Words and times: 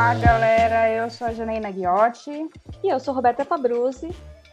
Olá, 0.00 0.14
galera. 0.14 0.90
Eu 0.90 1.10
sou 1.10 1.26
a 1.26 1.32
Janaína 1.34 1.70
Ghiotti. 1.70 2.48
E 2.82 2.88
eu 2.88 2.98
sou 2.98 3.12
Roberta 3.12 3.44
Fabruzzi. 3.44 4.08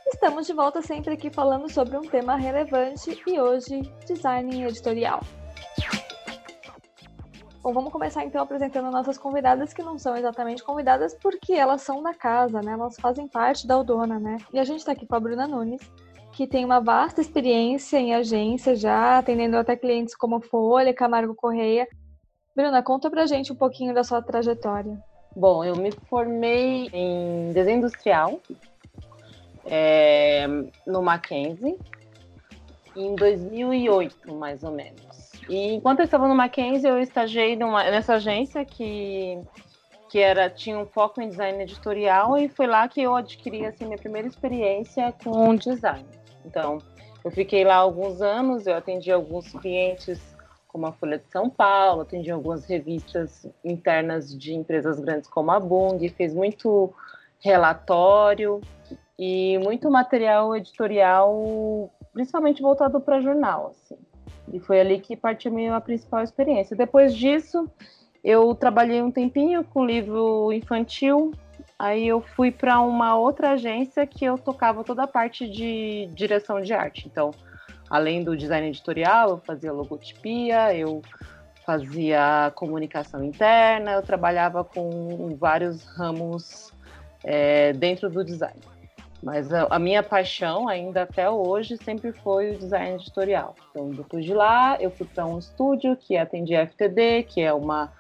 Estamos 0.06 0.46
de 0.46 0.52
volta 0.52 0.82
sempre 0.82 1.14
aqui 1.14 1.30
falando 1.30 1.72
sobre 1.72 1.96
um 1.96 2.02
tema 2.02 2.36
relevante 2.36 3.18
e 3.26 3.40
hoje, 3.40 3.82
design 4.06 4.66
editorial. 4.66 5.22
Bom, 7.64 7.72
vamos 7.72 7.94
começar 7.94 8.26
então 8.26 8.42
apresentando 8.42 8.92
nossas 8.92 9.18
convidadas, 9.18 9.74
que 9.74 9.82
não 9.82 9.98
são 9.98 10.18
exatamente 10.18 10.62
convidadas 10.62 11.14
porque 11.14 11.54
elas 11.54 11.82
são 11.82 12.04
da 12.04 12.14
casa, 12.14 12.62
né? 12.62 12.74
Elas 12.74 12.98
fazem 13.00 13.26
parte 13.26 13.66
da 13.66 13.76
Aldona, 13.76 14.20
né? 14.20 14.40
E 14.52 14.60
a 14.60 14.66
gente 14.66 14.80
está 14.80 14.92
aqui 14.92 15.08
com 15.08 15.16
a 15.16 15.20
Bruna 15.20 15.48
Nunes, 15.48 15.82
que 16.34 16.46
tem 16.46 16.66
uma 16.66 16.82
vasta 16.82 17.22
experiência 17.22 17.98
em 17.98 18.14
agência 18.14 18.76
já, 18.76 19.18
atendendo 19.18 19.56
até 19.56 19.78
clientes 19.78 20.14
como 20.14 20.42
Folha, 20.42 20.94
Camargo 20.94 21.34
Correia. 21.34 21.88
Bruna, 22.54 22.84
conta 22.84 23.10
pra 23.10 23.26
gente 23.26 23.54
um 23.54 23.56
pouquinho 23.56 23.94
da 23.94 24.04
sua 24.04 24.22
trajetória. 24.22 25.02
Bom, 25.38 25.64
eu 25.64 25.76
me 25.76 25.92
formei 26.10 26.90
em 26.92 27.52
desenho 27.54 27.78
industrial 27.78 28.42
é, 29.66 30.48
no 30.88 31.04
Mackenzie 31.04 31.78
em 32.96 33.14
2008, 33.14 34.34
mais 34.34 34.64
ou 34.64 34.72
menos. 34.72 35.34
E 35.48 35.76
enquanto 35.76 36.00
eu 36.00 36.06
estava 36.06 36.28
no 36.28 36.34
Mackenzie, 36.34 36.90
eu 36.90 36.98
estagiei 37.00 37.56
numa, 37.56 37.84
nessa 37.84 38.16
agência 38.16 38.66
que, 38.66 39.40
que 40.10 40.18
era, 40.18 40.50
tinha 40.50 40.76
um 40.76 40.88
foco 40.88 41.22
em 41.22 41.30
design 41.30 41.62
editorial 41.62 42.36
e 42.36 42.50
foi 42.50 42.66
lá 42.66 42.88
que 42.88 43.00
eu 43.00 43.16
adquiri 43.16 43.64
assim, 43.64 43.86
minha 43.86 44.00
primeira 44.00 44.28
experiência 44.28 45.14
com 45.24 45.54
design. 45.54 46.08
Então, 46.44 46.80
eu 47.24 47.30
fiquei 47.30 47.64
lá 47.64 47.76
alguns 47.76 48.24
anos, 48.24 48.66
eu 48.66 48.74
atendi 48.74 49.12
alguns 49.12 49.52
clientes 49.52 50.20
como 50.68 50.86
a 50.86 50.92
Folha 50.92 51.18
de 51.18 51.30
São 51.32 51.50
Paulo, 51.50 52.02
atendi 52.02 52.30
algumas 52.30 52.66
revistas 52.66 53.48
internas 53.64 54.38
de 54.38 54.54
empresas 54.54 55.00
grandes 55.00 55.30
como 55.30 55.52
a 55.52 55.60
Bung, 55.60 56.08
fez 56.10 56.34
muito 56.34 56.94
relatório 57.40 58.62
e 59.18 59.58
muito 59.60 59.90
material 59.90 60.56
editorial, 60.56 61.92
principalmente 62.14 62.62
voltado 62.62 63.00
para 63.00 63.22
jornal, 63.22 63.72
assim. 63.72 63.98
E 64.54 64.60
foi 64.60 64.80
ali 64.80 65.00
que 65.00 65.16
partiu 65.16 65.52
minha 65.52 65.80
principal 65.82 66.24
experiência. 66.24 66.76
Depois 66.76 67.16
disso, 67.16 67.70
eu 68.24 68.54
trabalhei 68.56 69.02
um 69.02 69.12
tempinho 69.12 69.64
com 69.64 69.86
livro 69.86 70.52
infantil, 70.54 71.32
aí 71.78 72.08
eu 72.08 72.22
fui 72.22 72.52
para 72.52 72.80
uma 72.80 73.18
outra 73.18 73.52
agência 73.52 74.06
que 74.06 74.24
eu 74.26 74.38
tocava 74.38 74.84
toda 74.84 75.04
a 75.04 75.08
parte 75.08 75.50
de 75.50 76.10
direção 76.14 76.62
de 76.62 76.74
arte. 76.74 77.08
Então, 77.08 77.32
além 77.90 78.24
do 78.24 78.36
design 78.36 78.68
editorial, 78.68 79.30
eu 79.30 79.38
fazia 79.38 79.72
logotipia, 79.72 80.76
eu 80.76 81.02
fazia 81.66 82.52
comunicação 82.56 83.24
interna, 83.24 83.92
eu 83.92 84.02
trabalhava 84.02 84.64
com 84.64 85.36
vários 85.38 85.84
ramos 85.84 86.72
é, 87.24 87.74
dentro 87.74 88.10
do 88.10 88.24
design. 88.24 88.60
Mas 89.22 89.52
a, 89.52 89.68
a, 89.70 89.80
minha 89.80 90.04
paixão, 90.04 90.70
ainda 90.70 91.02
até 91.02 91.30
hoje, 91.30 91.76
sempre 91.78 92.12
foi 92.12 92.52
o 92.52 92.58
design 92.58 92.96
editorial. 92.96 93.56
Então, 93.70 93.90
depois 93.90 94.24
de 94.24 94.34
lá, 94.34 94.78
eu 94.80 94.92
fui 94.92 95.08
para 95.08 95.26
um 95.26 95.40
estúdio 95.40 95.98
que 95.98 96.16
atendia 96.16 96.64
a 96.64 96.68
FTD, 96.68 97.24
que 97.24 97.42
é 97.42 97.54
uma 97.54 97.92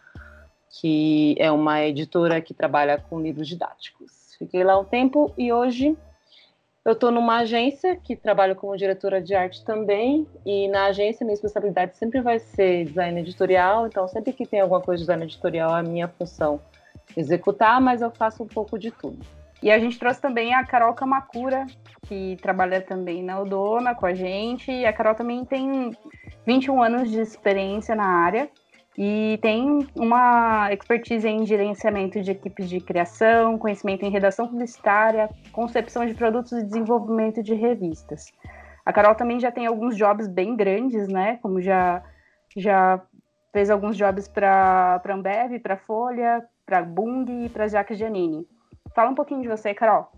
que 0.79 1.35
é 1.39 1.51
uma 1.51 1.81
editora 1.81 2.39
que 2.39 2.53
trabalha 2.53 2.99
com 3.09 3.19
livros 3.19 3.47
didáticos. 3.47 4.35
Fiquei 4.37 4.63
lá 4.63 4.77
um 4.77 4.83
tempo 4.83 5.33
e 5.37 5.51
hoje 5.51 5.97
eu 6.87 6.93
estou 6.93 7.11
numa 7.11 7.39
agência 7.39 7.97
que 7.97 8.15
trabalho 8.15 8.55
como 8.55 8.77
diretora 8.77 9.21
de 9.21 9.35
arte 9.35 9.61
também, 9.65 10.25
e 10.45 10.69
na 10.69 10.85
agência 10.85 11.25
minha 11.25 11.33
especialidade 11.33 11.97
sempre 11.97 12.21
vai 12.21 12.39
ser 12.39 12.85
design 12.85 13.19
editorial, 13.19 13.87
então 13.87 14.07
sempre 14.07 14.31
que 14.31 14.45
tem 14.45 14.61
alguma 14.61 14.79
coisa 14.79 14.99
de 14.99 15.03
design 15.03 15.25
editorial 15.25 15.75
é 15.75 15.81
a 15.81 15.83
minha 15.83 16.07
função 16.07 16.61
executar, 17.17 17.81
mas 17.81 18.01
eu 18.01 18.09
faço 18.09 18.41
um 18.41 18.47
pouco 18.47 18.79
de 18.79 18.89
tudo. 18.89 19.19
E 19.61 19.69
a 19.69 19.77
gente 19.77 19.99
trouxe 19.99 20.21
também 20.21 20.53
a 20.53 20.63
Carol 20.65 20.93
Kamakura, 20.93 21.65
que 22.07 22.37
trabalha 22.41 22.79
também 22.79 23.21
na 23.21 23.41
Odona 23.41 23.93
com 23.93 24.05
a 24.05 24.13
gente, 24.13 24.71
e 24.71 24.85
a 24.85 24.93
Carol 24.93 25.13
também 25.13 25.43
tem 25.43 25.91
21 26.45 26.81
anos 26.81 27.11
de 27.11 27.19
experiência 27.19 27.95
na 27.95 28.07
área, 28.07 28.49
e 28.97 29.37
tem 29.43 29.87
uma 29.95 30.73
expertise 30.73 31.27
em 31.27 31.45
gerenciamento 31.45 32.19
de 32.19 32.31
equipes 32.31 32.67
de 32.67 32.79
criação, 32.79 33.57
conhecimento 33.57 34.03
em 34.03 34.09
redação 34.09 34.47
publicitária, 34.47 35.29
concepção 35.51 36.03
de 36.03 36.15
produtos 36.15 36.53
e 36.53 36.63
desenvolvimento 36.63 37.43
de 37.43 37.53
revistas. 37.53 38.33
A 38.83 38.91
Carol 38.91 39.13
também 39.13 39.39
já 39.39 39.51
tem 39.51 39.67
alguns 39.67 39.95
jobs 39.95 40.27
bem 40.27 40.55
grandes, 40.55 41.07
né? 41.07 41.37
Como 41.43 41.61
já, 41.61 42.01
já 42.55 42.99
fez 43.53 43.69
alguns 43.69 43.95
jobs 43.95 44.27
para 44.27 44.99
a 45.05 45.13
Ambev, 45.13 45.59
para 45.59 45.77
Folha, 45.77 46.43
para 46.65 46.81
Bung 46.81 47.45
e 47.45 47.49
para 47.49 47.67
Jacques 47.67 47.99
Giannini. 47.99 48.47
Fala 48.95 49.11
um 49.11 49.15
pouquinho 49.15 49.43
de 49.43 49.47
você, 49.47 49.75
Carol. 49.75 50.11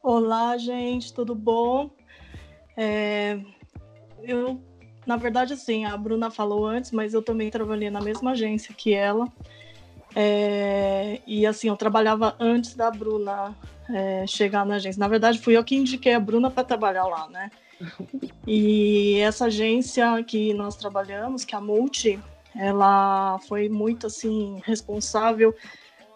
Olá, 0.00 0.56
gente, 0.56 1.12
tudo 1.12 1.34
bom? 1.34 1.90
É, 2.76 3.40
eu 4.22 4.60
na 5.06 5.16
verdade, 5.16 5.52
assim, 5.52 5.84
a 5.84 5.96
Bruna 5.96 6.30
falou 6.30 6.66
antes, 6.66 6.90
mas 6.92 7.14
eu 7.14 7.22
também 7.22 7.50
trabalhei 7.50 7.90
na 7.90 8.00
mesma 8.00 8.32
agência 8.32 8.74
que 8.74 8.92
ela. 8.92 9.26
É, 10.14 11.20
e 11.26 11.46
assim, 11.46 11.68
eu 11.68 11.76
trabalhava 11.76 12.36
antes 12.38 12.74
da 12.74 12.90
Bruna 12.90 13.54
é, 13.90 14.26
chegar 14.26 14.64
na 14.64 14.76
agência. 14.76 15.00
Na 15.00 15.08
verdade, 15.08 15.38
fui 15.38 15.56
eu 15.56 15.64
que 15.64 15.74
indiquei 15.74 16.14
a 16.14 16.20
Bruna 16.20 16.50
para 16.50 16.64
trabalhar 16.64 17.04
lá, 17.04 17.28
né? 17.28 17.50
E 18.46 19.18
essa 19.18 19.46
agência 19.46 20.22
que 20.22 20.54
nós 20.54 20.76
trabalhamos, 20.76 21.44
que 21.44 21.54
é 21.54 21.58
a 21.58 21.60
Multi, 21.60 22.18
ela 22.54 23.40
foi 23.48 23.68
muito 23.68 24.06
assim 24.06 24.60
responsável 24.64 25.54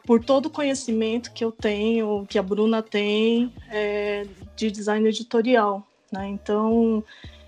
por 0.06 0.22
todo 0.24 0.47
o 0.47 0.50
conhecimento 0.50 1.32
que 1.32 1.44
eu 1.44 1.50
tenho, 1.50 2.24
que 2.28 2.38
a 2.38 2.42
Bruna 2.42 2.82
tem 2.82 3.53
é, 3.70 4.26
de 4.54 4.70
design 4.70 5.08
editorial, 5.08 5.84
né? 6.12 6.28
Então, 6.28 7.03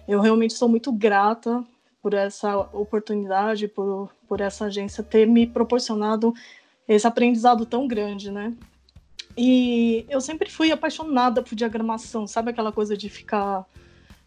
eu 0.09 0.21
realmente 0.21 0.55
sou 0.55 0.69
muito 0.69 0.91
grata 0.91 1.63
por 2.03 2.15
essa 2.15 2.57
oportunidade, 2.57 3.69
por, 3.69 4.11
por 4.27 4.41
essa 4.41 4.65
agência 4.65 5.05
ter 5.05 5.27
me 5.27 5.47
proporcionado 5.47 6.33
esse 6.89 7.07
aprendizado 7.07 7.67
tão 7.67 7.87
grande, 7.87 8.31
né? 8.31 8.55
E 9.37 10.07
eu 10.09 10.21
sempre 10.21 10.51
fui 10.51 10.73
apaixonada 10.73 11.43
por 11.43 11.55
diagramação, 11.55 12.27
sabe 12.27 12.51
aquela 12.51 12.73
coisa 12.73 12.97
de 12.97 13.11
ficar 13.11 13.67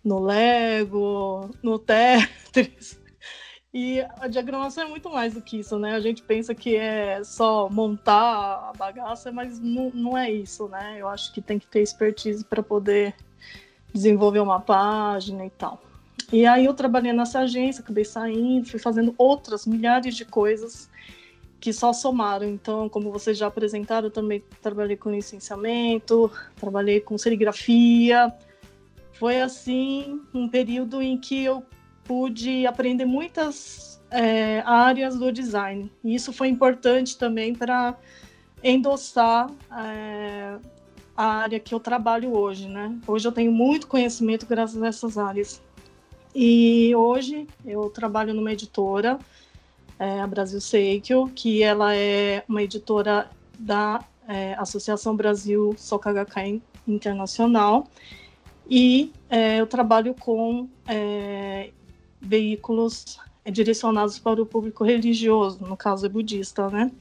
no 0.03 0.19
Lego, 0.19 1.49
no 1.63 1.79
Tetris. 1.79 2.99
E 3.73 4.01
a 4.19 4.27
diagramação 4.27 4.83
é 4.83 4.87
muito 4.89 5.09
mais 5.09 5.33
do 5.33 5.41
que 5.41 5.59
isso, 5.59 5.79
né? 5.79 5.95
A 5.95 5.99
gente 6.01 6.21
pensa 6.21 6.53
que 6.53 6.75
é 6.75 7.23
só 7.23 7.69
montar 7.69 8.69
a 8.69 8.73
bagaça, 8.77 9.31
mas 9.31 9.61
não, 9.61 9.89
não 9.91 10.17
é 10.17 10.29
isso, 10.29 10.67
né? 10.67 10.97
Eu 10.99 11.07
acho 11.07 11.31
que 11.31 11.41
tem 11.41 11.57
que 11.57 11.67
ter 11.67 11.81
expertise 11.81 12.43
para 12.43 12.61
poder 12.61 13.15
desenvolver 13.93 14.39
uma 14.39 14.59
página 14.59 15.45
e 15.45 15.49
tal. 15.49 15.81
E 16.31 16.45
aí 16.45 16.65
eu 16.65 16.73
trabalhei 16.73 17.11
nessa 17.11 17.39
agência, 17.39 17.81
acabei 17.81 18.05
saindo, 18.05 18.67
fui 18.67 18.79
fazendo 18.79 19.13
outras 19.17 19.65
milhares 19.65 20.15
de 20.15 20.23
coisas 20.23 20.89
que 21.59 21.73
só 21.73 21.93
somaram. 21.93 22.47
Então, 22.47 22.89
como 22.89 23.11
vocês 23.11 23.37
já 23.37 23.47
apresentaram, 23.47 24.07
eu 24.07 24.11
também 24.11 24.43
trabalhei 24.61 24.97
com 24.97 25.11
licenciamento, 25.11 26.31
trabalhei 26.55 26.99
com 26.99 27.17
serigrafia. 27.17 28.33
Foi 29.13 29.41
assim 29.41 30.21
um 30.33 30.47
período 30.47 31.01
em 31.01 31.17
que 31.17 31.43
eu 31.43 31.63
pude 32.03 32.65
aprender 32.65 33.05
muitas 33.05 34.01
é, 34.09 34.61
áreas 34.65 35.17
do 35.17 35.31
design. 35.31 35.91
E 36.03 36.15
isso 36.15 36.33
foi 36.33 36.47
importante 36.47 37.17
também 37.17 37.53
para 37.53 37.95
endossar 38.63 39.49
é, 39.71 40.57
área 41.23 41.59
que 41.59 41.73
eu 41.73 41.79
trabalho 41.79 42.35
hoje, 42.35 42.67
né? 42.67 42.97
Hoje 43.07 43.27
eu 43.27 43.31
tenho 43.31 43.51
muito 43.51 43.87
conhecimento 43.87 44.45
graças 44.45 44.81
a 44.81 44.87
essas 44.87 45.17
áreas. 45.17 45.61
E 46.33 46.95
hoje 46.95 47.47
eu 47.65 47.89
trabalho 47.89 48.33
numa 48.33 48.51
editora, 48.51 49.19
é, 49.99 50.21
a 50.21 50.27
Brasil 50.27 50.61
Seikyo, 50.61 51.29
que 51.35 51.61
ela 51.61 51.95
é 51.95 52.43
uma 52.47 52.63
editora 52.63 53.29
da 53.59 54.03
é, 54.27 54.55
Associação 54.55 55.15
Brasil 55.15 55.75
Sokagakai 55.77 56.61
Internacional. 56.87 57.87
E 58.69 59.11
é, 59.29 59.59
eu 59.59 59.67
trabalho 59.67 60.13
com 60.13 60.69
é, 60.87 61.71
veículos 62.19 63.19
direcionados 63.51 64.19
para 64.19 64.41
o 64.41 64.45
público 64.45 64.83
religioso, 64.83 65.59
no 65.65 65.75
caso 65.75 66.05
é 66.05 66.09
budista, 66.09 66.69
né? 66.69 66.91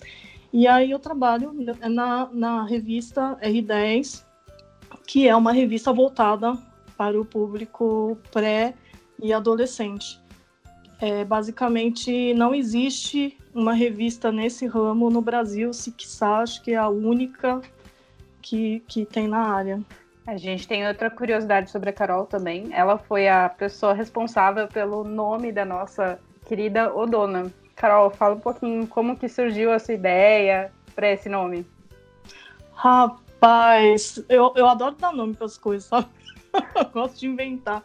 E 0.53 0.67
aí 0.67 0.91
eu 0.91 0.99
trabalho 0.99 1.53
na, 1.89 2.29
na 2.33 2.65
revista 2.65 3.39
R10, 3.43 4.25
que 5.07 5.29
é 5.29 5.35
uma 5.35 5.53
revista 5.53 5.93
voltada 5.93 6.57
para 6.97 7.21
o 7.21 7.25
público 7.25 8.19
pré 8.33 8.75
e 9.23 9.33
adolescente. 9.33 10.21
É, 11.01 11.25
basicamente, 11.25 12.35
não 12.35 12.55
existe 12.55 13.39
uma 13.55 13.73
revista 13.73 14.31
nesse 14.31 14.67
ramo 14.67 15.09
no 15.09 15.23
Brasil, 15.23 15.73
se 15.73 15.93
quiçá, 15.93 16.41
acho 16.41 16.63
que 16.63 16.73
é 16.73 16.77
a 16.77 16.89
única 16.89 17.61
que, 18.43 18.81
que 18.87 19.07
tem 19.07 19.27
na 19.27 19.39
área. 19.39 19.81
A 20.27 20.37
gente 20.37 20.69
tem 20.69 20.87
outra 20.87 21.11
curiosidade 21.11 21.71
sobre 21.71 21.91
a 21.91 21.93
Carol 21.93 22.27
também. 22.27 22.69
Ela 22.73 22.99
foi 22.99 23.29
a 23.29 23.49
pessoa 23.49 23.95
responsável 23.95 24.69
pelo 24.69 25.03
nome 25.03 25.51
da 25.51 25.65
nossa 25.65 26.21
querida 26.47 26.95
Odona. 26.95 27.51
Carol, 27.81 28.11
fala 28.11 28.35
um 28.35 28.41
pouquinho 28.41 28.87
como 28.87 29.17
que 29.17 29.27
surgiu 29.27 29.73
essa 29.73 29.91
ideia, 29.91 30.71
para 30.95 31.13
esse 31.13 31.31
nome? 31.31 31.67
Rapaz, 32.75 34.23
eu, 34.29 34.53
eu 34.55 34.69
adoro 34.69 34.97
dar 34.97 35.15
nome 35.15 35.35
para 35.35 35.47
as 35.47 35.57
coisas, 35.57 35.89
sabe? 35.89 36.07
eu 36.77 36.85
gosto 36.93 37.19
de 37.19 37.27
inventar. 37.27 37.83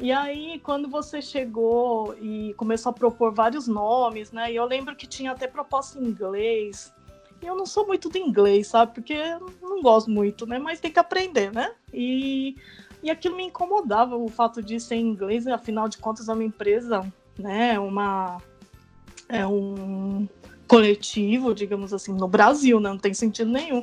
E 0.00 0.10
aí, 0.10 0.58
quando 0.58 0.88
você 0.88 1.22
chegou 1.22 2.16
e 2.20 2.52
começou 2.54 2.90
a 2.90 2.92
propor 2.92 3.32
vários 3.32 3.68
nomes, 3.68 4.32
né? 4.32 4.50
E 4.50 4.56
eu 4.56 4.64
lembro 4.64 4.96
que 4.96 5.06
tinha 5.06 5.30
até 5.30 5.46
proposta 5.46 6.00
em 6.00 6.06
inglês. 6.06 6.92
E 7.40 7.46
eu 7.46 7.54
não 7.54 7.64
sou 7.64 7.86
muito 7.86 8.10
de 8.10 8.18
inglês, 8.18 8.66
sabe? 8.66 8.92
Porque 8.92 9.16
não 9.62 9.80
gosto 9.80 10.10
muito, 10.10 10.48
né? 10.48 10.58
Mas 10.58 10.80
tem 10.80 10.90
que 10.90 10.98
aprender, 10.98 11.52
né? 11.52 11.76
E, 11.94 12.56
e 13.04 13.08
aquilo 13.08 13.36
me 13.36 13.44
incomodava, 13.44 14.16
o 14.16 14.26
fato 14.26 14.60
de 14.60 14.80
ser 14.80 14.96
inglês, 14.96 15.46
afinal 15.46 15.88
de 15.88 15.98
contas, 15.98 16.28
é 16.28 16.32
uma 16.32 16.42
empresa, 16.42 17.06
né? 17.38 17.78
Uma. 17.78 18.38
É 19.28 19.46
um 19.46 20.28
coletivo, 20.66 21.54
digamos 21.54 21.92
assim, 21.92 22.12
no 22.12 22.28
Brasil, 22.28 22.78
né? 22.80 22.90
Não 22.90 22.98
tem 22.98 23.14
sentido 23.14 23.50
nenhum. 23.50 23.82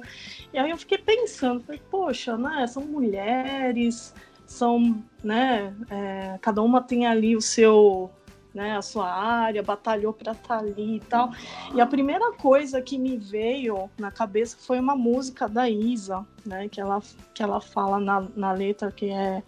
E 0.53 0.57
aí 0.57 0.69
eu 0.69 0.77
fiquei 0.77 0.97
pensando, 0.97 1.63
falei, 1.63 1.81
poxa, 1.89 2.37
né? 2.37 2.65
São 2.67 2.83
mulheres 2.83 4.13
são, 4.45 5.03
né, 5.23 5.73
é, 5.89 6.37
cada 6.41 6.61
uma 6.61 6.81
tem 6.81 7.07
ali 7.07 7.35
o 7.35 7.41
seu, 7.41 8.09
né, 8.53 8.77
a 8.77 8.81
sua 8.81 9.11
área, 9.11 9.61
batalhou 9.63 10.13
para 10.13 10.33
estar 10.33 10.47
tá 10.47 10.57
ali 10.59 10.97
e 10.97 10.99
tal. 10.99 11.31
E 11.73 11.81
a 11.81 11.85
primeira 11.85 12.31
coisa 12.33 12.81
que 12.81 12.97
me 12.97 13.17
veio 13.17 13.89
na 13.97 14.11
cabeça 14.11 14.57
foi 14.59 14.79
uma 14.79 14.95
música 14.95 15.47
da 15.47 15.69
Isa, 15.69 16.25
né, 16.45 16.69
que 16.69 16.79
ela, 16.79 17.01
que 17.33 17.41
ela 17.41 17.59
fala 17.59 17.99
na, 17.99 18.25
na 18.35 18.51
letra 18.51 18.91
que 18.91 19.09
é 19.09 19.43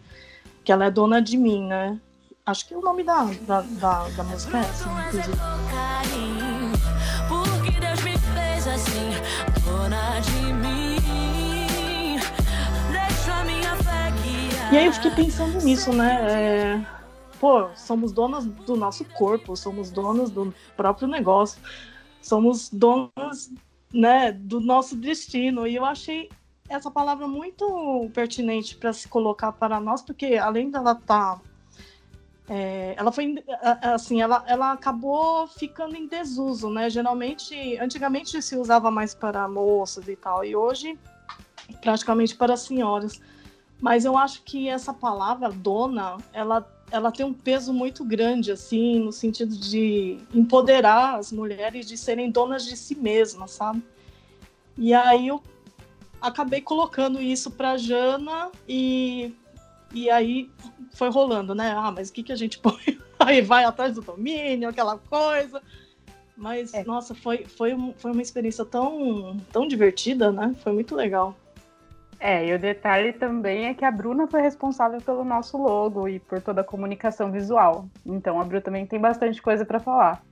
que 0.64 0.72
ela 0.72 0.84
é 0.84 0.92
dona 0.92 1.22
de 1.22 1.38
mim, 1.38 1.66
né? 1.66 1.98
Acho 2.48 2.66
que 2.66 2.74
o 2.74 2.80
nome 2.80 3.04
da, 3.04 3.26
da, 3.46 3.60
da, 3.62 4.08
da 4.08 4.24
música 4.24 4.60
é 4.60 4.62
essa, 4.62 4.88
inclusive. 4.88 5.38
Porque 7.28 7.78
Deus 7.78 8.02
me 8.04 8.18
fez 8.18 8.68
assim, 8.70 9.10
dona 9.66 10.22
de 10.22 10.54
mim. 10.54 12.16
Deixa 12.90 13.34
a 13.34 13.44
minha 13.44 13.76
fé 13.76 14.14
e 14.72 14.78
aí 14.78 14.86
eu 14.86 14.94
fiquei 14.94 15.12
pensando 15.12 15.62
nisso, 15.62 15.92
né? 15.92 16.26
É... 16.30 16.86
Pô, 17.38 17.68
somos 17.76 18.14
donas 18.14 18.46
do 18.46 18.78
nosso 18.78 19.04
corpo, 19.04 19.58
somos 19.58 19.92
donas 19.92 20.32
do 20.32 20.54
próprio 20.78 21.06
negócio, 21.10 21.62
somos 22.22 22.70
donas, 22.70 23.52
né, 23.94 24.32
do 24.32 24.62
nosso 24.62 24.96
destino. 24.96 25.68
E 25.68 25.76
eu 25.76 25.84
achei 25.84 26.30
essa 26.70 26.90
palavra 26.90 27.28
muito 27.28 28.10
pertinente 28.14 28.78
para 28.78 28.94
se 28.94 29.10
colocar 29.10 29.52
para 29.52 29.82
nós, 29.82 30.02
porque 30.02 30.36
além 30.36 30.72
dela 30.72 30.94
estar 30.94 31.36
tá, 31.36 31.42
é, 32.50 32.96
ela 32.98 33.12
foi 33.12 33.44
assim, 33.82 34.22
ela, 34.22 34.44
ela 34.48 34.72
acabou 34.72 35.48
ficando 35.48 35.96
em 35.96 36.08
desuso, 36.08 36.70
né? 36.70 36.90
Geralmente, 36.90 37.78
antigamente 37.78 38.42
se 38.42 38.56
usava 38.56 38.90
mais 38.90 39.14
para 39.14 39.48
moças 39.48 40.08
e 40.08 40.16
tal, 40.16 40.46
e 40.46 40.56
hoje 40.56 40.98
praticamente 41.82 42.36
para 42.36 42.56
senhoras. 42.56 43.20
Mas 43.80 44.06
eu 44.06 44.18
acho 44.18 44.42
que 44.44 44.68
essa 44.70 44.94
palavra 44.94 45.50
dona, 45.50 46.18
ela, 46.34 46.68
ela 46.90 47.12
tem 47.12 47.26
um 47.26 47.34
peso 47.34 47.74
muito 47.74 48.04
grande, 48.04 48.52
assim, 48.52 49.00
no 49.00 49.12
sentido 49.12 49.56
de 49.56 50.18
empoderar 50.34 51.16
as 51.16 51.32
mulheres 51.32 51.86
de 51.86 51.98
serem 51.98 52.32
donas 52.32 52.66
de 52.66 52.76
si 52.76 52.96
mesmas, 52.96 53.52
sabe? 53.52 53.84
E 54.78 54.94
aí 54.94 55.28
eu 55.28 55.44
acabei 56.22 56.62
colocando 56.62 57.22
isso 57.22 57.52
para 57.52 57.78
Jana 57.78 58.50
e, 58.68 59.34
e 59.94 60.10
aí 60.10 60.50
foi 60.94 61.10
rolando, 61.10 61.56
né? 61.56 61.74
Ah, 61.76 61.92
mas 61.92 62.10
o 62.10 62.14
que, 62.14 62.24
que 62.24 62.32
a 62.32 62.36
gente 62.36 62.60
põe? 62.60 63.00
Aí 63.20 63.42
vai 63.42 63.64
atrás 63.64 63.96
do 63.96 64.02
domínio, 64.02 64.70
aquela 64.70 64.98
coisa. 64.98 65.62
Mas, 66.36 66.74
é. 66.74 66.84
nossa, 66.84 67.16
foi, 67.16 67.46
foi, 67.46 67.76
foi 67.98 68.12
uma 68.12 68.22
experiência 68.22 68.64
tão, 68.64 69.38
tão 69.52 69.68
divertida, 69.68 70.32
né? 70.32 70.56
Foi 70.62 70.72
muito 70.72 70.96
legal. 70.96 71.36
É, 72.20 72.48
e 72.48 72.54
o 72.54 72.60
detalhe 72.60 73.14
também 73.14 73.68
é 73.68 73.74
que 73.74 73.86
a 73.86 73.92
Bruna 73.92 74.28
foi 74.28 74.42
responsável 74.42 75.00
pelo 75.02 75.24
nosso 75.24 75.58
logo 75.58 76.08
e 76.08 76.20
por 76.20 76.42
toda 76.42 76.62
a 76.62 76.64
comunicação 76.64 77.32
visual. 77.32 77.88
Então 78.06 78.40
a 78.40 78.44
Bruna 78.44 78.62
também 78.62 78.86
tem 78.86 79.00
bastante 79.00 79.42
coisa 79.42 79.66
para 79.66 79.80
falar. 79.80 80.24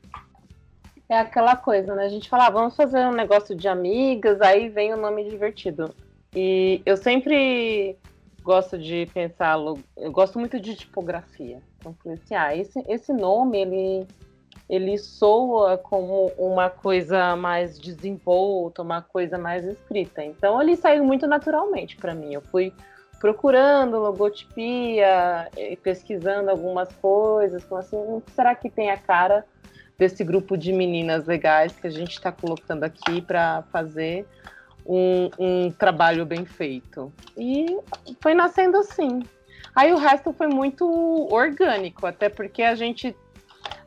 É 1.07 1.19
aquela 1.19 1.55
coisa, 1.55 1.93
né? 1.93 2.05
A 2.05 2.09
gente 2.09 2.27
fala, 2.27 2.47
ah, 2.47 2.49
vamos 2.49 2.75
fazer 2.75 3.05
um 3.05 3.11
negócio 3.11 3.55
de 3.55 3.67
amigas, 3.67 4.41
aí 4.41 4.69
vem 4.69 4.93
o 4.93 4.97
nome 4.97 5.29
divertido. 5.29 5.93
E 6.35 6.81
eu 6.85 6.97
sempre 6.97 7.95
gosto 8.45 8.77
de 8.77 9.07
pensar, 9.11 9.57
eu 9.97 10.11
gosto 10.11 10.39
muito 10.39 10.59
de 10.59 10.75
tipografia. 10.75 11.59
Então, 11.79 11.95
falei 12.03 12.19
assim, 12.23 12.35
ah, 12.35 12.55
esse, 12.55 12.79
esse 12.87 13.11
nome, 13.11 13.59
ele 13.59 14.07
ele 14.67 14.97
soa 14.97 15.77
como 15.77 16.31
uma 16.39 16.71
coisa 16.71 17.35
mais 17.35 17.77
desenvolta, 17.77 18.81
uma 18.81 18.99
coisa 18.99 19.37
mais 19.37 19.63
escrita. 19.63 20.23
Então 20.23 20.59
ele 20.59 20.75
saiu 20.75 21.03
muito 21.03 21.27
naturalmente 21.27 21.95
para 21.97 22.15
mim. 22.15 22.33
Eu 22.33 22.41
fui 22.41 22.73
procurando 23.19 23.99
logotipia, 23.99 25.51
pesquisando 25.83 26.49
algumas 26.49 26.91
coisas, 26.95 27.63
então 27.63 27.77
assim, 27.77 28.23
será 28.33 28.55
que 28.55 28.67
tem 28.67 28.89
a 28.89 28.97
cara 28.97 29.45
desse 29.99 30.23
grupo 30.23 30.57
de 30.57 30.73
meninas 30.73 31.27
legais 31.27 31.73
que 31.73 31.85
a 31.85 31.91
gente 31.91 32.13
está 32.13 32.31
colocando 32.31 32.83
aqui 32.83 33.21
para 33.21 33.61
fazer 33.71 34.25
um, 34.85 35.29
um 35.37 35.71
trabalho 35.71 36.25
bem 36.25 36.45
feito? 36.45 37.11
E 37.37 37.77
foi 38.21 38.33
nascendo 38.33 38.77
assim. 38.77 39.21
Aí 39.75 39.91
o 39.91 39.97
resto 39.97 40.31
foi 40.31 40.47
muito 40.47 40.85
orgânico, 41.31 42.05
até 42.05 42.29
porque 42.29 42.63
a 42.63 42.75
gente 42.75 43.15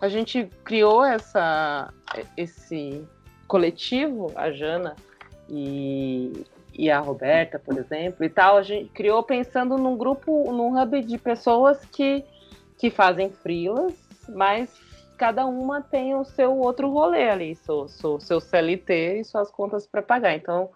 a 0.01 0.09
gente 0.09 0.49
criou 0.65 1.05
essa, 1.05 1.93
esse 2.37 3.05
coletivo, 3.47 4.33
a 4.37 4.51
Jana 4.51 4.95
e, 5.49 6.45
e 6.73 6.91
a 6.91 7.01
Roberta, 7.01 7.59
por 7.59 7.77
exemplo, 7.77 8.25
e 8.25 8.29
tal, 8.29 8.57
a 8.57 8.63
gente 8.63 8.91
criou 8.91 9.23
pensando 9.23 9.77
num 9.77 9.97
grupo, 9.97 10.53
num 10.53 10.81
hub 10.81 11.03
de 11.03 11.19
pessoas 11.19 11.85
que, 11.87 12.25
que 12.77 12.91
fazem 12.91 13.31
frilas, 13.31 13.93
mas 14.29 14.71
cada 15.17 15.47
uma 15.47 15.83
tem 15.83 16.15
o 16.15 16.25
seu 16.25 16.57
outro 16.57 16.91
rolê 16.91 17.29
ali, 17.29 17.55
seu, 17.57 17.89
seu, 17.89 18.21
seu 18.21 18.41
CLT 18.41 19.21
e 19.21 19.25
suas 19.25 19.51
contas 19.51 19.87
para 19.87 20.03
pagar. 20.03 20.35
Então, 20.35 20.71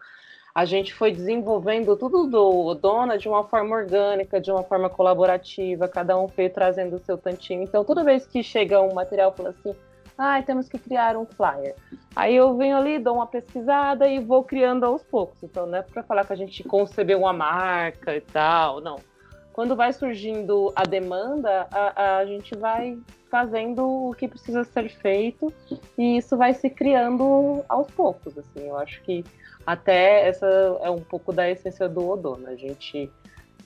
a 0.55 0.65
gente 0.65 0.93
foi 0.93 1.11
desenvolvendo 1.11 1.97
tudo 1.97 2.27
do 2.27 2.75
Dona 2.75 3.17
de 3.17 3.29
uma 3.29 3.45
forma 3.45 3.75
orgânica, 3.75 4.41
de 4.41 4.51
uma 4.51 4.63
forma 4.63 4.91
colaborativa, 4.91 5.89
cada 5.89 6.19
um 6.19 6.29
foi 6.29 6.49
trazendo 6.49 6.97
o 6.97 6.99
seu 6.99 7.17
tantinho. 7.17 7.63
Então, 7.63 7.85
toda 7.85 8.05
vez 8.05 8.27
que 8.27 8.43
chega 8.43 8.83
um 8.83 8.93
material, 8.93 9.33
fala 9.33 9.51
assim, 9.51 9.75
ah, 10.19 10.43
temos 10.43 10.69
que 10.69 10.79
criar 10.79 11.17
um 11.17 11.25
flyer. 11.25 11.75
Aí 12.15 12.37
eu 12.37 12.55
venho 12.55 12.77
ali, 12.77 12.99
dou 12.99 13.15
uma 13.15 13.27
pesquisada 13.27 14.07
e 14.07 14.19
vou 14.19 14.45
criando 14.45 14.85
aos 14.85 15.03
poucos. 15.03 15.43
Então, 15.43 15.67
não 15.67 15.79
é 15.79 15.83
para 15.83 16.03
falar 16.03 16.27
que 16.27 16.35
a 16.35 16.37
gente 16.37 16.63
concebeu 16.65 17.21
uma 17.21 17.33
marca 17.33 18.15
e 18.15 18.21
tal, 18.21 18.81
não. 18.81 18.97
Quando 19.55 19.75
vai 19.75 19.93
surgindo 19.93 20.71
a 20.77 20.83
demanda, 20.83 21.67
a, 21.71 22.19
a 22.19 22.27
gente 22.27 22.55
vai 22.57 22.99
fazendo 23.33 24.11
o 24.11 24.15
que 24.15 24.29
precisa 24.29 24.63
ser 24.63 24.91
feito 24.91 25.51
e 25.97 26.19
isso 26.19 26.37
vai 26.37 26.53
se 26.53 26.69
criando 26.69 27.65
aos 27.67 27.91
poucos, 27.91 28.37
assim. 28.37 28.69
Eu 28.69 28.77
acho 28.77 29.01
que 29.05 29.25
até 29.67 30.29
essa 30.29 30.47
é 30.83 30.91
um 30.91 31.01
pouco 31.01 31.33
da 31.33 31.49
essência 31.49 31.89
do 31.89 32.07
Odona. 32.07 32.51
A 32.51 32.57
gente 32.57 33.11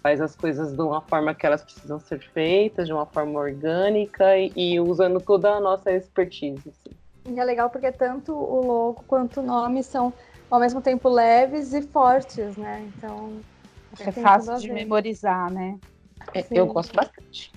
faz 0.01 0.21
as 0.21 0.37
coisas 0.37 0.73
de 0.73 0.81
uma 0.81 1.01
forma 1.01 1.35
que 1.35 1.45
elas 1.45 1.65
precisam 1.65 1.99
ser 1.99 2.21
feitas, 2.21 2.87
de 2.87 2.93
uma 2.93 3.07
forma 3.07 3.41
orgânica 3.41 4.39
e, 4.39 4.53
e 4.55 4.79
usando 4.79 5.21
toda 5.21 5.51
a 5.51 5.59
nossa 5.59 5.91
expertise. 5.91 6.69
Assim. 6.69 7.35
E 7.35 7.41
é 7.41 7.45
legal 7.45 7.69
porque 7.69 7.91
tanto 7.91 8.33
o 8.33 8.65
logo 8.65 9.03
quanto 9.09 9.41
o 9.41 9.43
nome 9.43 9.83
são 9.83 10.15
ao 10.49 10.61
mesmo 10.61 10.81
tempo 10.81 11.09
leves 11.09 11.73
e 11.73 11.83
fortes, 11.83 12.57
né? 12.57 12.89
Então 12.97 13.41
é 13.99 14.13
fácil 14.13 14.59
de 14.59 14.71
memorizar, 14.71 15.53
né? 15.53 15.77
É, 16.33 16.47
eu 16.53 16.69
gosto 16.69 16.95
bastante. 16.95 17.53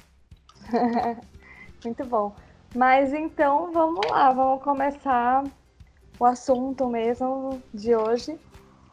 Muito 1.84 2.06
bom. 2.06 2.34
Mas 2.76 3.14
então 3.14 3.72
vamos 3.72 4.06
lá, 4.10 4.32
vamos 4.32 4.64
começar 4.64 5.44
o 6.20 6.26
assunto 6.26 6.88
mesmo 6.88 7.62
de 7.74 7.96
hoje. 7.96 8.40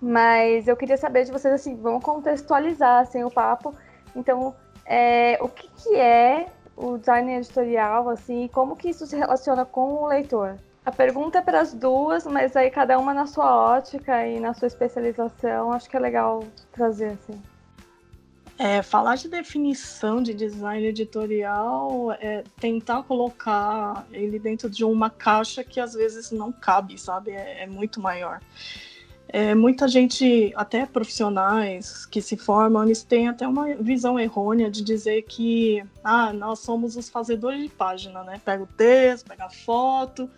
Mas 0.01 0.69
eu 0.69 0.77
queria 0.77 0.97
saber 0.97 1.25
de 1.25 1.33
vocês, 1.33 1.53
assim, 1.53 1.75
vamos 1.77 2.05
contextualizar 2.05 3.01
assim, 3.03 3.25
o 3.25 3.31
papo. 3.31 3.75
Então, 4.15 4.55
é, 4.85 5.39
o 5.41 5.49
que, 5.49 5.69
que 5.69 5.97
é 5.97 6.49
o 6.77 6.99
design 6.99 7.35
editorial, 7.35 8.09
assim, 8.09 8.45
e 8.45 8.49
como 8.49 8.77
que 8.77 8.91
isso 8.91 9.07
se 9.07 9.17
relaciona 9.17 9.65
com 9.65 9.95
o 9.95 10.07
leitor? 10.07 10.57
A 10.85 10.93
pergunta 10.93 11.39
é 11.39 11.43
para 11.43 11.61
as 11.61 11.73
duas, 11.73 12.25
mas 12.27 12.55
aí 12.55 12.71
cada 12.71 12.99
uma 12.99 13.13
na 13.13 13.27
sua 13.27 13.57
ótica 13.57 14.27
e 14.27 14.39
na 14.39 14.55
sua 14.55 14.69
especialização, 14.69 15.73
acho 15.73 15.89
que 15.91 15.97
é 15.97 16.01
legal 16.01 16.45
trazer, 16.71 17.13
assim. 17.13 17.43
É, 18.59 18.83
falar 18.83 19.17
de 19.17 19.29
definição 19.29 20.23
de 20.23 20.33
design 20.33 20.87
editorial 20.87 22.13
é 22.13 22.43
tentar 22.59 23.03
colocar 23.03 24.07
ele 24.11 24.39
dentro 24.39 24.71
de 24.71 24.83
uma 24.83 25.11
caixa 25.11 25.63
que 25.63 25.79
às 25.79 25.93
vezes 25.93 26.31
não 26.31 26.51
cabe, 26.51 26.99
sabe? 26.99 27.33
É, 27.33 27.65
é 27.65 27.67
muito 27.67 28.01
maior. 28.01 28.41
É, 29.29 29.55
muita 29.55 29.87
gente, 29.87 30.53
até 30.57 30.87
profissionais 30.87 32.07
que 32.07 32.23
se 32.23 32.37
formam, 32.37 32.85
eles 32.85 33.03
têm 33.03 33.29
até 33.29 33.47
uma 33.47 33.75
visão 33.75 34.19
errônea 34.19 34.71
de 34.71 34.83
dizer 34.83 35.23
que 35.23 35.85
ah, 36.03 36.33
nós 36.33 36.61
somos 36.61 36.97
os 36.97 37.09
fazedores 37.11 37.63
de 37.63 37.69
página, 37.69 38.23
né? 38.23 38.41
Pega 38.43 38.63
o 38.63 38.67
texto, 38.67 39.27
pega 39.27 39.47
a 39.47 39.51
foto 39.51 40.31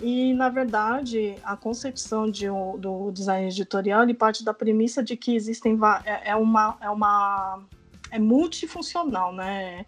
E, 0.00 0.34
na 0.34 0.48
verdade, 0.50 1.36
a 1.42 1.56
concepção 1.56 2.30
de, 2.30 2.46
do 2.46 3.10
design 3.10 3.46
editorial 3.48 4.04
ele 4.04 4.12
parte 4.14 4.44
da 4.44 4.52
premissa 4.52 5.02
de 5.02 5.16
que 5.16 5.34
existem 5.34 5.78
é, 6.04 6.30
é 6.30 6.36
uma 6.36 6.76
é 6.80 6.90
uma 6.90 7.62
é 8.10 8.18
multifuncional, 8.18 9.32
né? 9.32 9.86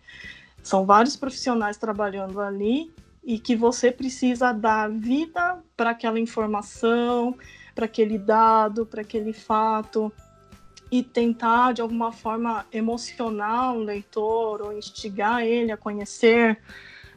São 0.63 0.87
vários 0.87 1.17
profissionais 1.17 1.77
trabalhando 1.77 2.41
ali 2.41 2.91
e 3.23 3.39
que 3.39 3.55
você 3.55 3.93
precisa 3.93 4.53
dar 4.53 4.91
vida 4.91 5.63
para 5.77 5.91
aquela 5.91 6.19
informação, 6.19 7.37
para 7.75 7.85
aquele 7.85 8.19
dado, 8.19 8.87
para 8.87 9.03
aquele 9.03 9.35
fato 9.35 10.11
e 10.91 11.03
tentar 11.03 11.73
de 11.73 11.83
alguma 11.83 12.13
forma 12.13 12.65
emocionar 12.73 13.75
o 13.75 13.81
leitor 13.81 14.63
ou 14.63 14.73
instigar 14.73 15.43
ele 15.43 15.71
a 15.71 15.77
conhecer 15.77 16.59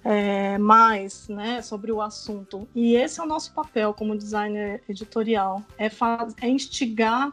é, 0.03 0.57
mais 0.57 1.27
né, 1.27 1.61
sobre 1.61 1.91
o 1.91 2.01
assunto. 2.01 2.67
E 2.73 2.95
esse 2.95 3.19
é 3.19 3.23
o 3.23 3.27
nosso 3.27 3.53
papel 3.53 3.93
como 3.93 4.17
designer 4.17 4.81
editorial: 4.89 5.63
é, 5.77 5.89
faz, 5.89 6.35
é 6.41 6.47
instigar 6.47 7.31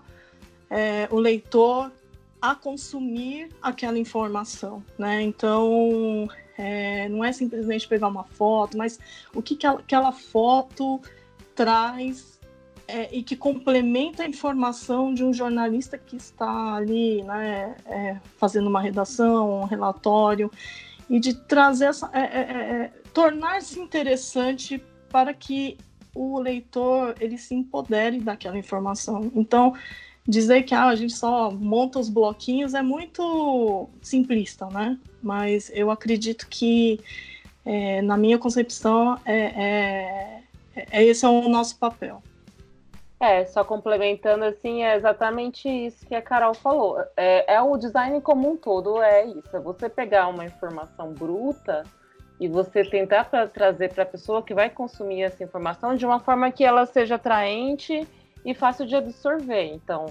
é, 0.71 1.09
o 1.11 1.19
leitor 1.19 1.91
a 2.41 2.55
consumir 2.55 3.49
aquela 3.61 3.99
informação. 3.99 4.83
Né? 4.99 5.23
Então, 5.23 6.29
é, 6.57 7.09
não 7.09 7.25
é 7.25 7.33
simplesmente 7.33 7.89
pegar 7.89 8.09
uma 8.09 8.25
foto, 8.25 8.77
mas 8.77 8.99
o 9.35 9.43
que, 9.43 9.57
que 9.57 9.67
aquela 9.67 10.13
foto 10.13 11.01
traz 11.55 12.39
é, 12.87 13.15
e 13.15 13.23
que 13.23 13.37
complementa 13.37 14.23
a 14.23 14.27
informação 14.27 15.13
de 15.13 15.25
um 15.25 15.33
jornalista 15.33 15.99
que 15.99 16.17
está 16.17 16.75
ali 16.75 17.23
né, 17.23 17.77
é, 17.87 18.17
fazendo 18.37 18.69
uma 18.69 18.81
redação, 18.81 19.61
um 19.61 19.65
relatório 19.65 20.51
e 21.09 21.19
de 21.19 21.35
trazer 21.35 21.87
essa, 21.87 22.11
é, 22.12 22.21
é, 22.21 22.23
é, 22.23 22.83
é, 22.85 22.93
tornar-se 23.12 23.79
interessante 23.81 24.83
para 25.11 25.33
que 25.33 25.79
o 26.15 26.38
leitor 26.38 27.15
ele 27.21 27.38
se 27.38 27.55
empodere 27.55 28.21
daquela 28.21 28.59
informação. 28.59 29.31
Então, 29.35 29.75
dizer 30.27 30.62
que 30.65 30.75
ah, 30.75 30.88
a 30.88 30.97
gente 30.97 31.15
só 31.15 31.50
monta 31.50 31.99
os 31.99 32.09
bloquinhos 32.09 32.75
é 32.75 32.83
muito 32.83 33.88
simplista, 34.03 34.67
né? 34.67 34.99
Mas 35.23 35.71
eu 35.75 35.91
acredito 35.91 36.47
que, 36.49 37.00
é, 37.65 38.03
na 38.03 38.17
minha 38.17 38.38
concepção, 38.38 39.19
é, 39.25 40.43
é, 40.93 41.05
esse 41.05 41.25
é 41.25 41.29
o 41.29 41.49
nosso 41.49 41.79
papel. 41.79 42.23
É, 43.21 43.45
só 43.45 43.65
complementando 43.65 44.45
assim, 44.45 44.85
é 44.85 44.95
exatamente 44.95 45.69
isso 45.69 46.07
que 46.07 46.15
a 46.15 46.23
Carol 46.23 46.55
falou. 46.55 47.03
É, 47.17 47.55
é 47.55 47.61
o 47.61 47.77
design 47.77 48.21
como 48.21 48.49
um 48.49 48.57
todo, 48.57 49.03
é 49.03 49.27
isso. 49.27 49.57
É 49.57 49.59
você 49.59 49.89
pegar 49.89 50.29
uma 50.29 50.45
informação 50.45 51.13
bruta 51.13 51.83
e 52.39 52.47
você 52.47 52.85
tentar 52.85 53.25
pra, 53.25 53.49
trazer 53.49 53.93
para 53.93 54.05
a 54.05 54.07
pessoa 54.07 54.43
que 54.43 54.55
vai 54.55 54.71
consumir 54.71 55.23
essa 55.23 55.43
informação 55.43 55.97
de 55.97 56.07
uma 56.07 56.21
forma 56.21 56.53
que 56.53 56.65
ela 56.65 56.87
seja 56.87 57.17
atraente 57.17 58.07
e 58.45 58.55
fácil 58.55 58.87
de 58.87 58.95
absorver. 58.95 59.65
Então, 59.75 60.07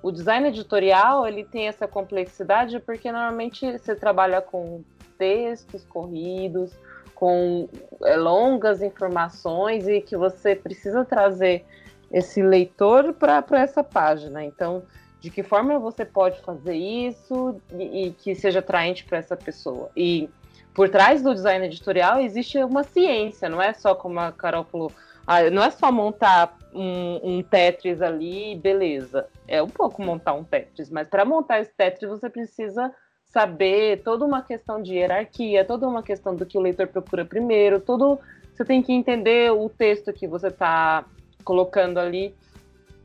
o 0.00 0.12
design 0.12 0.46
editorial 0.46 1.26
ele 1.26 1.42
tem 1.42 1.66
essa 1.66 1.88
complexidade 1.88 2.78
porque 2.78 3.10
normalmente 3.10 3.72
você 3.72 3.96
trabalha 3.96 4.40
com 4.40 4.84
textos 5.18 5.84
corridos, 5.84 6.72
com 7.14 7.68
é, 8.04 8.16
longas 8.16 8.82
informações 8.82 9.88
e 9.88 10.00
que 10.00 10.16
você 10.16 10.54
precisa 10.54 11.04
trazer 11.04 11.64
esse 12.12 12.42
leitor 12.42 13.14
para 13.14 13.44
essa 13.52 13.82
página. 13.82 14.44
Então, 14.44 14.82
de 15.20 15.30
que 15.30 15.42
forma 15.42 15.78
você 15.78 16.04
pode 16.04 16.40
fazer 16.42 16.74
isso 16.74 17.60
e, 17.72 18.06
e 18.06 18.10
que 18.12 18.34
seja 18.34 18.58
atraente 18.58 19.04
para 19.04 19.18
essa 19.18 19.36
pessoa? 19.36 19.90
E 19.96 20.28
por 20.74 20.88
trás 20.88 21.22
do 21.22 21.34
design 21.34 21.64
editorial 21.64 22.20
existe 22.20 22.58
uma 22.58 22.82
ciência, 22.82 23.48
não 23.48 23.60
é 23.60 23.72
só 23.72 23.94
como 23.94 24.18
a 24.20 24.32
Carol 24.32 24.64
falou, 24.64 24.92
ah, 25.26 25.48
não 25.50 25.62
é 25.62 25.70
só 25.70 25.92
montar 25.92 26.56
um, 26.74 27.20
um 27.22 27.42
Tetris 27.42 28.02
ali, 28.02 28.56
beleza. 28.56 29.28
É 29.46 29.62
um 29.62 29.68
pouco 29.68 30.02
montar 30.02 30.32
um 30.34 30.42
Tetris, 30.42 30.90
mas 30.90 31.08
para 31.08 31.24
montar 31.24 31.60
esse 31.60 31.72
Tetris 31.72 32.10
você 32.10 32.28
precisa 32.28 32.92
saber 33.26 34.02
toda 34.02 34.24
uma 34.24 34.42
questão 34.42 34.82
de 34.82 34.94
hierarquia, 34.94 35.64
toda 35.64 35.86
uma 35.86 36.02
questão 36.02 36.34
do 36.34 36.44
que 36.44 36.58
o 36.58 36.60
leitor 36.60 36.88
procura 36.88 37.24
primeiro, 37.24 37.80
todo 37.80 38.18
você 38.52 38.64
tem 38.64 38.82
que 38.82 38.92
entender 38.92 39.50
o 39.52 39.68
texto 39.68 40.12
que 40.12 40.26
você 40.26 40.48
está 40.48 41.04
colocando 41.42 41.98
ali. 41.98 42.34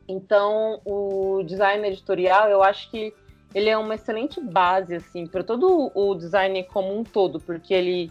Então, 0.08 0.80
o 0.84 1.42
design 1.44 1.86
editorial, 1.86 2.48
eu 2.48 2.62
acho 2.62 2.90
que 2.90 3.12
ele 3.54 3.68
é 3.68 3.76
uma 3.76 3.94
excelente 3.94 4.40
base 4.40 4.94
assim 4.94 5.26
para 5.26 5.42
todo 5.42 5.90
o 5.94 6.14
design 6.14 6.62
como 6.64 6.96
um 6.96 7.04
todo, 7.04 7.40
porque 7.40 7.72
ele 7.74 8.10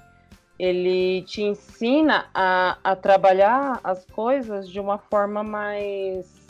ele 0.60 1.22
te 1.22 1.44
ensina 1.44 2.26
a, 2.34 2.80
a 2.84 2.96
trabalhar 2.96 3.80
as 3.84 4.04
coisas 4.06 4.68
de 4.68 4.80
uma 4.80 4.98
forma 4.98 5.44
mais 5.44 6.48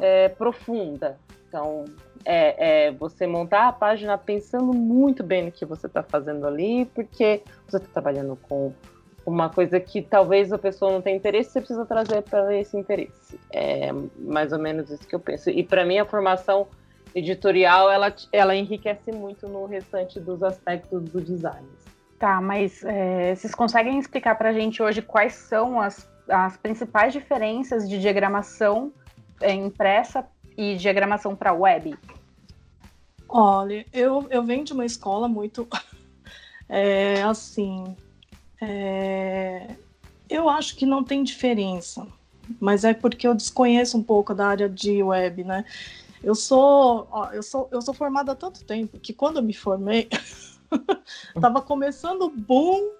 é, 0.00 0.28
profunda. 0.28 1.18
Então, 1.48 1.86
é, 2.24 2.86
é, 2.86 2.92
você 2.92 3.26
montar 3.26 3.68
a 3.68 3.72
página 3.72 4.18
pensando 4.18 4.72
muito 4.74 5.22
bem 5.22 5.44
no 5.44 5.52
que 5.52 5.64
você 5.64 5.86
está 5.86 6.02
fazendo 6.02 6.46
ali, 6.46 6.84
porque 6.94 7.42
você 7.66 7.78
está 7.78 7.88
trabalhando 7.92 8.36
com 8.42 8.72
uma 9.24 9.48
coisa 9.48 9.78
que 9.78 10.02
talvez 10.02 10.52
a 10.52 10.58
pessoa 10.58 10.92
não 10.92 11.00
tenha 11.00 11.16
interesse, 11.16 11.50
você 11.50 11.60
precisa 11.60 11.86
trazer 11.86 12.22
para 12.22 12.56
esse 12.56 12.76
interesse. 12.76 13.38
É 13.50 13.90
mais 14.18 14.52
ou 14.52 14.58
menos 14.58 14.90
isso 14.90 15.06
que 15.06 15.14
eu 15.14 15.20
penso. 15.20 15.50
E 15.50 15.62
para 15.62 15.84
mim 15.84 15.98
a 15.98 16.04
formação 16.04 16.66
editorial 17.14 17.90
ela, 17.90 18.14
ela 18.32 18.56
enriquece 18.56 19.12
muito 19.12 19.46
no 19.48 19.66
restante 19.66 20.18
dos 20.18 20.42
aspectos 20.42 21.02
do 21.04 21.20
design. 21.20 21.66
Tá, 22.18 22.40
mas 22.40 22.84
é, 22.84 23.34
vocês 23.34 23.54
conseguem 23.54 23.98
explicar 23.98 24.36
para 24.36 24.50
a 24.50 24.52
gente 24.52 24.82
hoje 24.82 25.02
quais 25.02 25.34
são 25.34 25.80
as, 25.80 26.08
as 26.28 26.56
principais 26.56 27.12
diferenças 27.12 27.88
de 27.88 27.98
diagramação 27.98 28.92
é, 29.40 29.52
impressa 29.52 30.26
e 30.56 30.76
diagramação 30.76 31.34
para 31.34 31.52
web? 31.52 31.96
Olha, 33.28 33.84
eu, 33.92 34.26
eu 34.30 34.42
venho 34.42 34.64
de 34.64 34.72
uma 34.72 34.84
escola 34.84 35.26
muito 35.26 35.66
é, 36.68 37.22
assim 37.22 37.96
é... 38.62 39.76
Eu 40.30 40.48
acho 40.48 40.76
que 40.76 40.86
não 40.86 41.04
tem 41.04 41.22
diferença, 41.22 42.06
mas 42.60 42.84
é 42.84 42.94
porque 42.94 43.26
eu 43.26 43.34
desconheço 43.34 43.98
um 43.98 44.02
pouco 44.02 44.34
da 44.34 44.46
área 44.46 44.68
de 44.68 45.02
web, 45.02 45.44
né? 45.44 45.64
Eu 46.22 46.34
sou, 46.34 47.08
ó, 47.10 47.30
eu 47.32 47.42
sou, 47.42 47.68
eu 47.72 47.82
sou 47.82 47.92
formada 47.92 48.32
há 48.32 48.34
tanto 48.34 48.64
tempo 48.64 48.98
que 48.98 49.12
quando 49.12 49.38
eu 49.38 49.42
me 49.42 49.52
formei, 49.52 50.08
estava 51.34 51.60
começando 51.60 52.22
o 52.22 52.30
boom 52.30 52.92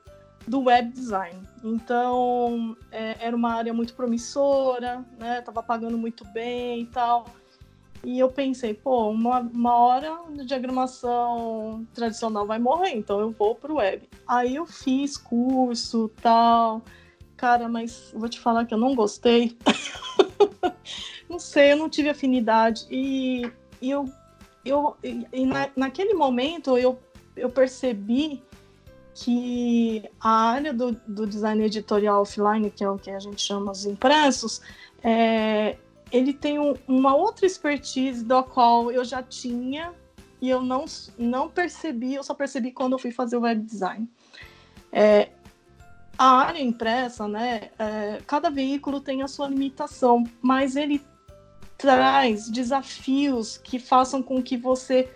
do 0.47 0.64
web 0.64 0.90
design. 0.90 1.40
Então, 1.62 2.76
é, 2.90 3.16
era 3.21 3.35
uma 3.35 3.52
área 3.52 3.73
muito 3.73 3.95
promissora, 3.95 5.04
né? 5.19 5.40
Tava 5.42 5.62
pagando 5.62 5.97
muito 5.97 6.25
bem 6.33 6.83
e 6.83 6.87
tal. 6.87 7.26
E 8.04 8.18
eu 8.18 8.28
pensei, 8.28 8.75
pô, 8.75 9.09
uma, 9.11 9.40
uma 9.40 9.76
hora 9.76 10.18
de 10.30 10.44
diagramação 10.44 11.87
tradicional 11.94 12.47
vai 12.47 12.59
morrer, 12.59 12.90
então 12.90 13.21
eu 13.21 13.30
vou 13.30 13.54
pro 13.54 13.76
web. 13.76 14.09
Aí 14.26 14.56
eu 14.56 14.66
fiz 14.66 15.16
curso 15.16 16.11
tal. 16.21 16.82
Cara, 17.37 17.68
mas 17.68 18.12
vou 18.14 18.28
te 18.28 18.40
falar 18.40 18.66
que 18.66 18.75
eu 18.75 18.78
não 18.78 18.94
gostei. 18.94 19.56
não 21.30 21.38
sei, 21.38 21.73
eu 21.73 21.76
não 21.76 21.88
tive 21.88 22.09
afinidade. 22.09 22.87
E, 22.90 23.50
e 23.80 23.90
eu, 23.90 24.09
eu 24.64 24.97
e 25.02 25.47
na, 25.47 25.71
naquele 25.76 26.14
momento 26.14 26.76
eu, 26.76 26.99
eu 27.37 27.50
percebi 27.50 28.42
que 29.14 30.02
a 30.21 30.50
área 30.50 30.73
do, 30.73 30.92
do 31.06 31.26
design 31.26 31.62
editorial 31.62 32.23
offline, 32.23 32.71
que 32.71 32.82
é 32.82 32.90
o 32.90 32.99
que 32.99 33.11
a 33.11 33.21
gente 33.21 33.42
chama 33.42 33.71
os 33.71 33.85
impressos, 33.85 34.61
é, 35.02 35.76
ele 36.12 36.33
tem 36.33 36.59
um, 36.59 36.75
uma 36.87 37.16
outra 37.16 37.47
expertise 37.47 38.23
da 38.23 38.42
qual 38.42 38.92
eu 38.92 39.04
já 39.04 39.23
tinha 39.23 39.95
e 40.40 40.50
eu 40.50 40.61
não, 40.61 40.85
não 41.16 41.49
percebi, 41.49 42.14
eu 42.14 42.23
só 42.23 42.35
percebi 42.35 42.71
quando 42.71 42.92
eu 42.92 42.99
fui 42.99 43.11
fazer 43.11 43.37
o 43.37 43.40
web 43.40 43.62
design. 43.62 44.09
É, 44.92 45.31
a 46.19 46.26
área 46.26 46.61
impressa, 46.61 47.26
né, 47.26 47.71
é, 47.78 48.21
cada 48.26 48.50
veículo 48.50 49.00
tem 49.00 49.23
a 49.23 49.28
sua 49.28 49.49
limitação, 49.49 50.25
mas 50.42 50.76
ele 50.76 51.02
traz 51.78 52.50
desafios 52.50 53.57
que 53.57 53.78
façam 53.78 54.23
com 54.23 54.42
que 54.42 54.57
você 54.57 55.11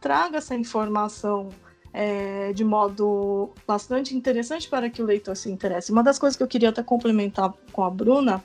traga 0.00 0.38
essa 0.38 0.54
informação 0.54 1.48
é, 1.92 2.52
de 2.52 2.64
modo 2.64 3.50
bastante 3.66 4.16
interessante 4.16 4.68
para 4.68 4.90
que 4.90 5.02
o 5.02 5.06
leitor 5.06 5.36
se 5.36 5.50
interesse. 5.50 5.92
Uma 5.92 6.02
das 6.02 6.18
coisas 6.18 6.36
que 6.36 6.42
eu 6.42 6.48
queria 6.48 6.70
até 6.70 6.82
complementar 6.82 7.52
com 7.72 7.84
a 7.84 7.90
Bruna 7.90 8.42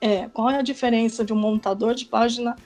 é 0.00 0.28
qual 0.28 0.50
é 0.50 0.58
a 0.58 0.62
diferença 0.62 1.24
de 1.24 1.32
um 1.32 1.36
montador 1.36 1.94
de 1.94 2.04
página 2.04 2.56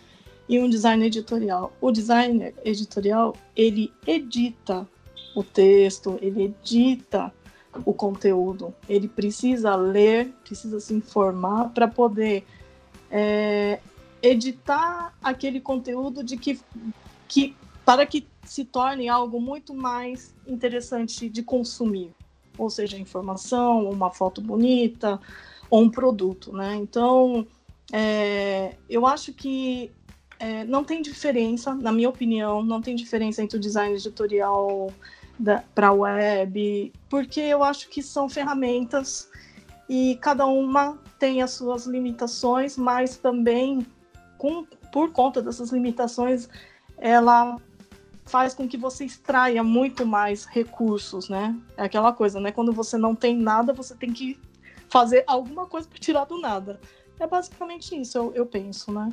e 0.48 0.58
um 0.58 0.68
designer 0.68 1.06
editorial. 1.06 1.72
O 1.80 1.90
designer 1.90 2.54
editorial 2.64 3.36
ele 3.56 3.92
edita 4.06 4.86
o 5.34 5.42
texto, 5.42 6.18
ele 6.22 6.44
edita 6.44 7.32
o 7.84 7.92
conteúdo, 7.92 8.72
ele 8.88 9.08
precisa 9.08 9.74
ler, 9.74 10.32
precisa 10.44 10.78
se 10.78 10.94
informar 10.94 11.70
para 11.70 11.88
poder 11.88 12.44
é, 13.10 13.80
editar 14.22 15.12
aquele 15.22 15.60
conteúdo 15.60 16.22
de 16.22 16.36
que, 16.36 16.60
que 17.26 17.56
para 17.84 18.06
que 18.06 18.26
se 18.44 18.64
torne 18.64 19.08
algo 19.08 19.40
muito 19.40 19.74
mais 19.74 20.34
interessante 20.46 21.28
de 21.28 21.42
consumir, 21.42 22.12
ou 22.56 22.70
seja, 22.70 22.96
informação, 22.96 23.90
uma 23.90 24.10
foto 24.10 24.40
bonita, 24.40 25.20
ou 25.74 25.82
um 25.82 25.90
produto, 25.90 26.52
né? 26.52 26.76
Então, 26.76 27.44
é, 27.92 28.76
eu 28.88 29.04
acho 29.04 29.32
que 29.32 29.90
é, 30.38 30.62
não 30.62 30.84
tem 30.84 31.02
diferença, 31.02 31.74
na 31.74 31.90
minha 31.90 32.08
opinião, 32.08 32.62
não 32.62 32.80
tem 32.80 32.94
diferença 32.94 33.42
entre 33.42 33.56
o 33.56 33.60
design 33.60 33.92
editorial 33.92 34.92
para 35.74 35.90
web, 35.90 36.92
porque 37.10 37.40
eu 37.40 37.64
acho 37.64 37.88
que 37.88 38.04
são 38.04 38.28
ferramentas 38.28 39.28
e 39.88 40.16
cada 40.22 40.46
uma 40.46 40.96
tem 41.18 41.42
as 41.42 41.50
suas 41.50 41.86
limitações, 41.86 42.76
mas 42.76 43.16
também 43.16 43.84
com, 44.38 44.64
por 44.92 45.10
conta 45.10 45.42
dessas 45.42 45.72
limitações, 45.72 46.48
ela 46.96 47.60
faz 48.24 48.54
com 48.54 48.68
que 48.68 48.76
você 48.76 49.04
extraia 49.04 49.64
muito 49.64 50.06
mais 50.06 50.44
recursos, 50.44 51.28
né? 51.28 51.52
É 51.76 51.82
aquela 51.82 52.12
coisa, 52.12 52.38
né? 52.38 52.52
Quando 52.52 52.72
você 52.72 52.96
não 52.96 53.16
tem 53.16 53.36
nada, 53.36 53.72
você 53.72 53.96
tem 53.96 54.12
que 54.12 54.38
fazer 54.94 55.24
alguma 55.26 55.66
coisa 55.66 55.88
para 55.88 55.98
tirar 55.98 56.24
do 56.24 56.38
nada. 56.38 56.78
É 57.18 57.26
basicamente 57.26 58.00
isso, 58.00 58.16
eu, 58.16 58.32
eu 58.32 58.46
penso, 58.46 58.92
né? 58.92 59.08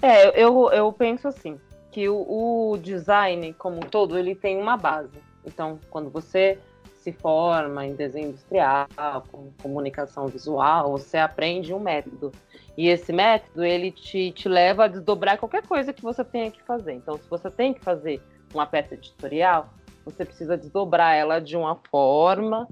É, 0.00 0.42
eu, 0.42 0.70
eu 0.72 0.90
penso 0.90 1.28
assim, 1.28 1.60
que 1.90 2.08
o, 2.08 2.72
o 2.72 2.78
design 2.78 3.52
como 3.52 3.76
um 3.76 3.80
todo, 3.80 4.18
ele 4.18 4.34
tem 4.34 4.56
uma 4.56 4.78
base. 4.78 5.20
Então, 5.44 5.78
quando 5.90 6.08
você 6.08 6.58
se 6.94 7.12
forma 7.12 7.84
em 7.84 7.94
desenho 7.94 8.30
industrial, 8.30 8.88
com 9.30 9.52
comunicação 9.62 10.26
visual, 10.26 10.92
você 10.92 11.18
aprende 11.18 11.74
um 11.74 11.80
método. 11.80 12.32
E 12.74 12.88
esse 12.88 13.12
método, 13.12 13.62
ele 13.62 13.92
te, 13.92 14.32
te 14.32 14.48
leva 14.48 14.84
a 14.84 14.88
desdobrar 14.88 15.36
qualquer 15.36 15.66
coisa 15.66 15.92
que 15.92 16.02
você 16.02 16.24
tenha 16.24 16.50
que 16.50 16.62
fazer. 16.62 16.94
Então, 16.94 17.18
se 17.18 17.28
você 17.28 17.50
tem 17.50 17.74
que 17.74 17.80
fazer 17.80 18.22
uma 18.54 18.66
peça 18.66 18.94
editorial, 18.94 19.68
você 20.02 20.24
precisa 20.24 20.56
desdobrar 20.56 21.14
ela 21.14 21.40
de 21.40 21.58
uma 21.58 21.78
forma 21.90 22.66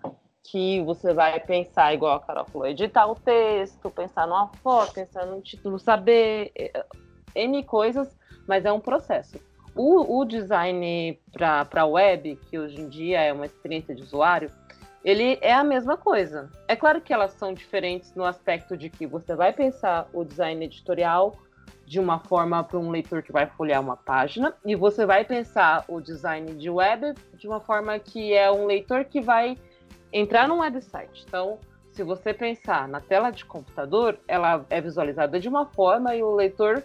que 0.45 0.83
você 0.83 1.15
vai 1.15 1.41
pensar, 1.41 1.95
igual 1.95 2.17
a 2.17 2.21
Carol 2.21 2.45
falou, 2.45 2.69
editar 2.69 3.07
o 3.07 3.15
texto, 3.15 3.91
pensar 3.91 4.27
numa 4.27 4.49
foto, 4.63 4.93
pensar 4.93 5.25
num 5.25 5.41
título, 5.41 5.79
saber 5.79 6.53
eh, 6.55 6.85
N 7.35 7.65
coisas, 7.65 8.15
mas 8.47 8.65
é 8.65 8.71
um 8.71 8.79
processo. 8.79 9.41
O, 9.75 10.21
o 10.21 10.25
design 10.25 11.19
para 11.33 11.87
web, 11.87 12.37
que 12.49 12.59
hoje 12.59 12.81
em 12.81 12.89
dia 12.89 13.23
é 13.23 13.33
uma 13.33 13.47
experiência 13.47 13.95
de 13.95 14.03
usuário, 14.03 14.51
ele 15.03 15.39
é 15.41 15.53
a 15.53 15.65
mesma 15.65 15.97
coisa. 15.97 16.51
É 16.69 16.77
claro 16.77 17.01
que 17.01 17.13
elas 17.13 17.33
são 17.33 17.53
diferentes 17.53 18.15
no 18.15 18.25
aspecto 18.25 18.77
de 18.77 18.89
que 18.89 19.07
você 19.07 19.35
vai 19.35 19.53
pensar 19.53 20.09
o 20.13 20.25
design 20.25 20.65
editorial 20.65 21.37
de 21.87 21.99
uma 21.99 22.19
forma 22.19 22.63
para 22.63 22.79
um 22.79 22.91
leitor 22.91 23.23
que 23.23 23.33
vai 23.33 23.47
folhear 23.47 23.81
uma 23.81 23.97
página, 23.97 24.55
e 24.65 24.75
você 24.75 25.05
vai 25.05 25.25
pensar 25.25 25.85
o 25.89 26.01
design 26.01 26.55
de 26.55 26.71
web 26.71 27.15
de 27.35 27.47
uma 27.47 27.61
forma 27.61 27.99
que 27.99 28.33
é 28.33 28.51
um 28.51 28.67
leitor 28.67 29.05
que 29.05 29.21
vai 29.21 29.59
entrar 30.15 30.47
num 30.47 30.61
website. 30.61 31.25
Então, 31.27 31.59
se 31.91 32.05
você 32.05 32.33
pensar 32.33 32.87
na 32.87 33.01
tela 33.01 33.31
de 33.31 33.45
computador, 33.45 34.17
ela 34.29 34.65
é 34.71 34.81
visualizada 34.81 35.41
de 35.41 35.49
uma 35.49 35.67
forma 35.67 36.15
e 36.15 36.23
o 36.23 36.35
leitor 36.35 36.83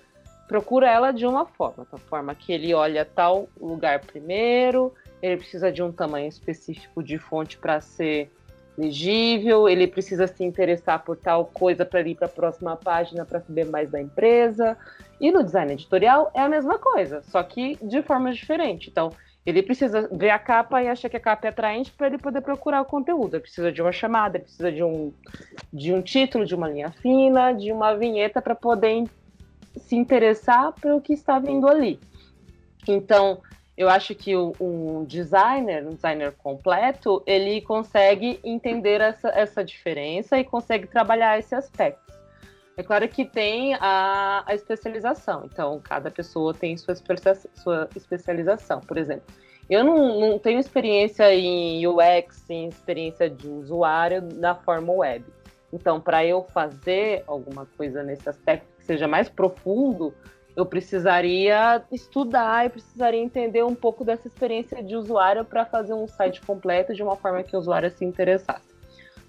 procura 0.48 0.90
ela 0.90 1.12
de 1.12 1.28
uma 1.28 1.46
forma, 1.46 1.86
da 1.92 1.98
forma 2.00 2.34
que 2.34 2.52
ele 2.52 2.74
olha 2.74 3.06
tal 3.06 3.48
lugar 3.62 4.00
primeiro, 4.00 4.92
ele 5.22 5.38
precisa 5.38 5.72
de 5.72 5.84
um 5.84 5.92
tamanho 5.92 6.28
específico 6.28 7.04
de 7.04 7.20
fonte 7.20 7.56
para 7.56 7.80
ser 7.80 8.32
legível, 8.76 9.70
ele 9.70 9.86
precisa 9.86 10.26
se 10.26 10.44
interessar 10.44 11.04
por 11.04 11.18
tal 11.18 11.46
coisa 11.46 11.86
para 11.86 12.02
ir 12.02 12.16
para 12.16 12.26
a 12.26 12.30
próxima 12.30 12.76
página 12.78 13.26
para 13.26 13.42
saber 13.42 13.66
mais 13.66 13.92
da 13.92 14.02
empresa. 14.02 14.76
E 15.20 15.32
no 15.32 15.44
design 15.44 15.74
editorial 15.74 16.32
é 16.34 16.40
a 16.40 16.50
mesma 16.50 16.80
coisa, 16.80 17.22
só 17.24 17.44
que 17.44 17.78
de 17.82 18.02
forma 18.02 18.32
diferente. 18.32 18.90
Então, 18.90 19.12
ele 19.50 19.64
precisa 19.64 20.08
ver 20.12 20.30
a 20.30 20.40
capa 20.40 20.82
e 20.82 20.88
achar 20.88 21.10
que 21.10 21.18
a 21.18 21.20
capa 21.20 21.48
é 21.48 21.50
atraente 21.50 21.92
para 21.92 22.08
ele 22.08 22.18
poder 22.18 22.42
procurar 22.42 22.82
o 22.82 22.86
conteúdo. 22.86 23.36
Ele 23.36 23.42
precisa 23.42 23.72
de 23.72 23.82
uma 23.82 23.92
chamada, 23.92 24.38
ele 24.38 24.44
precisa 24.44 24.72
de 24.72 24.84
um, 24.84 25.12
de 25.72 25.94
um 25.94 26.02
título, 26.02 26.46
de 26.46 26.56
uma 26.56 26.68
linha 26.68 26.92
fina, 26.92 27.52
de 27.52 27.72
uma 27.72 27.96
vinheta 27.96 28.42
para 28.42 28.56
poder 28.56 29.06
se 29.78 29.96
interessar 29.96 30.74
pelo 30.74 31.02
que 31.02 31.14
está 31.14 31.40
vindo 31.40 31.68
ali. 31.68 32.00
Então, 32.88 33.42
eu 33.78 33.88
acho 33.90 34.14
que 34.14 34.36
um 34.36 35.06
designer, 35.06 35.88
um 35.88 35.94
designer 35.94 36.34
completo, 36.34 37.24
ele 37.26 37.62
consegue 37.62 38.40
entender 38.44 39.00
essa, 39.00 39.30
essa 39.30 39.64
diferença 39.64 40.38
e 40.38 40.44
consegue 40.44 40.86
trabalhar 40.86 41.40
esse 41.40 41.56
aspecto. 41.56 42.09
É 42.80 42.84
claro 42.84 43.10
que 43.10 43.26
tem 43.26 43.76
a, 43.76 44.42
a 44.46 44.56
especialização, 44.56 45.44
então 45.44 45.82
cada 45.84 46.10
pessoa 46.10 46.54
tem 46.54 46.78
sua, 46.78 46.96
sua 47.54 47.90
especialização. 47.94 48.80
Por 48.80 48.98
exemplo, 48.98 49.26
eu 49.70 49.84
não, 49.84 50.18
não 50.18 50.40
tenho 50.40 50.62
experiência 50.62 51.36
em 51.36 51.86
UX, 51.86 52.50
em 52.50 52.70
experiência 52.70 53.30
de 53.30 53.50
usuário 53.50 54.22
na 54.34 54.56
forma 54.56 54.94
web. 54.94 55.26
Então, 55.74 56.00
para 56.00 56.26
eu 56.26 56.42
fazer 56.42 57.26
alguma 57.28 57.66
coisa 57.78 58.02
nesse 58.02 58.30
aspecto 58.30 58.66
que 58.78 58.86
seja 58.86 59.10
mais 59.10 59.28
profundo, 59.28 60.14
eu 60.56 60.66
precisaria 60.66 61.84
estudar 61.92 62.66
e 62.66 62.70
precisaria 62.70 63.20
entender 63.20 63.62
um 63.62 63.76
pouco 63.76 64.06
dessa 64.06 64.26
experiência 64.26 64.82
de 64.82 64.96
usuário 64.96 65.44
para 65.44 65.66
fazer 65.66 65.94
um 65.94 66.08
site 66.08 66.40
completo 66.40 66.94
de 66.94 67.04
uma 67.04 67.18
forma 67.18 67.44
que 67.44 67.58
o 67.58 67.60
usuário 67.60 67.92
se 67.92 68.06
interessasse. 68.06 68.69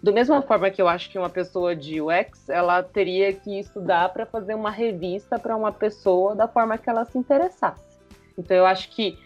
Do 0.02 0.12
mesma 0.12 0.40
forma 0.40 0.70
que 0.70 0.80
eu 0.80 0.88
acho 0.88 1.10
que 1.10 1.18
uma 1.18 1.28
pessoa 1.28 1.76
de 1.76 2.00
UX, 2.00 2.48
ela 2.48 2.82
teria 2.82 3.32
que 3.34 3.58
estudar 3.58 4.08
para 4.08 4.24
fazer 4.24 4.54
uma 4.54 4.70
revista 4.70 5.38
para 5.38 5.54
uma 5.54 5.70
pessoa 5.70 6.34
da 6.34 6.48
forma 6.48 6.78
que 6.78 6.88
ela 6.88 7.04
se 7.04 7.18
interessasse. 7.18 7.82
Então 8.36 8.56
eu 8.56 8.64
acho 8.64 8.88
que 8.90 9.18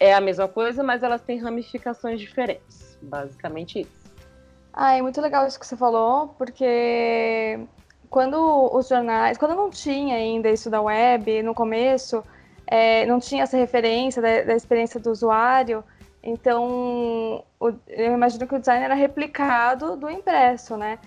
é 0.00 0.14
a 0.14 0.20
mesma 0.20 0.48
coisa, 0.48 0.82
mas 0.82 1.02
elas 1.02 1.20
têm 1.20 1.38
ramificações 1.38 2.18
diferentes. 2.20 2.98
Basicamente 3.02 3.80
isso. 3.82 4.04
Ah, 4.72 4.96
é 4.96 5.02
muito 5.02 5.20
legal 5.20 5.46
isso 5.46 5.60
que 5.60 5.66
você 5.66 5.76
falou, 5.76 6.28
porque 6.38 7.60
quando 8.10 8.70
os 8.72 8.88
jornais, 8.88 9.36
quando 9.36 9.54
não 9.54 9.70
tinha 9.70 10.16
ainda 10.16 10.50
isso 10.50 10.70
da 10.70 10.80
web, 10.80 11.42
no 11.42 11.54
começo, 11.54 12.24
é, 12.66 13.04
não 13.06 13.20
tinha 13.20 13.42
essa 13.42 13.56
referência 13.56 14.20
da, 14.20 14.42
da, 14.42 14.54
experiência 14.54 14.98
do 14.98 15.10
usuário, 15.10 15.84
então 16.24 17.44
eu 17.86 18.14
imagino 18.14 18.46
que 18.46 18.54
o 18.54 18.58
design 18.58 18.82
era 18.82 18.94
replicado 18.94 19.94
do 19.96 20.08
impresso, 20.08 20.76
né? 20.76 20.98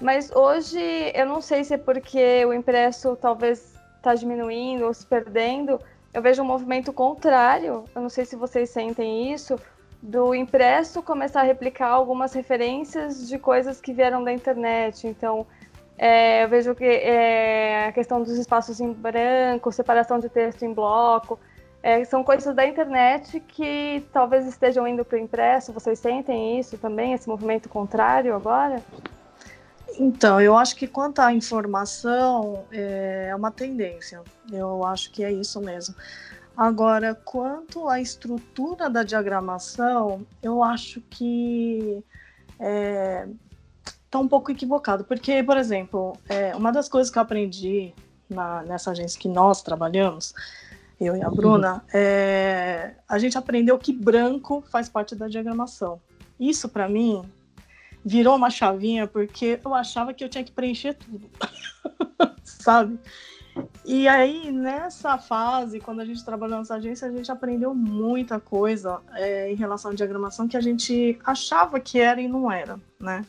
Mas 0.00 0.32
hoje 0.32 0.80
eu 1.14 1.26
não 1.26 1.40
sei 1.40 1.62
se 1.62 1.74
é 1.74 1.78
porque 1.78 2.44
o 2.46 2.52
impresso 2.52 3.14
talvez 3.16 3.74
está 3.98 4.14
diminuindo 4.14 4.86
ou 4.86 4.94
se 4.94 5.06
perdendo, 5.06 5.78
eu 6.12 6.20
vejo 6.20 6.42
um 6.42 6.46
movimento 6.46 6.92
contrário, 6.92 7.84
eu 7.94 8.02
não 8.02 8.08
sei 8.08 8.24
se 8.24 8.34
vocês 8.34 8.70
sentem 8.70 9.32
isso, 9.32 9.58
do 10.02 10.34
impresso 10.34 11.02
começar 11.02 11.40
a 11.40 11.44
replicar 11.44 11.88
algumas 11.88 12.32
referências 12.32 13.28
de 13.28 13.38
coisas 13.38 13.80
que 13.80 13.92
vieram 13.92 14.24
da 14.24 14.32
internet. 14.32 15.06
Então, 15.06 15.46
é, 15.96 16.42
eu 16.42 16.48
vejo 16.48 16.74
que 16.74 16.84
é, 16.84 17.86
a 17.86 17.92
questão 17.92 18.20
dos 18.20 18.36
espaços 18.36 18.80
em 18.80 18.92
branco, 18.92 19.70
separação 19.70 20.18
de 20.18 20.28
texto 20.28 20.64
em 20.64 20.72
bloco, 20.74 21.38
é, 21.82 22.04
são 22.04 22.22
coisas 22.22 22.54
da 22.54 22.66
internet 22.66 23.40
que 23.40 24.04
talvez 24.12 24.46
estejam 24.46 24.86
indo 24.86 25.04
para 25.04 25.16
o 25.16 25.20
impresso. 25.20 25.72
Vocês 25.72 25.98
sentem 25.98 26.60
isso 26.60 26.78
também, 26.78 27.12
esse 27.12 27.28
movimento 27.28 27.68
contrário 27.68 28.34
agora? 28.34 28.82
Então, 29.98 30.40
eu 30.40 30.56
acho 30.56 30.76
que 30.76 30.86
quanto 30.86 31.18
à 31.18 31.32
informação, 31.32 32.64
é, 32.70 33.28
é 33.30 33.36
uma 33.36 33.50
tendência. 33.50 34.22
Eu 34.50 34.84
acho 34.86 35.10
que 35.10 35.24
é 35.24 35.32
isso 35.32 35.60
mesmo. 35.60 35.94
Agora, 36.56 37.14
quanto 37.14 37.88
à 37.88 38.00
estrutura 38.00 38.88
da 38.88 39.02
diagramação, 39.02 40.24
eu 40.42 40.62
acho 40.62 41.00
que 41.00 42.02
está 42.52 42.64
é, 42.64 43.28
tá 44.10 44.18
um 44.18 44.28
pouco 44.28 44.52
equivocado, 44.52 45.02
porque, 45.04 45.42
por 45.42 45.56
exemplo, 45.56 46.16
é, 46.28 46.54
uma 46.54 46.70
das 46.70 46.88
coisas 46.88 47.10
que 47.10 47.18
eu 47.18 47.22
aprendi 47.22 47.94
na, 48.28 48.62
nessa 48.62 48.90
agência 48.90 49.18
que 49.18 49.28
nós 49.28 49.62
trabalhamos, 49.62 50.34
eu 51.06 51.16
e 51.16 51.22
a 51.22 51.30
Bruna, 51.30 51.74
uhum. 51.74 51.80
é, 51.92 52.94
a 53.08 53.18
gente 53.18 53.36
aprendeu 53.36 53.78
que 53.78 53.92
branco 53.92 54.62
faz 54.70 54.88
parte 54.88 55.14
da 55.14 55.28
diagramação. 55.28 56.00
Isso, 56.38 56.68
para 56.68 56.88
mim, 56.88 57.22
virou 58.04 58.36
uma 58.36 58.50
chavinha, 58.50 59.06
porque 59.06 59.60
eu 59.64 59.74
achava 59.74 60.12
que 60.12 60.24
eu 60.24 60.28
tinha 60.28 60.44
que 60.44 60.52
preencher 60.52 60.94
tudo, 60.94 61.28
sabe? 62.44 62.98
E 63.84 64.08
aí, 64.08 64.50
nessa 64.50 65.18
fase, 65.18 65.78
quando 65.78 66.00
a 66.00 66.04
gente 66.04 66.24
trabalhou 66.24 66.58
nessa 66.58 66.76
agência, 66.76 67.08
a 67.08 67.12
gente 67.12 67.30
aprendeu 67.30 67.74
muita 67.74 68.40
coisa 68.40 69.00
é, 69.14 69.52
em 69.52 69.54
relação 69.54 69.90
à 69.90 69.94
diagramação 69.94 70.48
que 70.48 70.56
a 70.56 70.60
gente 70.60 71.18
achava 71.24 71.78
que 71.78 72.00
era 72.00 72.20
e 72.20 72.28
não 72.28 72.50
era, 72.50 72.80
né? 72.98 73.24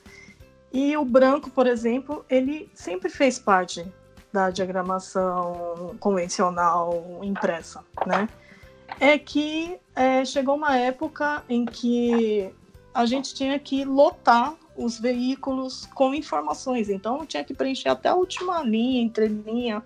E 0.72 0.96
o 0.98 1.04
branco, 1.06 1.50
por 1.50 1.68
exemplo, 1.68 2.26
ele 2.30 2.70
sempre 2.74 3.10
fez 3.10 3.38
parte 3.38 3.86
da 4.34 4.50
diagramação 4.50 5.96
convencional 6.00 7.20
impressa, 7.22 7.86
né? 8.08 8.28
É 9.00 9.18
que 9.18 9.78
é, 9.96 10.26
chegou 10.26 10.56
uma 10.56 10.76
época 10.76 11.44
em 11.48 11.66
que 11.66 12.52
a 12.94 13.06
gente 13.06 13.34
tinha 13.34 13.58
que 13.60 13.86
lotar 13.86 14.56
os 14.76 15.00
veículos 15.00 15.86
com 15.94 16.16
informações, 16.16 16.90
então 16.90 17.26
tinha 17.28 17.44
que 17.44 17.54
preencher 17.54 17.90
até 17.90 18.10
a 18.10 18.16
última 18.16 18.64
linha, 18.64 19.02
entrelinha, 19.02 19.84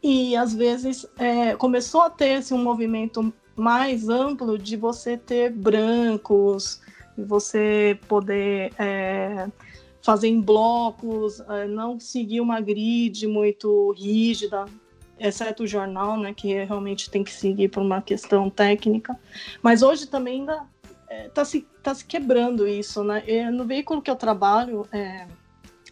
e 0.00 0.36
às 0.36 0.54
vezes 0.54 1.06
é, 1.18 1.56
começou 1.56 2.02
a 2.02 2.10
ter 2.10 2.36
assim, 2.36 2.54
um 2.54 2.62
movimento 2.62 3.32
mais 3.56 4.08
amplo 4.08 4.56
de 4.56 4.76
você 4.76 5.16
ter 5.16 5.50
brancos, 5.50 6.80
você 7.18 7.98
poder 8.08 8.72
é, 8.78 9.48
fazer 10.02 10.28
em 10.28 10.40
blocos, 10.40 11.40
é, 11.40 11.66
não 11.66 12.00
seguir 12.00 12.40
uma 12.40 12.60
grid 12.60 13.26
muito 13.26 13.92
rígida, 13.92 14.66
exceto 15.18 15.64
o 15.64 15.66
jornal, 15.66 16.16
né, 16.16 16.32
que 16.32 16.64
realmente 16.64 17.10
tem 17.10 17.22
que 17.22 17.32
seguir 17.32 17.68
por 17.68 17.82
uma 17.82 18.00
questão 18.00 18.48
técnica. 18.48 19.18
Mas 19.62 19.82
hoje 19.82 20.06
também 20.06 20.40
ainda 20.40 20.66
está 21.10 21.28
tá 21.34 21.44
se, 21.44 21.66
tá 21.82 21.94
se 21.94 22.04
quebrando 22.04 22.66
isso, 22.66 23.04
né? 23.04 23.22
E 23.26 23.50
no 23.50 23.64
veículo 23.64 24.00
que 24.00 24.10
eu 24.10 24.16
trabalho, 24.16 24.86
é, 24.92 25.26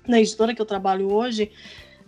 na 0.07 0.21
editora 0.21 0.55
que 0.55 0.63
eu 0.63 0.67
trabalho 0.67 1.13
hoje, 1.13 1.51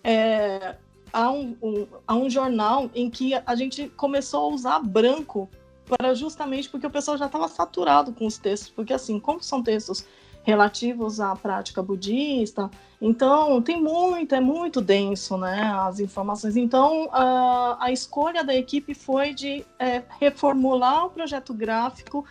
é, 0.02 0.76
há, 1.12 1.30
um, 1.30 1.56
um, 1.62 1.86
há 2.06 2.14
um 2.14 2.30
jornal 2.30 2.90
em 2.94 3.10
que 3.10 3.34
a 3.34 3.54
gente 3.54 3.88
começou 3.90 4.50
a 4.50 4.54
usar 4.54 4.78
branco 4.80 5.48
para 5.86 6.14
justamente 6.14 6.68
porque 6.68 6.86
o 6.86 6.90
pessoal 6.90 7.18
já 7.18 7.26
estava 7.26 7.48
saturado 7.48 8.12
com 8.12 8.26
os 8.26 8.38
textos, 8.38 8.70
porque 8.70 8.92
assim, 8.92 9.18
como 9.18 9.42
são 9.42 9.62
textos 9.62 10.06
relativos 10.42 11.20
à 11.20 11.34
prática 11.36 11.82
budista. 11.82 12.70
Então, 13.00 13.62
tem 13.62 13.80
muito, 13.80 14.34
é 14.34 14.40
muito 14.40 14.80
denso, 14.80 15.36
né, 15.38 15.72
as 15.74 16.00
informações. 16.00 16.56
Então, 16.56 17.08
a, 17.12 17.78
a 17.80 17.92
escolha 17.92 18.44
da 18.44 18.54
equipe 18.54 18.94
foi 18.94 19.32
de 19.32 19.64
é, 19.78 20.02
reformular 20.18 21.06
o 21.06 21.10
projeto 21.10 21.54
gráfico 21.54 22.24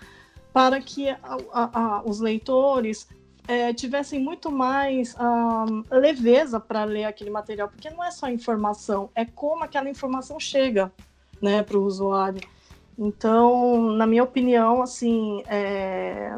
para 0.54 0.80
que 0.80 1.10
a, 1.10 1.18
a, 1.54 2.02
os 2.06 2.20
leitores 2.20 3.08
é, 3.48 3.74
tivessem 3.74 4.20
muito 4.20 4.52
mais 4.52 5.16
um, 5.16 5.84
leveza 5.90 6.60
para 6.60 6.84
ler 6.84 7.06
aquele 7.06 7.32
material, 7.32 7.68
porque 7.68 7.90
não 7.90 8.04
é 8.04 8.12
só 8.12 8.30
informação, 8.30 9.10
é 9.16 9.26
como 9.26 9.64
aquela 9.64 9.90
informação 9.90 10.40
chega 10.40 10.92
né, 11.42 11.64
para 11.64 11.78
o 11.78 11.84
usuário. 11.84 12.42
Então, 12.98 13.94
na 13.94 14.06
minha 14.06 14.24
opinião, 14.24 14.84
assim, 14.84 15.42
é, 15.48 16.38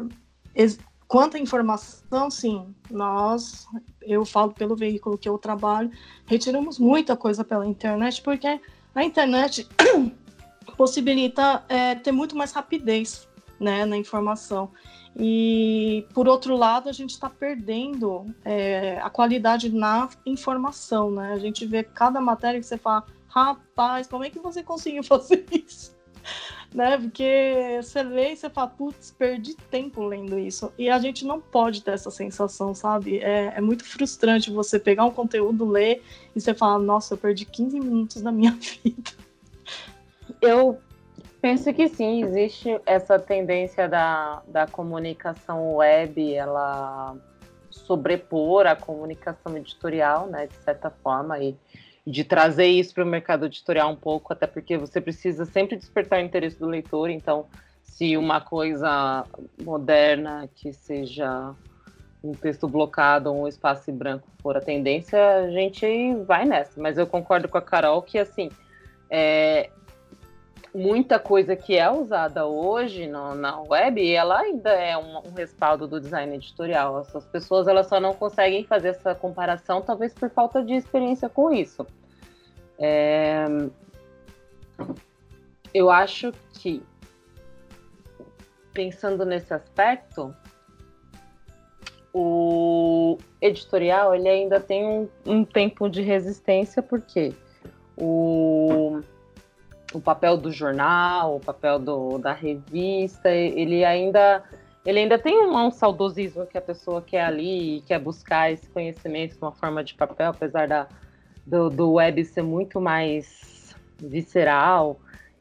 Quanto 1.12 1.36
à 1.36 1.38
informação, 1.38 2.30
sim, 2.30 2.74
nós, 2.90 3.66
eu 4.00 4.24
falo 4.24 4.50
pelo 4.54 4.74
veículo 4.74 5.18
que 5.18 5.28
eu 5.28 5.36
trabalho, 5.36 5.90
retiramos 6.24 6.78
muita 6.78 7.14
coisa 7.14 7.44
pela 7.44 7.66
internet, 7.66 8.22
porque 8.22 8.58
a 8.94 9.04
internet 9.04 9.68
possibilita 10.74 11.66
é, 11.68 11.94
ter 11.96 12.12
muito 12.12 12.34
mais 12.34 12.52
rapidez 12.52 13.28
né, 13.60 13.84
na 13.84 13.98
informação. 13.98 14.70
E, 15.14 16.06
por 16.14 16.26
outro 16.26 16.56
lado, 16.56 16.88
a 16.88 16.92
gente 16.92 17.10
está 17.10 17.28
perdendo 17.28 18.24
é, 18.42 18.98
a 19.02 19.10
qualidade 19.10 19.68
na 19.68 20.08
informação. 20.24 21.10
Né? 21.10 21.34
A 21.34 21.38
gente 21.38 21.66
vê 21.66 21.82
cada 21.82 22.22
matéria 22.22 22.58
que 22.58 22.64
você 22.64 22.78
fala, 22.78 23.04
rapaz, 23.28 24.06
como 24.06 24.24
é 24.24 24.30
que 24.30 24.38
você 24.38 24.62
conseguiu 24.62 25.04
fazer 25.04 25.44
isso? 25.52 25.94
Né? 26.74 26.98
Porque 26.98 27.78
você 27.82 28.02
lê 28.02 28.32
e 28.32 28.36
você 28.36 28.48
fala, 28.48 28.68
putz, 28.68 29.10
perdi 29.10 29.54
tempo 29.54 30.04
lendo 30.04 30.38
isso. 30.38 30.72
E 30.78 30.88
a 30.88 30.98
gente 30.98 31.24
não 31.24 31.40
pode 31.40 31.82
ter 31.82 31.92
essa 31.92 32.10
sensação, 32.10 32.74
sabe? 32.74 33.18
É, 33.18 33.54
é 33.56 33.60
muito 33.60 33.84
frustrante 33.84 34.50
você 34.50 34.78
pegar 34.78 35.04
um 35.04 35.10
conteúdo, 35.10 35.68
ler 35.68 36.02
e 36.34 36.40
você 36.40 36.54
falar, 36.54 36.78
nossa, 36.78 37.14
eu 37.14 37.18
perdi 37.18 37.44
15 37.44 37.78
minutos 37.78 38.22
da 38.22 38.32
minha 38.32 38.52
vida. 38.82 39.10
Eu 40.40 40.78
penso 41.40 41.72
que 41.74 41.88
sim, 41.88 42.24
existe 42.24 42.80
essa 42.86 43.18
tendência 43.18 43.88
da, 43.88 44.42
da 44.46 44.66
comunicação 44.66 45.76
web, 45.76 46.34
ela 46.34 47.16
sobrepor 47.70 48.66
a 48.66 48.76
comunicação 48.76 49.56
editorial, 49.56 50.26
né, 50.26 50.46
de 50.46 50.54
certa 50.56 50.90
forma, 50.90 51.38
e 51.38 51.56
de 52.06 52.24
trazer 52.24 52.66
isso 52.66 52.94
para 52.94 53.04
o 53.04 53.06
mercado 53.06 53.46
editorial 53.46 53.90
um 53.90 53.96
pouco, 53.96 54.32
até 54.32 54.46
porque 54.46 54.76
você 54.76 55.00
precisa 55.00 55.44
sempre 55.44 55.76
despertar 55.76 56.18
o 56.20 56.24
interesse 56.24 56.58
do 56.58 56.66
leitor. 56.66 57.10
Então, 57.10 57.46
se 57.82 58.16
uma 58.16 58.40
coisa 58.40 59.24
moderna 59.62 60.48
que 60.54 60.72
seja 60.72 61.54
um 62.22 62.32
texto 62.32 62.68
blocado 62.68 63.32
ou 63.32 63.42
um 63.42 63.48
espaço 63.48 63.90
branco 63.92 64.28
for 64.40 64.56
a 64.56 64.60
tendência, 64.60 65.18
a 65.36 65.50
gente 65.50 66.14
vai 66.26 66.44
nessa. 66.44 66.80
Mas 66.80 66.98
eu 66.98 67.06
concordo 67.06 67.48
com 67.48 67.58
a 67.58 67.62
Carol 67.62 68.02
que 68.02 68.18
assim 68.18 68.48
é, 69.10 69.68
muita 70.74 71.18
coisa 71.18 71.54
que 71.54 71.76
é 71.76 71.90
usada 71.90 72.46
hoje 72.46 73.06
no, 73.06 73.34
na 73.34 73.60
web, 73.60 74.12
ela 74.12 74.40
ainda 74.40 74.70
é 74.70 74.96
um, 74.96 75.18
um, 75.18 75.32
respaldo 75.36 75.86
do 75.86 76.00
design 76.00 76.34
editorial. 76.34 76.96
As 76.96 77.26
pessoas 77.26 77.68
elas 77.68 77.86
só 77.86 78.00
não 78.00 78.14
conseguem 78.14 78.64
fazer 78.64 78.88
essa 78.88 79.14
comparação, 79.14 79.82
talvez 79.82 80.14
por 80.14 80.30
falta 80.30 80.62
de 80.62 80.74
experiência 80.74 81.28
com 81.28 81.52
isso. 81.52 81.86
É, 82.78 83.44
eu 85.74 85.90
acho 85.90 86.32
que, 86.54 86.82
pensando 88.72 89.26
nesse 89.26 89.52
aspecto, 89.52 90.34
o 92.14 93.18
editorial 93.40 94.14
ele 94.14 94.28
ainda 94.28 94.58
tem 94.58 94.86
um, 94.86 95.08
um 95.26 95.44
tempo 95.44 95.88
de 95.88 96.00
resistência, 96.00 96.82
porque 96.82 97.34
o 97.96 99.02
o 99.92 100.00
papel 100.00 100.36
do 100.36 100.50
jornal, 100.50 101.36
o 101.36 101.40
papel 101.40 101.78
do, 101.78 102.18
da 102.18 102.32
revista, 102.32 103.30
ele 103.30 103.84
ainda 103.84 104.42
ele 104.84 104.98
ainda 104.98 105.16
tem 105.16 105.38
um, 105.38 105.56
um, 105.56 105.70
saudosismo 105.70 106.44
que 106.44 106.58
a 106.58 106.60
pessoa 106.60 107.00
quer 107.00 107.24
ali 107.24 107.76
e 107.76 107.80
quer 107.82 108.00
buscar 108.00 108.50
esse 108.50 108.68
conhecimento 108.68 109.36
de 109.36 109.40
uma 109.40 109.52
forma 109.52 109.84
de 109.84 109.94
papel, 109.94 110.30
apesar 110.30 110.66
da, 110.66 110.88
do, 111.46 111.70
do 111.70 111.92
web 111.92 112.24
ser 112.24 112.42
muito 112.42 112.80
mais 112.80 113.76
visceral. 113.96 114.98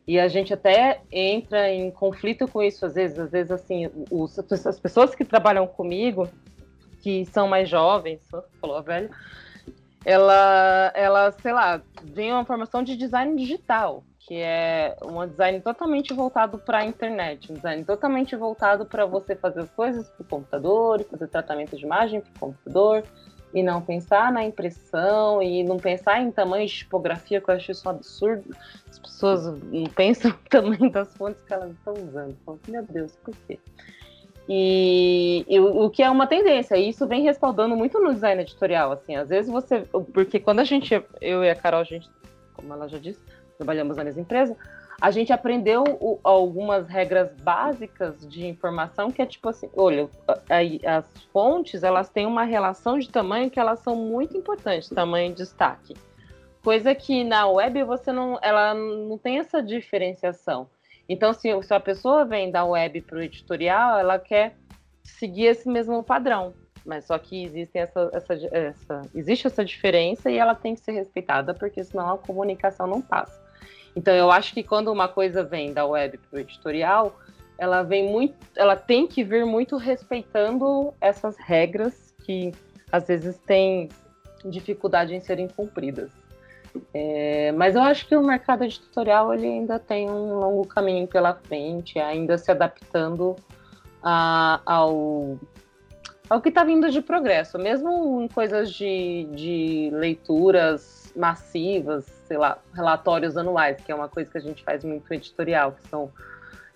E 0.07 0.19
a 0.19 0.27
gente 0.27 0.53
até 0.53 1.01
entra 1.11 1.71
em 1.71 1.89
conflito 1.89 2.47
com 2.47 2.61
isso 2.61 2.85
às 2.85 2.93
vezes. 2.93 3.17
Às 3.17 3.31
vezes, 3.31 3.51
assim, 3.51 3.89
os, 4.11 4.37
as 4.37 4.79
pessoas 4.79 5.15
que 5.15 5.25
trabalham 5.25 5.65
comigo, 5.65 6.29
que 7.01 7.25
são 7.25 7.47
mais 7.47 7.67
jovens, 7.67 8.21
falou 8.59 8.77
a 8.77 8.81
velha, 8.81 9.09
ela, 10.05 10.91
ela, 10.93 11.31
sei 11.31 11.51
lá, 11.51 11.81
vem 12.03 12.31
uma 12.31 12.45
formação 12.45 12.83
de 12.83 12.95
design 12.95 13.35
digital 13.35 14.03
que 14.27 14.36
é 14.36 14.95
um 15.03 15.27
design 15.27 15.60
totalmente 15.62 16.13
voltado 16.13 16.57
para 16.57 16.79
a 16.79 16.86
internet, 16.86 17.51
um 17.51 17.55
design 17.55 17.84
totalmente 17.84 18.36
voltado 18.36 18.86
para 18.86 19.05
você 19.05 19.36
fazer 19.36 19.62
as 19.62 19.71
coisas 19.71 20.10
para 20.10 20.21
o 20.21 20.25
computador, 20.25 21.03
fazer 21.03 21.27
tratamento 21.27 21.75
de 21.75 21.84
imagem 21.84 22.21
para 22.21 22.29
o 22.29 22.39
computador, 22.39 23.03
e 23.53 23.62
não 23.62 23.81
pensar 23.81 24.31
na 24.31 24.43
impressão, 24.43 25.41
e 25.41 25.63
não 25.63 25.77
pensar 25.77 26.21
em 26.21 26.31
tamanho 26.31 26.65
de 26.65 26.73
tipografia, 26.73 27.41
que 27.41 27.49
eu 27.49 27.55
acho 27.55 27.71
isso 27.71 27.88
um 27.88 27.91
absurdo. 27.91 28.55
As 28.89 28.97
pessoas 28.97 29.45
não 29.45 29.84
pensam 29.86 30.31
no 30.39 30.49
tamanho 30.49 30.91
das 30.91 31.13
fontes 31.15 31.41
que 31.43 31.53
elas 31.53 31.71
estão 31.71 31.93
usando. 31.93 32.38
Falam, 32.45 32.60
meu 32.67 32.84
Deus, 32.84 33.15
por 33.17 33.36
quê? 33.47 33.60
E, 34.47 35.45
e 35.47 35.60
o, 35.60 35.89
que 35.89 36.01
é 36.01 36.10
uma 36.10 36.27
tendência, 36.27 36.75
e 36.75 36.89
isso 36.89 37.07
vem 37.07 37.23
respaldando 37.23 37.75
muito 37.75 37.99
no 37.99 38.13
design 38.13 38.41
editorial, 38.41 38.91
assim, 38.91 39.15
às 39.15 39.29
vezes 39.29 39.51
você, 39.51 39.81
porque 40.13 40.39
quando 40.39 40.60
a 40.60 40.63
gente, 40.63 41.01
eu 41.21 41.43
e 41.43 41.49
a 41.49 41.55
Carol, 41.55 41.81
a 41.81 41.86
gente, 41.86 42.10
como 42.53 42.73
ela 42.73 42.88
já 42.89 42.97
disse, 42.97 43.21
trabalhamos 43.62 43.95
na 43.95 44.04
mesma 44.04 44.21
empresa, 44.21 44.58
a 45.00 45.12
gente 45.12 45.32
aprendeu 45.32 45.84
o, 46.00 46.19
algumas 46.24 46.88
regras 46.88 47.32
básicas 47.41 48.28
de 48.28 48.45
informação 48.45 49.10
que 49.10 49.21
é 49.21 49.26
tipo 49.26 49.50
assim, 49.50 49.69
olha, 49.76 50.10
a, 50.28 50.97
as 50.97 51.06
fontes 51.32 51.84
elas 51.84 52.10
têm 52.10 52.26
uma 52.26 52.43
relação 52.43 52.97
de 52.97 53.10
tamanho 53.10 53.50
que 53.50 53.60
elas 53.60 53.80
são 53.80 53.95
muito 53.95 54.36
importantes, 54.36 54.89
tamanho 54.89 55.32
e 55.32 55.36
destaque. 55.36 55.95
Coisa 56.63 56.93
que 56.93 57.24
na 57.24 57.47
web 57.47 57.84
você 57.84 58.12
não, 58.12 58.38
ela 58.41 58.74
não 58.74 59.17
tem 59.17 59.39
essa 59.39 59.62
diferenciação. 59.62 60.67
Então, 61.10 61.34
se, 61.34 61.50
se 61.63 61.74
a 61.74 61.80
pessoa 61.80 62.24
vem 62.24 62.52
da 62.52 62.63
web 62.63 63.02
para 63.02 63.17
o 63.17 63.21
editorial, 63.21 63.97
ela 63.97 64.19
quer 64.19 64.56
seguir 65.04 65.45
esse 65.45 65.67
mesmo 65.67 66.04
padrão. 66.04 66.54
Mas 66.86 67.06
só 67.06 67.17
que 67.17 67.43
existe 67.43 67.78
essa, 67.78 68.10
essa, 68.13 68.34
essa, 68.52 69.02
existe 69.15 69.47
essa 69.47 69.65
diferença 69.65 70.30
e 70.30 70.38
ela 70.38 70.54
tem 70.54 70.76
que 70.76 70.82
ser 70.82 70.91
respeitada, 70.91 71.54
porque 71.56 71.84
senão 71.84 72.13
a 72.13 72.17
comunicação 72.17 72.86
não 72.86 73.02
passa. 73.02 73.40
Então 73.95 74.13
eu 74.13 74.32
acho 74.32 74.54
que 74.54 74.63
quando 74.63 74.91
uma 74.91 75.08
coisa 75.08 75.43
vem 75.43 75.73
da 75.73 75.86
web 75.86 76.17
para 76.17 76.38
o 76.38 76.39
editorial, 76.39 77.19
ela 77.58 77.84
vem 77.84 78.10
muito, 78.10 78.36
ela 78.56 78.75
tem 78.75 79.06
que 79.06 79.23
vir 79.23 79.45
muito 79.45 79.77
respeitando 79.77 80.93
essas 80.99 81.38
regras 81.38 82.13
que 82.23 82.51
às 82.91 83.08
vezes 83.08 83.38
têm 83.45 83.89
dificuldade 84.45 85.13
em 85.13 85.19
serem 85.19 85.47
cumpridas. 85.47 86.12
É, 86.93 87.51
mas 87.51 87.75
eu 87.75 87.82
acho 87.82 88.08
que 88.08 88.15
o 88.15 88.23
mercado 88.23 88.63
editorial 88.63 89.34
ele 89.34 89.45
ainda 89.45 89.77
tem 89.77 90.10
um 90.10 90.39
longo 90.39 90.65
caminho 90.65 91.08
pela 91.08 91.34
frente, 91.34 91.99
ainda 91.99 92.38
se 92.38 92.49
adaptando 92.49 93.36
a, 94.01 94.62
ao, 94.65 95.38
ao 96.30 96.41
que 96.41 96.49
está 96.49 96.63
vindo 96.63 96.89
de 96.89 97.01
progresso, 97.01 97.60
mesmo 97.60 98.21
em 98.21 98.27
coisas 98.30 98.71
de, 98.71 99.27
de 99.34 99.89
leituras 99.91 101.13
massivas, 101.15 102.06
sei 102.31 102.37
lá, 102.37 102.57
relatórios 102.73 103.35
anuais, 103.35 103.81
que 103.81 103.91
é 103.91 103.95
uma 103.95 104.07
coisa 104.07 104.31
que 104.31 104.37
a 104.37 104.41
gente 104.41 104.63
faz 104.63 104.85
muito 104.85 105.13
editorial, 105.13 105.73
que 105.73 105.85
são, 105.89 106.09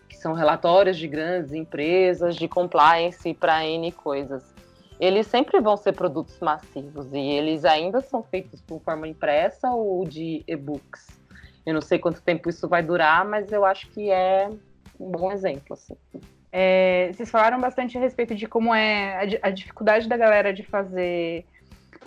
que 0.09 0.17
são 0.17 0.33
relatórios 0.33 0.97
de 0.97 1.07
grandes 1.07 1.53
empresas, 1.53 2.35
de 2.35 2.45
compliance 2.45 3.33
para 3.33 3.65
N 3.65 3.89
coisas. 3.93 4.53
Eles 4.99 5.27
sempre 5.27 5.61
vão 5.61 5.77
ser 5.77 5.93
produtos 5.93 6.37
massivos 6.41 7.07
e 7.13 7.19
eles 7.19 7.63
ainda 7.63 8.01
são 8.01 8.21
feitos 8.21 8.59
por 8.59 8.81
forma 8.81 9.07
impressa 9.07 9.71
ou 9.71 10.05
de 10.05 10.43
e-books. 10.45 11.21
Eu 11.65 11.73
não 11.73 11.81
sei 11.81 11.99
quanto 11.99 12.21
tempo 12.21 12.49
isso 12.49 12.67
vai 12.67 12.83
durar, 12.83 13.23
mas 13.23 13.49
eu 13.49 13.63
acho 13.63 13.89
que 13.91 14.11
é 14.11 14.49
um 14.99 15.09
bom 15.09 15.31
exemplo. 15.31 15.71
Assim. 15.71 15.95
É, 16.51 17.11
vocês 17.13 17.31
falaram 17.31 17.61
bastante 17.61 17.97
a 17.97 18.01
respeito 18.01 18.35
de 18.35 18.45
como 18.45 18.75
é 18.75 19.37
a, 19.41 19.47
a 19.47 19.51
dificuldade 19.51 20.09
da 20.09 20.17
galera 20.17 20.53
de 20.53 20.63
fazer 20.63 21.45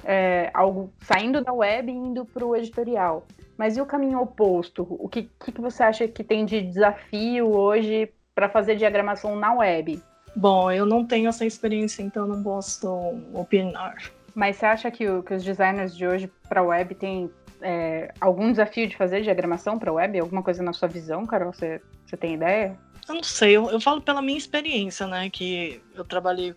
é, 0.05 0.51
algo 0.55 0.93
saindo 1.01 1.43
da 1.43 1.53
web 1.53 1.91
e 1.91 1.95
indo 1.95 2.25
para 2.25 2.45
o 2.45 2.57
editorial. 2.57 3.27
Mas 3.57 3.77
e 3.77 3.81
o 3.81 3.87
caminho 3.87 4.21
oposto? 4.21 4.87
O 4.89 5.09
que, 5.09 5.29
que 5.41 5.61
você 5.61 5.83
acha 5.83 6.07
que 6.07 6.23
tem 6.23 6.45
de 6.45 6.61
desafio 6.61 7.49
hoje 7.49 8.09
para 8.35 8.49
fazer 8.49 8.77
diagramação 8.77 9.35
na 9.35 9.53
web? 9.53 10.01
Bom, 10.37 10.71
eu 10.71 10.87
não 10.87 11.05
tenho 11.05 11.29
essa 11.29 11.45
experiência, 11.45 12.03
então 12.03 12.27
não 12.27 12.41
posso 12.41 12.89
opinar. 13.35 13.97
Mas 14.35 14.57
você 14.57 14.67
acha 14.67 14.91
que, 14.91 15.09
o, 15.09 15.23
que 15.25 15.35
os 15.35 15.43
designers 15.43 15.97
de 15.97 16.07
hoje 16.07 16.31
para 16.49 16.63
web 16.63 16.95
têm 16.95 17.29
é, 17.61 18.13
algum 18.21 18.53
desafio 18.53 18.87
de 18.87 18.97
fazer 18.97 19.23
diagramação 19.23 19.77
para 19.77 19.93
web? 19.93 20.21
Alguma 20.21 20.43
coisa 20.43 20.63
na 20.63 20.73
sua 20.73 20.87
visão, 20.87 21.27
Carol? 21.27 21.53
Você, 21.53 21.81
você 22.07 22.17
tem 22.17 22.35
ideia? 22.35 22.79
Eu 23.09 23.17
não 23.17 23.23
sei, 23.25 23.57
eu, 23.57 23.71
eu 23.71 23.81
falo 23.81 24.01
pela 24.01 24.23
minha 24.23 24.39
experiência, 24.39 25.09
né? 25.09 25.29
Que 25.29 25.83
eu 25.97 26.05
trabalhei 26.05 26.55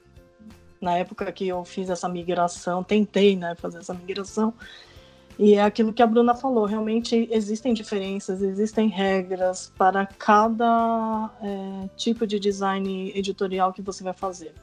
na 0.82 0.98
época 0.98 1.32
que 1.32 1.48
eu 1.48 1.64
fiz 1.64 1.90
essa 1.90 2.10
migração, 2.10 2.84
tentei, 2.84 3.36
né, 3.36 3.56
fazer 3.56 3.78
essa 3.78 3.94
migração. 3.94 4.54
E 5.40 5.56
é 5.56 5.64
aquilo 5.64 5.94
que 5.94 6.04
a 6.04 6.08
Bruna 6.08 6.36
falou, 6.36 6.66
realmente 6.66 7.28
existem 7.32 7.74
diferenças, 7.74 8.42
existem 8.42 8.90
regras 8.90 9.72
para 9.78 10.06
cada 10.06 11.30
é, 11.42 11.90
tipo 11.96 12.28
de 12.28 12.40
design 12.40 13.12
editorial 13.16 13.72
que 13.72 13.82
você 13.82 14.04
vai 14.04 14.14
fazer. 14.14 14.54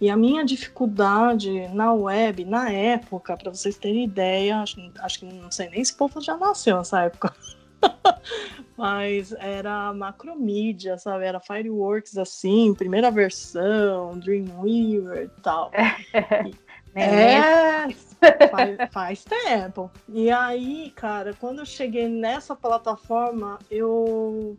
E 0.00 0.08
a 0.08 0.16
minha 0.16 0.44
dificuldade 0.44 1.68
na 1.74 1.92
web, 1.92 2.44
na 2.46 2.70
época, 2.70 3.36
para 3.36 3.52
vocês 3.52 3.76
terem 3.76 4.04
ideia, 4.04 4.60
acho, 4.60 4.80
acho 5.00 5.18
que 5.18 5.26
não 5.26 5.50
sei 5.50 5.68
nem 5.68 5.84
se 5.84 5.92
o 5.92 5.96
povo 5.96 6.20
já 6.20 6.36
nasceu 6.38 6.78
nessa 6.78 7.02
época. 7.02 7.34
Mas 8.76 9.32
era 9.32 9.92
macromídia, 9.92 10.96
sabe? 10.98 11.24
Era 11.24 11.40
Fireworks 11.40 12.16
assim, 12.16 12.74
primeira 12.74 13.10
versão, 13.10 14.18
Dreamweaver 14.18 15.24
e 15.24 15.40
tal. 15.42 15.70
é, 16.94 17.88
faz, 18.50 18.78
faz 18.90 19.24
tempo. 19.24 19.90
E 20.08 20.30
aí, 20.30 20.92
cara, 20.96 21.34
quando 21.34 21.60
eu 21.60 21.66
cheguei 21.66 22.08
nessa 22.08 22.56
plataforma, 22.56 23.58
eu. 23.70 24.56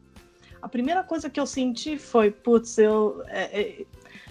A 0.62 0.70
primeira 0.70 1.04
coisa 1.04 1.28
que 1.28 1.40
eu 1.40 1.48
senti 1.48 1.98
foi, 1.98 2.30
putz, 2.30 2.78
eu. 2.78 3.24
É, 3.28 3.62
é, 3.62 3.86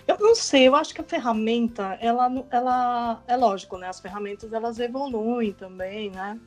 eu 0.07 0.19
não 0.19 0.35
sei, 0.35 0.67
eu 0.67 0.75
acho 0.75 0.95
que 0.95 1.01
a 1.01 1.05
ferramenta, 1.05 1.97
ela, 2.01 2.45
ela 2.51 3.23
é 3.29 3.37
lógico, 3.37 3.77
né? 3.77 3.89
As 3.89 4.01
ferramentas 4.01 4.53
elas 4.53 4.79
evoluem 4.81 5.53
também, 5.53 6.11
né? 6.11 6.39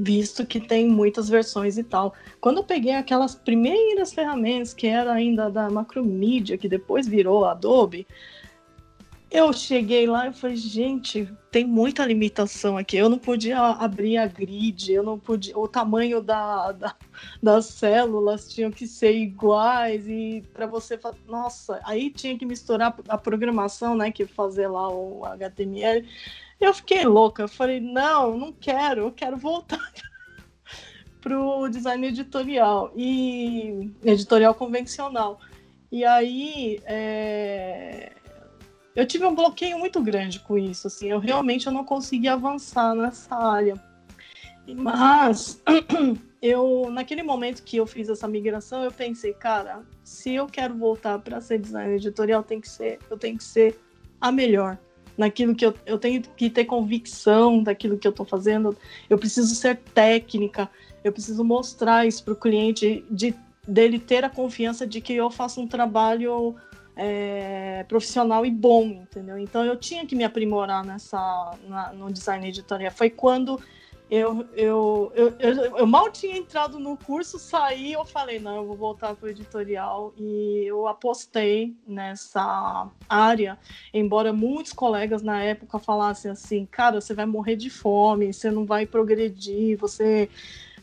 Visto 0.00 0.46
que 0.46 0.58
tem 0.58 0.88
muitas 0.88 1.28
versões 1.28 1.76
e 1.76 1.84
tal. 1.84 2.14
Quando 2.40 2.58
eu 2.58 2.64
peguei 2.64 2.94
aquelas 2.94 3.34
primeiras 3.34 4.14
ferramentas, 4.14 4.72
que 4.72 4.86
era 4.86 5.12
ainda 5.12 5.50
da 5.50 5.68
Macromedia, 5.68 6.56
que 6.56 6.68
depois 6.68 7.06
virou 7.06 7.44
Adobe, 7.44 8.06
eu 9.30 9.52
cheguei 9.52 10.06
lá 10.06 10.26
e 10.26 10.32
falei, 10.32 10.56
gente, 10.56 11.28
tem 11.52 11.64
muita 11.64 12.04
limitação 12.04 12.76
aqui. 12.76 12.96
Eu 12.96 13.08
não 13.08 13.18
podia 13.18 13.60
abrir 13.60 14.16
a 14.16 14.26
grid, 14.26 14.90
eu 14.90 15.04
não 15.04 15.18
podia. 15.18 15.56
O 15.56 15.68
tamanho 15.68 16.20
da, 16.20 16.72
da 16.72 16.96
das 17.40 17.66
células 17.66 18.48
tinham 18.48 18.70
que 18.70 18.86
ser 18.88 19.12
iguais. 19.12 20.08
E 20.08 20.42
para 20.52 20.66
você 20.66 20.98
Nossa, 21.28 21.78
aí 21.84 22.10
tinha 22.10 22.36
que 22.36 22.46
misturar 22.46 22.96
a 23.08 23.18
programação, 23.18 23.94
né? 23.94 24.10
Que 24.10 24.26
fazer 24.26 24.66
lá 24.66 24.88
o 24.92 25.24
HTML. 25.24 26.08
Eu 26.60 26.74
fiquei 26.74 27.04
louca, 27.04 27.44
eu 27.44 27.48
falei, 27.48 27.80
não, 27.80 28.36
não 28.36 28.52
quero, 28.52 29.02
eu 29.02 29.12
quero 29.12 29.36
voltar 29.38 29.92
para 31.18 31.40
o 31.40 31.66
design 31.70 32.06
editorial 32.06 32.92
e 32.94 33.90
editorial 34.04 34.54
convencional. 34.54 35.40
E 35.90 36.04
aí 36.04 36.78
é... 36.84 38.12
eu 38.94 39.06
tive 39.06 39.24
um 39.24 39.34
bloqueio 39.34 39.78
muito 39.78 40.02
grande 40.02 40.38
com 40.40 40.58
isso, 40.58 40.86
assim, 40.86 41.08
eu 41.08 41.18
realmente 41.18 41.66
eu 41.66 41.72
não 41.72 41.82
consegui 41.82 42.28
avançar 42.28 42.94
nessa 42.94 43.34
área. 43.34 43.82
Mas 44.76 45.62
eu 46.42 46.90
naquele 46.90 47.22
momento 47.22 47.62
que 47.62 47.78
eu 47.78 47.86
fiz 47.86 48.10
essa 48.10 48.28
migração, 48.28 48.84
eu 48.84 48.92
pensei, 48.92 49.32
cara, 49.32 49.82
se 50.04 50.34
eu 50.34 50.46
quero 50.46 50.76
voltar 50.76 51.18
para 51.20 51.40
ser 51.40 51.58
design 51.58 51.94
editorial, 51.94 52.42
tem 52.42 52.60
que 52.60 52.68
ser, 52.68 52.98
eu 53.08 53.16
tenho 53.16 53.38
que 53.38 53.44
ser 53.44 53.80
a 54.20 54.30
melhor 54.30 54.78
naquilo 55.20 55.54
que 55.54 55.66
eu, 55.66 55.74
eu 55.84 55.98
tenho 55.98 56.22
que 56.22 56.48
ter 56.48 56.64
convicção 56.64 57.62
daquilo 57.62 57.98
que 57.98 58.08
eu 58.08 58.10
estou 58.10 58.24
fazendo, 58.24 58.74
eu 59.08 59.18
preciso 59.18 59.54
ser 59.54 59.76
técnica, 59.76 60.68
eu 61.04 61.12
preciso 61.12 61.44
mostrar 61.44 62.06
isso 62.06 62.24
para 62.24 62.32
o 62.32 62.36
cliente, 62.36 63.04
de, 63.10 63.34
dele 63.68 63.98
ter 63.98 64.24
a 64.24 64.30
confiança 64.30 64.86
de 64.86 64.98
que 65.02 65.12
eu 65.12 65.30
faço 65.30 65.60
um 65.60 65.66
trabalho 65.66 66.56
é, 66.96 67.84
profissional 67.86 68.46
e 68.46 68.50
bom, 68.50 68.86
entendeu? 68.86 69.38
Então 69.38 69.62
eu 69.62 69.76
tinha 69.76 70.06
que 70.06 70.16
me 70.16 70.24
aprimorar 70.24 70.82
nessa, 70.84 71.52
na, 71.68 71.92
no 71.92 72.10
design 72.10 72.48
editorial. 72.48 72.90
Foi 72.90 73.10
quando 73.10 73.60
eu, 74.10 74.44
eu, 74.54 75.12
eu, 75.14 75.76
eu, 75.76 75.86
mal 75.86 76.10
tinha 76.10 76.36
entrado 76.36 76.80
no 76.80 76.96
curso, 76.96 77.38
saí, 77.38 77.92
eu 77.92 78.04
falei, 78.04 78.40
não, 78.40 78.56
eu 78.56 78.66
vou 78.66 78.76
voltar 78.76 79.14
para 79.14 79.26
o 79.26 79.30
editorial 79.30 80.12
e 80.16 80.64
eu 80.66 80.88
apostei 80.88 81.76
nessa 81.86 82.90
área, 83.08 83.56
embora 83.94 84.32
muitos 84.32 84.72
colegas 84.72 85.22
na 85.22 85.40
época 85.42 85.78
falassem 85.78 86.30
assim, 86.30 86.66
cara, 86.66 87.00
você 87.00 87.14
vai 87.14 87.24
morrer 87.24 87.54
de 87.54 87.70
fome, 87.70 88.32
você 88.32 88.50
não 88.50 88.66
vai 88.66 88.84
progredir, 88.84 89.78
você 89.78 90.28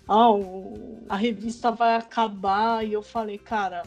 oh, 0.08 1.02
a 1.10 1.18
revista 1.18 1.70
vai 1.70 1.96
acabar, 1.96 2.86
e 2.86 2.94
eu 2.94 3.02
falei, 3.02 3.38
cara, 3.38 3.84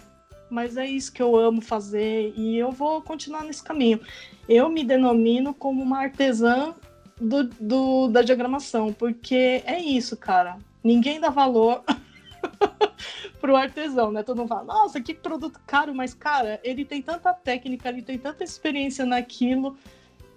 mas 0.51 0.77
é 0.77 0.85
isso 0.85 1.13
que 1.13 1.23
eu 1.23 1.35
amo 1.37 1.63
fazer 1.63 2.35
e 2.37 2.59
eu 2.59 2.73
vou 2.73 3.01
continuar 3.01 3.45
nesse 3.45 3.63
caminho. 3.63 4.01
Eu 4.49 4.69
me 4.69 4.85
denomino 4.85 5.55
como 5.55 5.83
uma 5.83 6.01
artesã 6.01 6.75
do, 7.21 7.45
do, 7.45 8.09
da 8.09 8.23
diagramação, 8.23 8.93
porque 8.93 9.63
é 9.67 9.79
isso, 9.79 10.17
cara. 10.17 10.57
Ninguém 10.83 11.21
dá 11.21 11.29
valor 11.29 11.85
pro 13.41 13.57
artesão, 13.57 14.11
né? 14.11 14.23
Todo 14.23 14.39
mundo 14.39 14.49
fala, 14.49 14.65
nossa, 14.65 15.01
que 15.01 15.13
produto 15.13 15.61
caro, 15.67 15.95
mas, 15.95 16.15
cara, 16.15 16.59
ele 16.65 16.85
tem 16.85 17.03
tanta 17.03 17.33
técnica, 17.35 17.89
ele 17.89 18.03
tem 18.03 18.19
tanta 18.19 18.43
experiência 18.43 19.05
naquilo, 19.05 19.77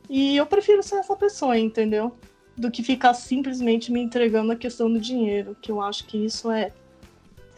e 0.10 0.36
eu 0.36 0.46
prefiro 0.46 0.84
ser 0.84 0.96
essa 0.96 1.16
pessoa, 1.16 1.58
entendeu? 1.58 2.16
Do 2.58 2.70
que 2.70 2.84
ficar 2.84 3.14
simplesmente 3.14 3.92
me 3.92 4.02
entregando 4.02 4.52
a 4.52 4.56
questão 4.56 4.92
do 4.92 5.00
dinheiro, 5.00 5.56
que 5.62 5.72
eu 5.72 5.82
acho 5.82 6.06
que 6.06 6.18
isso 6.18 6.52
é, 6.52 6.72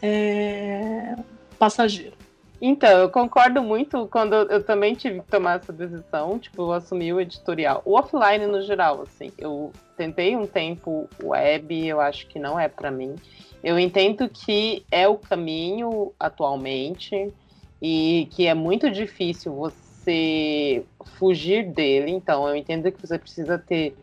é 0.00 1.16
passageiro. 1.58 2.15
Então, 2.60 3.00
eu 3.00 3.10
concordo 3.10 3.62
muito 3.62 4.06
quando 4.06 4.34
eu 4.34 4.62
também 4.62 4.94
tive 4.94 5.20
que 5.20 5.26
tomar 5.26 5.58
essa 5.58 5.72
decisão, 5.72 6.38
tipo, 6.38 6.62
eu 6.62 6.72
assumi 6.72 7.12
o 7.12 7.20
editorial, 7.20 7.82
o 7.84 7.94
offline 7.94 8.46
no 8.46 8.62
geral, 8.62 9.02
assim. 9.02 9.30
Eu 9.36 9.72
tentei 9.96 10.34
um 10.34 10.46
tempo 10.46 11.08
web, 11.22 11.86
eu 11.86 12.00
acho 12.00 12.26
que 12.28 12.38
não 12.38 12.58
é 12.58 12.66
para 12.66 12.90
mim. 12.90 13.14
Eu 13.62 13.78
entendo 13.78 14.28
que 14.28 14.84
é 14.90 15.06
o 15.06 15.16
caminho 15.16 16.12
atualmente 16.18 17.32
e 17.80 18.28
que 18.30 18.46
é 18.46 18.54
muito 18.54 18.90
difícil 18.90 19.52
você 19.52 20.84
fugir 21.18 21.70
dele, 21.72 22.10
então 22.10 22.48
eu 22.48 22.56
entendo 22.56 22.90
que 22.90 23.00
você 23.00 23.18
precisa 23.18 23.58
ter 23.58 23.94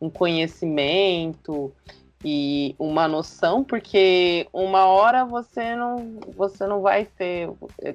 um 0.00 0.10
conhecimento 0.10 1.72
e 2.24 2.74
uma 2.78 3.06
noção, 3.06 3.62
porque 3.62 4.48
uma 4.52 4.86
hora 4.86 5.24
você 5.24 5.76
não, 5.76 6.18
você 6.36 6.66
não 6.66 6.80
vai 6.80 7.06
ser, 7.16 7.50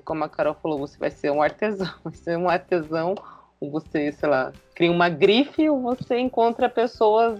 como 0.06 0.24
a 0.24 0.30
Carol 0.30 0.56
falou, 0.56 0.80
você 0.80 0.98
vai 0.98 1.10
ser 1.10 1.32
um 1.32 1.42
artesão, 1.42 1.94
vai 2.04 2.14
ser 2.14 2.38
um 2.38 2.50
artesão, 2.50 3.16
ou 3.60 3.70
você, 3.70 4.12
sei 4.12 4.30
lá, 4.30 4.54
cria 4.76 4.92
uma 4.92 5.10
grife, 5.10 5.70
ou 5.70 5.82
você 5.82 6.18
encontra 6.18 6.70
pessoas 6.70 7.40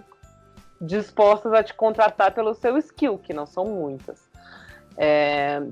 dispostas 0.82 1.54
a 1.54 1.64
te 1.64 1.74
contratar 1.74 2.34
pelo 2.34 2.54
seu 2.54 2.78
skill, 2.78 3.18
que 3.18 3.34
não 3.34 3.46
são 3.46 3.66
muitas. 3.66 4.30
É, 4.98 5.64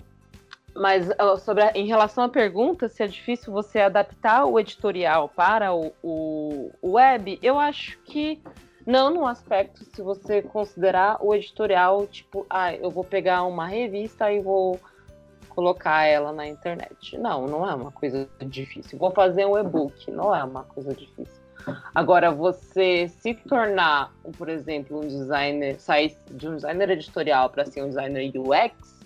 mas 0.74 1.10
sobre 1.42 1.64
a, 1.64 1.72
em 1.76 1.86
relação 1.86 2.24
à 2.24 2.30
pergunta, 2.30 2.88
se 2.88 3.04
é 3.04 3.08
difícil 3.08 3.52
você 3.52 3.80
adaptar 3.80 4.46
o 4.46 4.58
editorial 4.58 5.28
para 5.28 5.74
o, 5.74 5.92
o 6.02 6.72
web, 6.82 7.38
eu 7.42 7.60
acho 7.60 7.98
que 8.00 8.42
não 8.86 9.14
no 9.14 9.28
aspecto 9.28 9.84
se 9.84 10.02
você 10.02 10.42
considerar 10.42 11.18
o 11.22 11.34
editorial, 11.34 12.08
tipo, 12.08 12.46
ah, 12.50 12.74
eu 12.74 12.90
vou 12.90 13.04
pegar 13.04 13.44
uma 13.44 13.66
revista 13.66 14.32
e 14.32 14.42
vou 14.42 14.80
colocar 15.50 16.06
ela 16.06 16.32
na 16.32 16.48
internet. 16.48 17.18
Não, 17.18 17.46
não 17.48 17.70
é 17.70 17.76
uma 17.76 17.92
coisa 17.92 18.28
difícil. 18.42 18.98
Vou 18.98 19.12
fazer 19.12 19.46
um 19.46 19.58
e-book, 19.58 20.10
não 20.10 20.34
é 20.36 20.44
uma 20.44 20.64
coisa 20.64 20.94
difícil. 20.94 21.42
Agora, 21.94 22.32
você 22.32 23.08
se 23.08 23.36
tornar, 23.36 24.12
por 24.38 24.50
exemplo, 24.50 24.98
um 24.98 25.08
designer, 25.08 25.80
sair 25.80 26.18
de 26.32 26.48
um 26.48 26.56
designer 26.56 26.90
editorial 26.90 27.50
para 27.50 27.66
ser 27.66 27.84
um 27.84 27.90
designer 27.90 28.32
UX, 28.36 29.00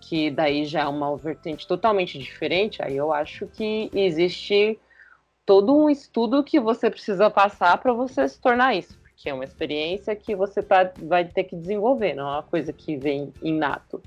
que 0.00 0.30
daí 0.30 0.64
já 0.64 0.80
é 0.80 0.86
uma 0.86 1.16
vertente 1.16 1.68
totalmente 1.68 2.18
diferente, 2.18 2.82
aí 2.82 2.96
eu 2.96 3.12
acho 3.12 3.46
que 3.46 3.90
existe 3.94 4.78
todo 5.46 5.76
um 5.76 5.88
estudo 5.88 6.42
que 6.42 6.58
você 6.58 6.90
precisa 6.90 7.30
passar 7.30 7.78
para 7.78 7.92
você 7.92 8.26
se 8.28 8.40
tornar 8.40 8.74
isso 8.74 9.03
que 9.24 9.30
é 9.30 9.34
uma 9.34 9.42
experiência 9.42 10.14
que 10.14 10.36
você 10.36 10.62
tá, 10.62 10.92
vai 11.02 11.24
ter 11.24 11.44
que 11.44 11.56
desenvolver, 11.56 12.14
não 12.14 12.28
é 12.28 12.32
uma 12.34 12.42
coisa 12.44 12.72
que 12.72 12.96
vem 12.96 13.32
inato. 13.42 14.00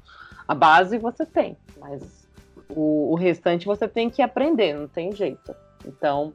A 0.48 0.54
base 0.56 0.98
você 0.98 1.26
tem, 1.26 1.58
mas 1.78 2.26
O, 2.70 3.14
o 3.14 3.16
restante 3.16 3.66
você 3.66 3.88
tem 3.88 4.10
que 4.10 4.22
aprender, 4.22 4.74
não 4.74 4.88
tem 4.88 5.14
jeito. 5.14 5.56
Então, 5.86 6.34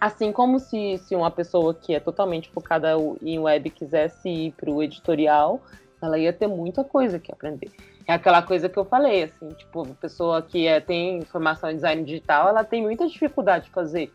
assim 0.00 0.30
como 0.32 0.60
se, 0.60 0.98
se 0.98 1.16
uma 1.16 1.30
pessoa 1.30 1.74
que 1.74 1.92
é 1.94 2.00
totalmente 2.00 2.48
focada 2.48 2.92
em 3.20 3.38
web 3.40 3.70
quisesse 3.70 4.28
ir 4.28 4.52
para 4.52 4.70
o 4.70 4.80
editorial, 4.80 5.60
ela 6.00 6.16
ia 6.16 6.32
ter 6.32 6.46
muita 6.46 6.84
coisa 6.84 7.18
que 7.18 7.32
aprender. 7.32 7.70
É 8.06 8.12
aquela 8.12 8.40
coisa 8.40 8.68
que 8.68 8.78
eu 8.78 8.84
falei, 8.84 9.24
assim, 9.24 9.48
tipo, 9.50 9.82
a 9.82 9.94
pessoa 10.00 10.42
que 10.42 10.66
é, 10.66 10.80
tem 10.80 11.22
formação 11.22 11.70
em 11.70 11.74
design 11.74 12.04
digital, 12.04 12.48
ela 12.48 12.62
tem 12.62 12.82
muita 12.82 13.06
dificuldade 13.08 13.64
de 13.64 13.70
fazer 13.70 14.12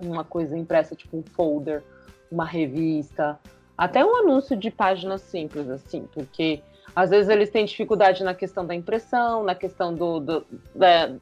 uma 0.00 0.24
coisa 0.24 0.56
impressa, 0.56 0.96
tipo 0.96 1.16
um 1.16 1.22
folder, 1.22 1.82
uma 2.32 2.46
revista, 2.46 3.38
até 3.76 4.04
um 4.04 4.16
anúncio 4.16 4.56
de 4.56 4.70
página 4.70 5.18
simples, 5.18 5.68
assim, 5.68 6.08
porque 6.12 6.62
às 6.96 7.10
vezes 7.10 7.28
eles 7.28 7.50
têm 7.50 7.64
dificuldade 7.64 8.24
na 8.24 8.34
questão 8.34 8.66
da 8.66 8.74
impressão, 8.74 9.44
na 9.44 9.54
questão 9.54 9.94
do, 9.94 10.18
do, 10.18 10.46
da, 10.74 11.14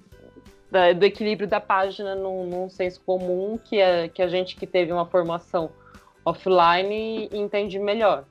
da, 0.71 0.93
do 0.93 1.05
equilíbrio 1.05 1.49
da 1.49 1.61
página 1.61 2.15
num, 2.15 2.47
num 2.47 2.71
senso 2.71 3.01
comum 3.05 3.59
que, 3.59 3.79
é, 3.79 4.09
que 4.09 4.23
a 4.23 4.29
gente 4.29 4.57
que 4.57 4.67
teve 4.67 4.93
uma 4.93 5.07
formação 5.07 5.71
offline 6.25 7.29
entende 7.33 7.79
melhor. 7.79 8.25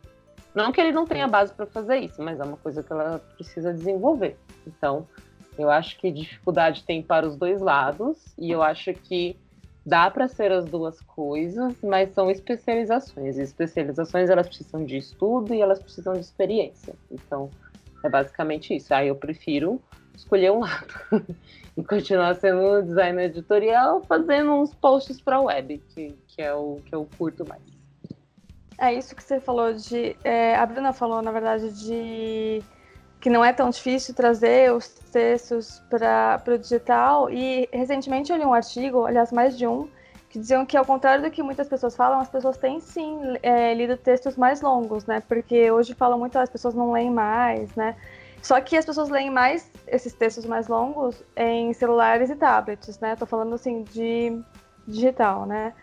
Não 0.55 0.71
que 0.71 0.81
ele 0.81 0.91
não 0.91 1.05
tenha 1.05 1.27
base 1.27 1.53
para 1.53 1.65
fazer 1.65 1.97
isso, 1.97 2.21
mas 2.21 2.39
é 2.39 2.43
uma 2.43 2.57
coisa 2.57 2.81
que 2.81 2.91
ela 2.91 3.19
precisa 3.35 3.73
desenvolver. 3.73 4.37
Então, 4.65 5.07
eu 5.57 5.69
acho 5.69 5.97
que 5.97 6.11
dificuldade 6.11 6.83
tem 6.83 7.01
para 7.01 7.27
os 7.27 7.35
dois 7.35 7.61
lados, 7.61 8.17
e 8.37 8.49
eu 8.51 8.63
acho 8.63 8.93
que 8.93 9.37
dá 9.89 10.09
para 10.11 10.27
ser 10.27 10.51
as 10.51 10.65
duas 10.65 11.01
coisas, 11.01 11.73
mas 11.81 12.13
são 12.13 12.29
especializações. 12.29 13.37
E 13.37 13.41
especializações 13.41 14.29
elas 14.29 14.47
precisam 14.47 14.85
de 14.85 14.97
estudo 14.97 15.53
e 15.53 15.61
elas 15.61 15.79
precisam 15.79 16.13
de 16.13 16.19
experiência. 16.19 16.93
Então, 17.09 17.49
é 18.03 18.09
basicamente 18.09 18.75
isso. 18.75 18.93
Aí 18.93 19.07
eu 19.07 19.15
prefiro 19.15 19.81
escolher 20.15 20.51
um 20.51 20.59
lado 20.59 20.93
e 21.75 21.83
continuar 21.83 22.35
sendo 22.35 22.83
designer 22.83 23.25
editorial, 23.25 24.03
fazendo 24.03 24.53
uns 24.53 24.73
posts 24.75 25.19
para 25.19 25.41
web, 25.41 25.81
que, 25.89 26.15
que 26.27 26.41
é 26.41 26.53
o 26.53 26.79
que 26.85 26.93
eu 26.93 27.07
curto 27.17 27.43
mais. 27.47 27.63
É 28.77 28.93
isso 28.93 29.15
que 29.15 29.23
você 29.23 29.39
falou 29.39 29.73
de. 29.73 30.15
É, 30.23 30.55
a 30.55 30.65
Bruna 30.65 30.93
falou, 30.93 31.21
na 31.21 31.31
verdade, 31.31 31.71
de 31.71 32.61
que 33.19 33.29
não 33.29 33.43
é 33.43 33.51
tão 33.51 33.69
difícil 33.69 34.13
trazer 34.13 34.73
os 34.73 34.87
textos 34.87 35.81
para 35.89 36.41
o 36.47 36.57
digital. 36.57 37.29
E 37.29 37.67
recentemente 37.71 38.31
eu 38.31 38.37
li 38.37 38.45
um 38.45 38.53
artigo, 38.53 39.05
aliás, 39.05 39.31
mais 39.31 39.57
de 39.57 39.67
um, 39.67 39.89
que 40.29 40.39
diziam 40.39 40.65
que, 40.65 40.77
ao 40.77 40.85
contrário 40.85 41.23
do 41.23 41.31
que 41.31 41.43
muitas 41.43 41.67
pessoas 41.67 41.95
falam, 41.95 42.19
as 42.19 42.29
pessoas 42.29 42.55
têm 42.57 42.79
sim 42.79 43.19
é, 43.41 43.73
lido 43.73 43.97
textos 43.97 44.37
mais 44.37 44.61
longos, 44.61 45.05
né? 45.05 45.21
Porque 45.27 45.69
hoje 45.71 45.93
falam 45.93 46.19
muito, 46.19 46.37
as 46.37 46.49
pessoas 46.49 46.73
não 46.73 46.91
leem 46.91 47.09
mais, 47.09 47.75
né? 47.75 47.95
Só 48.41 48.61
que 48.61 48.77
as 48.77 48.85
pessoas 48.85 49.09
leem 49.09 49.29
mais 49.29 49.69
esses 49.87 50.13
textos 50.13 50.45
mais 50.45 50.67
longos 50.67 51.21
em 51.35 51.73
celulares 51.73 52.29
e 52.29 52.35
tablets, 52.35 52.99
né? 52.99 53.15
Tô 53.15 53.25
falando 53.25 53.55
assim 53.55 53.83
de 53.83 54.39
digital, 54.87 55.45
né? 55.45 55.73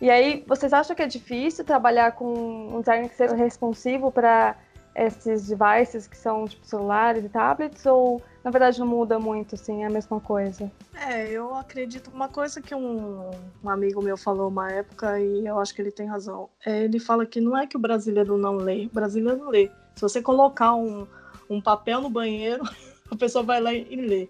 E 0.00 0.08
aí, 0.08 0.44
vocês 0.46 0.72
acham 0.72 0.94
que 0.94 1.02
é 1.02 1.06
difícil 1.06 1.64
trabalhar 1.64 2.12
com 2.12 2.76
um 2.76 2.80
design 2.80 3.08
que 3.08 3.16
seja 3.16 3.34
responsivo 3.34 4.12
para 4.12 4.56
esses 4.98 5.46
devices 5.48 6.06
que 6.06 6.16
são 6.16 6.46
tipo 6.46 6.66
celulares 6.66 7.24
e 7.24 7.28
tablets 7.28 7.86
ou 7.86 8.20
na 8.42 8.50
verdade 8.50 8.80
não 8.80 8.86
muda 8.86 9.18
muito 9.18 9.54
assim, 9.54 9.84
é 9.84 9.86
a 9.86 9.90
mesma 9.90 10.20
coisa? 10.20 10.70
É, 11.06 11.30
eu 11.30 11.54
acredito 11.54 12.10
uma 12.10 12.28
coisa 12.28 12.60
que 12.60 12.74
um, 12.74 13.30
um 13.62 13.70
amigo 13.70 14.02
meu 14.02 14.16
falou 14.16 14.48
uma 14.48 14.70
época 14.70 15.20
e 15.20 15.46
eu 15.46 15.58
acho 15.60 15.74
que 15.74 15.80
ele 15.80 15.92
tem 15.92 16.06
razão. 16.06 16.48
É, 16.66 16.84
ele 16.84 16.98
fala 16.98 17.24
que 17.24 17.40
não 17.40 17.56
é 17.56 17.66
que 17.66 17.76
o 17.76 17.80
brasileiro 17.80 18.36
não 18.36 18.56
lê, 18.56 18.86
o 18.86 18.94
brasileiro 18.94 19.48
lê. 19.48 19.70
Se 19.94 20.02
você 20.02 20.20
colocar 20.20 20.74
um, 20.74 21.06
um 21.48 21.60
papel 21.60 22.00
no 22.00 22.10
banheiro, 22.10 22.64
a 23.10 23.16
pessoa 23.16 23.44
vai 23.44 23.60
lá 23.60 23.72
e 23.72 23.96
lê. 23.96 24.28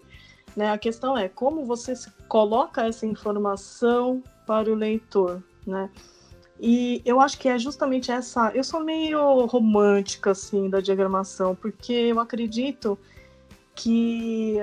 Né? 0.55 0.71
A 0.71 0.77
questão 0.77 1.17
é 1.17 1.27
como 1.27 1.65
você 1.65 1.93
coloca 2.27 2.85
essa 2.85 3.05
informação 3.05 4.23
para 4.45 4.69
o 4.69 4.75
leitor, 4.75 5.41
né? 5.65 5.89
E 6.59 7.01
eu 7.05 7.21
acho 7.21 7.39
que 7.39 7.47
é 7.47 7.57
justamente 7.57 8.11
essa. 8.11 8.51
Eu 8.53 8.63
sou 8.63 8.83
meio 8.83 9.45
romântica, 9.45 10.31
assim, 10.31 10.69
da 10.69 10.81
diagramação, 10.81 11.55
porque 11.55 11.93
eu 11.93 12.19
acredito 12.19 12.99
que 13.73 14.57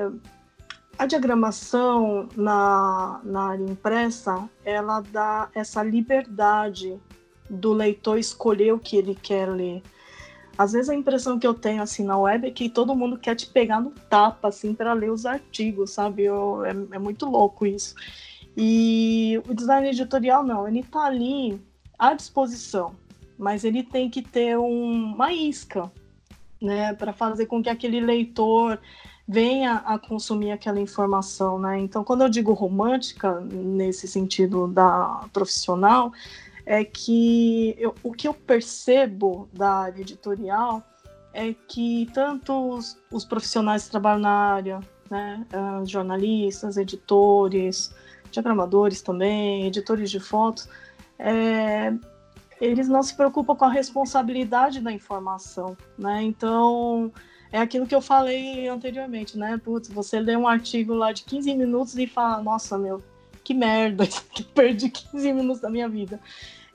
a 0.98 1.06
diagramação 1.06 2.28
na, 2.36 3.20
na 3.24 3.50
área 3.50 3.64
impressa 3.64 4.48
ela 4.64 5.00
dá 5.00 5.48
essa 5.54 5.82
liberdade 5.82 6.98
do 7.48 7.72
leitor 7.72 8.18
escolher 8.18 8.72
o 8.72 8.78
que 8.78 8.96
ele 8.96 9.14
quer 9.14 9.48
ler. 9.48 9.82
Às 10.58 10.72
vezes 10.72 10.88
a 10.88 10.94
impressão 10.94 11.38
que 11.38 11.46
eu 11.46 11.54
tenho 11.54 11.82
assim 11.82 12.04
na 12.04 12.18
web 12.18 12.46
é 12.46 12.50
que 12.50 12.68
todo 12.68 12.94
mundo 12.94 13.18
quer 13.18 13.34
te 13.34 13.46
pegar 13.46 13.80
no 13.80 13.90
tapa 13.90 14.48
assim 14.48 14.74
para 14.74 14.92
ler 14.94 15.10
os 15.10 15.26
artigos, 15.26 15.90
sabe? 15.90 16.24
Eu, 16.24 16.64
é, 16.64 16.70
é 16.70 16.98
muito 16.98 17.26
louco 17.26 17.66
isso. 17.66 17.94
E 18.56 19.40
o 19.48 19.54
design 19.54 19.88
editorial 19.88 20.42
não, 20.42 20.66
ele 20.66 20.80
está 20.80 21.04
ali 21.04 21.60
à 21.98 22.14
disposição, 22.14 22.94
mas 23.38 23.64
ele 23.64 23.82
tem 23.82 24.08
que 24.08 24.22
ter 24.22 24.58
um, 24.58 25.14
uma 25.14 25.32
isca, 25.32 25.90
né, 26.60 26.94
para 26.94 27.12
fazer 27.12 27.46
com 27.46 27.62
que 27.62 27.68
aquele 27.68 28.00
leitor 28.00 28.78
venha 29.28 29.82
a 29.86 29.98
consumir 29.98 30.52
aquela 30.52 30.80
informação, 30.80 31.58
né? 31.58 31.78
Então, 31.80 32.04
quando 32.04 32.22
eu 32.22 32.28
digo 32.28 32.52
romântica 32.52 33.40
nesse 33.40 34.06
sentido 34.06 34.68
da 34.68 35.26
profissional, 35.32 36.12
é 36.64 36.84
que 36.84 37.74
eu, 37.78 37.94
o 38.02 38.12
que 38.12 38.28
eu 38.28 38.34
percebo 38.34 39.48
da 39.52 39.70
área 39.70 40.00
editorial 40.00 40.82
é 41.32 41.54
que 41.68 42.08
tanto 42.14 42.70
os, 42.70 42.96
os 43.10 43.24
profissionais 43.24 43.84
que 43.84 43.90
trabalham 43.90 44.20
na 44.20 44.30
área, 44.30 44.80
né, 45.10 45.46
uh, 45.52 45.84
jornalistas, 45.86 46.76
editores, 46.76 47.94
diagramadores 48.30 49.02
também, 49.02 49.66
editores 49.66 50.10
de 50.10 50.18
fotos, 50.18 50.68
é, 51.18 51.92
eles 52.60 52.88
não 52.88 53.02
se 53.02 53.14
preocupam 53.14 53.54
com 53.54 53.64
a 53.64 53.70
responsabilidade 53.70 54.80
da 54.80 54.92
informação, 54.92 55.76
né? 55.98 56.22
Então, 56.22 57.12
é 57.52 57.58
aquilo 57.58 57.86
que 57.86 57.94
eu 57.94 58.00
falei 58.00 58.68
anteriormente, 58.68 59.38
né? 59.38 59.60
Putz, 59.62 59.88
você 59.88 60.20
lê 60.20 60.36
um 60.36 60.48
artigo 60.48 60.94
lá 60.94 61.12
de 61.12 61.24
15 61.24 61.54
minutos 61.54 61.96
e 61.96 62.06
fala, 62.06 62.42
nossa, 62.42 62.78
meu, 62.78 63.02
que 63.44 63.54
merda, 63.54 64.04
perdi 64.54 64.90
15 64.90 65.32
minutos 65.32 65.60
da 65.60 65.70
minha 65.70 65.88
vida. 65.88 66.20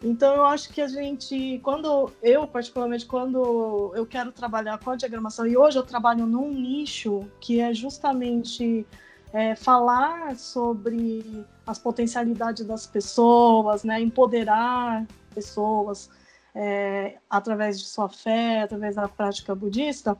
Então, 0.03 0.35
eu 0.35 0.45
acho 0.45 0.69
que 0.73 0.81
a 0.81 0.87
gente, 0.87 1.59
quando 1.63 2.11
eu, 2.23 2.47
particularmente, 2.47 3.05
quando 3.05 3.91
eu 3.95 4.05
quero 4.05 4.31
trabalhar 4.31 4.79
com 4.79 4.89
a 4.89 4.95
diagramação, 4.95 5.45
e 5.45 5.55
hoje 5.55 5.77
eu 5.77 5.83
trabalho 5.83 6.25
num 6.25 6.51
nicho 6.51 7.29
que 7.39 7.59
é 7.59 7.71
justamente 7.71 8.85
é, 9.33 9.55
falar 9.55 10.35
sobre 10.35 11.45
as 11.65 11.79
potencialidades 11.79 12.65
das 12.65 12.85
pessoas, 12.85 13.83
né, 13.83 14.01
empoderar 14.01 15.05
pessoas 15.33 16.09
é, 16.53 17.17
através 17.29 17.79
de 17.79 17.85
sua 17.85 18.09
fé, 18.09 18.61
através 18.61 18.95
da 18.95 19.07
prática 19.07 19.55
budista, 19.55 20.17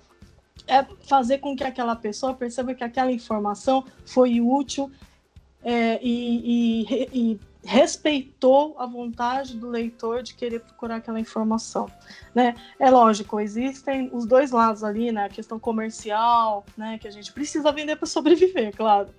é 0.68 0.84
fazer 1.08 1.40
com 1.40 1.56
que 1.56 1.64
aquela 1.64 1.96
pessoa 1.96 2.34
perceba 2.34 2.74
que 2.74 2.84
aquela 2.84 3.12
informação 3.12 3.84
foi 4.06 4.40
útil 4.40 4.92
é, 5.64 6.00
e, 6.02 6.84
e, 6.86 7.32
e 7.34 7.40
respeitou 7.64 8.76
a 8.80 8.86
vontade 8.86 9.56
do 9.56 9.70
leitor 9.70 10.24
de 10.24 10.34
querer 10.34 10.62
procurar 10.62 10.96
aquela 10.98 11.20
informação, 11.20 11.90
né? 12.34 12.56
É 12.80 12.90
lógico, 12.90 13.40
existem 13.40 14.10
os 14.12 14.26
dois 14.26 14.52
lados 14.52 14.84
ali, 14.84 15.12
né? 15.12 15.26
A 15.26 15.30
questão 15.30 15.60
comercial, 15.60 16.66
né? 16.76 16.98
Que 16.98 17.08
a 17.08 17.12
gente 17.12 17.32
precisa 17.32 17.72
vender 17.72 17.96
para 17.98 18.08
sobreviver, 18.08 18.76
claro. 18.76 19.10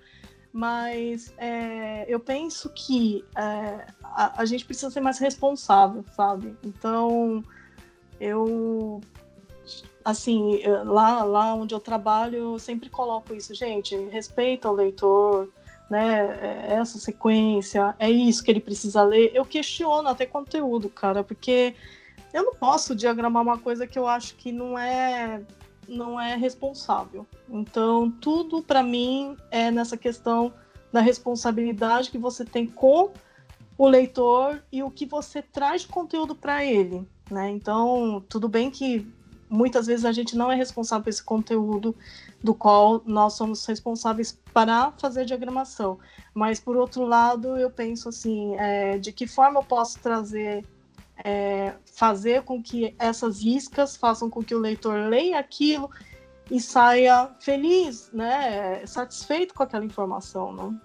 Mas 0.51 1.33
é, 1.37 2.05
eu 2.07 2.19
penso 2.19 2.69
que 2.69 3.23
é, 3.35 3.87
a, 4.03 4.41
a 4.41 4.45
gente 4.45 4.65
precisa 4.65 4.91
ser 4.91 4.99
mais 4.99 5.17
responsável, 5.19 6.03
sabe? 6.15 6.55
Então, 6.63 7.43
eu 8.19 9.01
assim, 10.05 10.61
lá, 10.83 11.23
lá 11.23 11.55
onde 11.55 11.73
eu 11.73 11.79
trabalho, 11.79 12.37
eu 12.37 12.59
sempre 12.59 12.89
coloco 12.89 13.33
isso, 13.33 13.55
gente, 13.55 13.95
respeita 14.09 14.69
o 14.69 14.73
leitor, 14.73 15.49
né? 15.93 16.65
É 16.69 16.73
essa 16.73 16.97
sequência, 16.97 17.95
é 17.99 18.09
isso 18.09 18.43
que 18.43 18.49
ele 18.49 18.59
precisa 18.59 19.03
ler. 19.03 19.31
Eu 19.33 19.45
questiono 19.45 20.09
até 20.09 20.25
conteúdo, 20.25 20.89
cara, 20.89 21.23
porque 21.23 21.75
eu 22.33 22.43
não 22.43 22.55
posso 22.55 22.95
diagramar 22.95 23.43
uma 23.43 23.59
coisa 23.59 23.85
que 23.85 23.97
eu 23.97 24.07
acho 24.07 24.35
que 24.35 24.51
não 24.51 24.77
é 24.77 25.41
não 25.87 26.19
é 26.19 26.35
responsável. 26.35 27.27
Então, 27.47 28.09
tudo 28.09 28.63
para 28.63 28.81
mim 28.81 29.37
é 29.51 29.69
nessa 29.69 29.97
questão 29.97 30.51
da 30.91 31.01
responsabilidade 31.01 32.09
que 32.09 32.17
você 32.17 32.43
tem 32.45 32.65
com 32.65 33.11
o 33.77 33.87
leitor 33.87 34.63
e 34.71 34.81
o 34.81 34.89
que 34.89 35.05
você 35.05 35.41
traz 35.41 35.81
de 35.81 35.89
conteúdo 35.89 36.33
para 36.33 36.65
ele, 36.65 37.07
né? 37.29 37.49
Então, 37.49 38.23
tudo 38.29 38.47
bem 38.47 38.71
que 38.71 39.05
muitas 39.53 39.85
vezes 39.85 40.03
a 40.03 40.11
gente 40.11 40.35
não 40.35 40.51
é 40.51 40.55
responsável 40.55 41.03
por 41.03 41.09
esse 41.11 41.23
conteúdo 41.23 41.95
do 42.43 42.55
qual 42.55 43.03
nós 43.05 43.33
somos 43.33 43.63
responsáveis 43.65 44.37
para 44.51 44.91
fazer 44.93 45.25
diagramação. 45.25 45.99
Mas, 46.33 46.59
por 46.59 46.75
outro 46.75 47.05
lado, 47.05 47.55
eu 47.55 47.69
penso 47.69 48.09
assim, 48.09 48.55
é, 48.55 48.97
de 48.97 49.11
que 49.11 49.27
forma 49.27 49.59
eu 49.59 49.63
posso 49.63 49.99
trazer, 49.99 50.65
é, 51.23 51.75
fazer 51.85 52.41
com 52.41 52.61
que 52.61 52.95
essas 52.97 53.41
iscas 53.41 53.95
façam 53.95 54.27
com 54.27 54.43
que 54.43 54.55
o 54.55 54.59
leitor 54.59 55.07
leia 55.07 55.39
aquilo 55.39 55.89
e 56.49 56.59
saia 56.59 57.29
feliz, 57.39 58.09
né? 58.11 58.83
Satisfeito 58.87 59.53
com 59.53 59.61
aquela 59.61 59.85
informação, 59.85 60.51
né? 60.51 60.75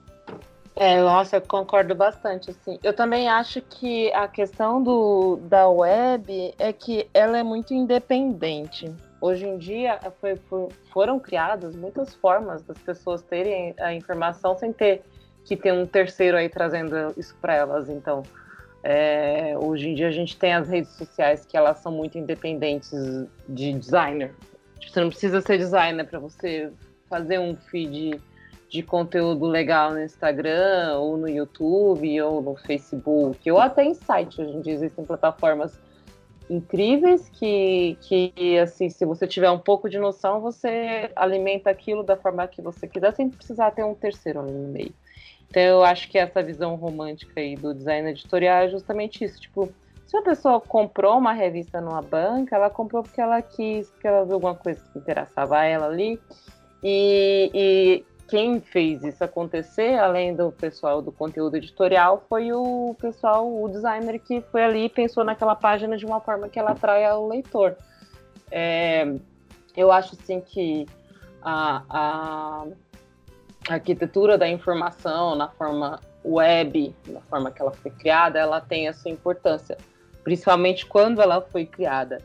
É, 0.80 1.00
nossa, 1.02 1.38
eu 1.38 1.40
concordo 1.40 1.92
bastante, 1.92 2.50
assim. 2.50 2.78
Eu 2.84 2.94
também 2.94 3.28
acho 3.28 3.60
que 3.60 4.12
a 4.12 4.28
questão 4.28 4.80
do, 4.80 5.36
da 5.42 5.68
web 5.68 6.54
é 6.56 6.72
que 6.72 7.08
ela 7.12 7.36
é 7.36 7.42
muito 7.42 7.74
independente. 7.74 8.88
Hoje 9.20 9.44
em 9.44 9.58
dia 9.58 9.98
foi, 10.20 10.36
foi, 10.36 10.68
foram 10.92 11.18
criadas 11.18 11.74
muitas 11.74 12.14
formas 12.14 12.62
das 12.62 12.78
pessoas 12.78 13.22
terem 13.22 13.74
a 13.80 13.92
informação 13.92 14.56
sem 14.56 14.72
ter 14.72 15.02
que 15.44 15.56
ter 15.56 15.72
um 15.72 15.84
terceiro 15.84 16.36
aí 16.36 16.48
trazendo 16.48 17.12
isso 17.16 17.34
para 17.40 17.56
elas. 17.56 17.88
Então, 17.88 18.22
é, 18.84 19.56
hoje 19.60 19.88
em 19.88 19.94
dia 19.96 20.06
a 20.06 20.12
gente 20.12 20.36
tem 20.36 20.54
as 20.54 20.68
redes 20.68 20.92
sociais 20.92 21.44
que 21.44 21.56
elas 21.56 21.78
são 21.78 21.90
muito 21.90 22.16
independentes 22.16 22.92
de 23.48 23.72
designer. 23.72 24.32
Você 24.80 25.00
não 25.00 25.08
precisa 25.08 25.40
ser 25.40 25.58
designer 25.58 26.04
para 26.04 26.20
você 26.20 26.72
fazer 27.10 27.40
um 27.40 27.56
feed 27.56 28.20
de 28.68 28.82
conteúdo 28.82 29.46
legal 29.46 29.92
no 29.92 30.02
Instagram, 30.02 30.96
ou 30.98 31.16
no 31.16 31.28
YouTube, 31.28 32.20
ou 32.20 32.42
no 32.42 32.56
Facebook, 32.56 33.50
ou 33.50 33.58
até 33.58 33.84
em 33.84 33.94
site. 33.94 34.40
Hoje 34.40 34.52
em 34.52 34.60
dia 34.60 34.74
existem 34.74 35.04
plataformas 35.04 35.78
incríveis 36.50 37.28
que, 37.28 37.96
que 38.00 38.58
assim, 38.58 38.88
se 38.88 39.04
você 39.04 39.26
tiver 39.26 39.50
um 39.50 39.58
pouco 39.58 39.88
de 39.88 39.98
noção, 39.98 40.40
você 40.40 41.10
alimenta 41.14 41.70
aquilo 41.70 42.02
da 42.02 42.16
forma 42.16 42.46
que 42.46 42.62
você 42.62 42.86
quiser, 42.86 43.14
sem 43.14 43.28
precisar 43.28 43.70
ter 43.70 43.84
um 43.84 43.94
terceiro 43.94 44.40
ali 44.40 44.52
no 44.52 44.68
meio. 44.68 44.92
Então 45.48 45.62
eu 45.62 45.82
acho 45.82 46.08
que 46.08 46.18
essa 46.18 46.42
visão 46.42 46.74
romântica 46.74 47.40
aí 47.40 47.56
do 47.56 47.74
design 47.74 48.10
editorial 48.10 48.64
é 48.64 48.68
justamente 48.68 49.24
isso, 49.24 49.40
tipo, 49.40 49.72
se 50.06 50.16
uma 50.16 50.22
pessoa 50.22 50.60
comprou 50.60 51.18
uma 51.18 51.32
revista 51.32 51.80
numa 51.80 52.00
banca, 52.00 52.56
ela 52.56 52.70
comprou 52.70 53.02
porque 53.02 53.20
ela 53.20 53.40
quis, 53.42 53.90
porque 53.90 54.06
ela 54.06 54.24
viu 54.24 54.34
alguma 54.34 54.54
coisa 54.54 54.82
que 54.92 54.98
interessava 54.98 55.58
a 55.58 55.64
ela 55.64 55.86
ali, 55.86 56.18
e, 56.82 57.50
e 57.54 58.04
quem 58.28 58.60
fez 58.60 59.02
isso 59.02 59.24
acontecer, 59.24 59.98
além 59.98 60.36
do 60.36 60.52
pessoal 60.52 61.00
do 61.00 61.10
conteúdo 61.10 61.56
editorial, 61.56 62.22
foi 62.28 62.52
o 62.52 62.94
pessoal, 63.00 63.50
o 63.50 63.68
designer 63.68 64.18
que 64.18 64.42
foi 64.52 64.62
ali 64.62 64.84
e 64.84 64.88
pensou 64.88 65.24
naquela 65.24 65.56
página 65.56 65.96
de 65.96 66.04
uma 66.04 66.20
forma 66.20 66.48
que 66.48 66.58
ela 66.58 66.72
atraia 66.72 67.16
o 67.16 67.26
leitor. 67.26 67.74
É, 68.50 69.14
eu 69.74 69.90
acho 69.90 70.14
assim 70.14 70.42
que 70.42 70.86
a, 71.42 71.82
a, 71.88 72.66
arquitetura 73.68 74.36
da 74.36 74.46
informação 74.46 75.34
na 75.34 75.48
forma 75.48 75.98
web, 76.22 76.94
na 77.06 77.20
forma 77.22 77.50
que 77.50 77.62
ela 77.62 77.72
foi 77.72 77.90
criada, 77.90 78.38
ela 78.38 78.60
tem 78.60 78.88
a 78.88 78.92
sua 78.92 79.10
importância, 79.10 79.78
principalmente 80.22 80.84
quando 80.84 81.22
ela 81.22 81.40
foi 81.40 81.64
criada. 81.64 82.18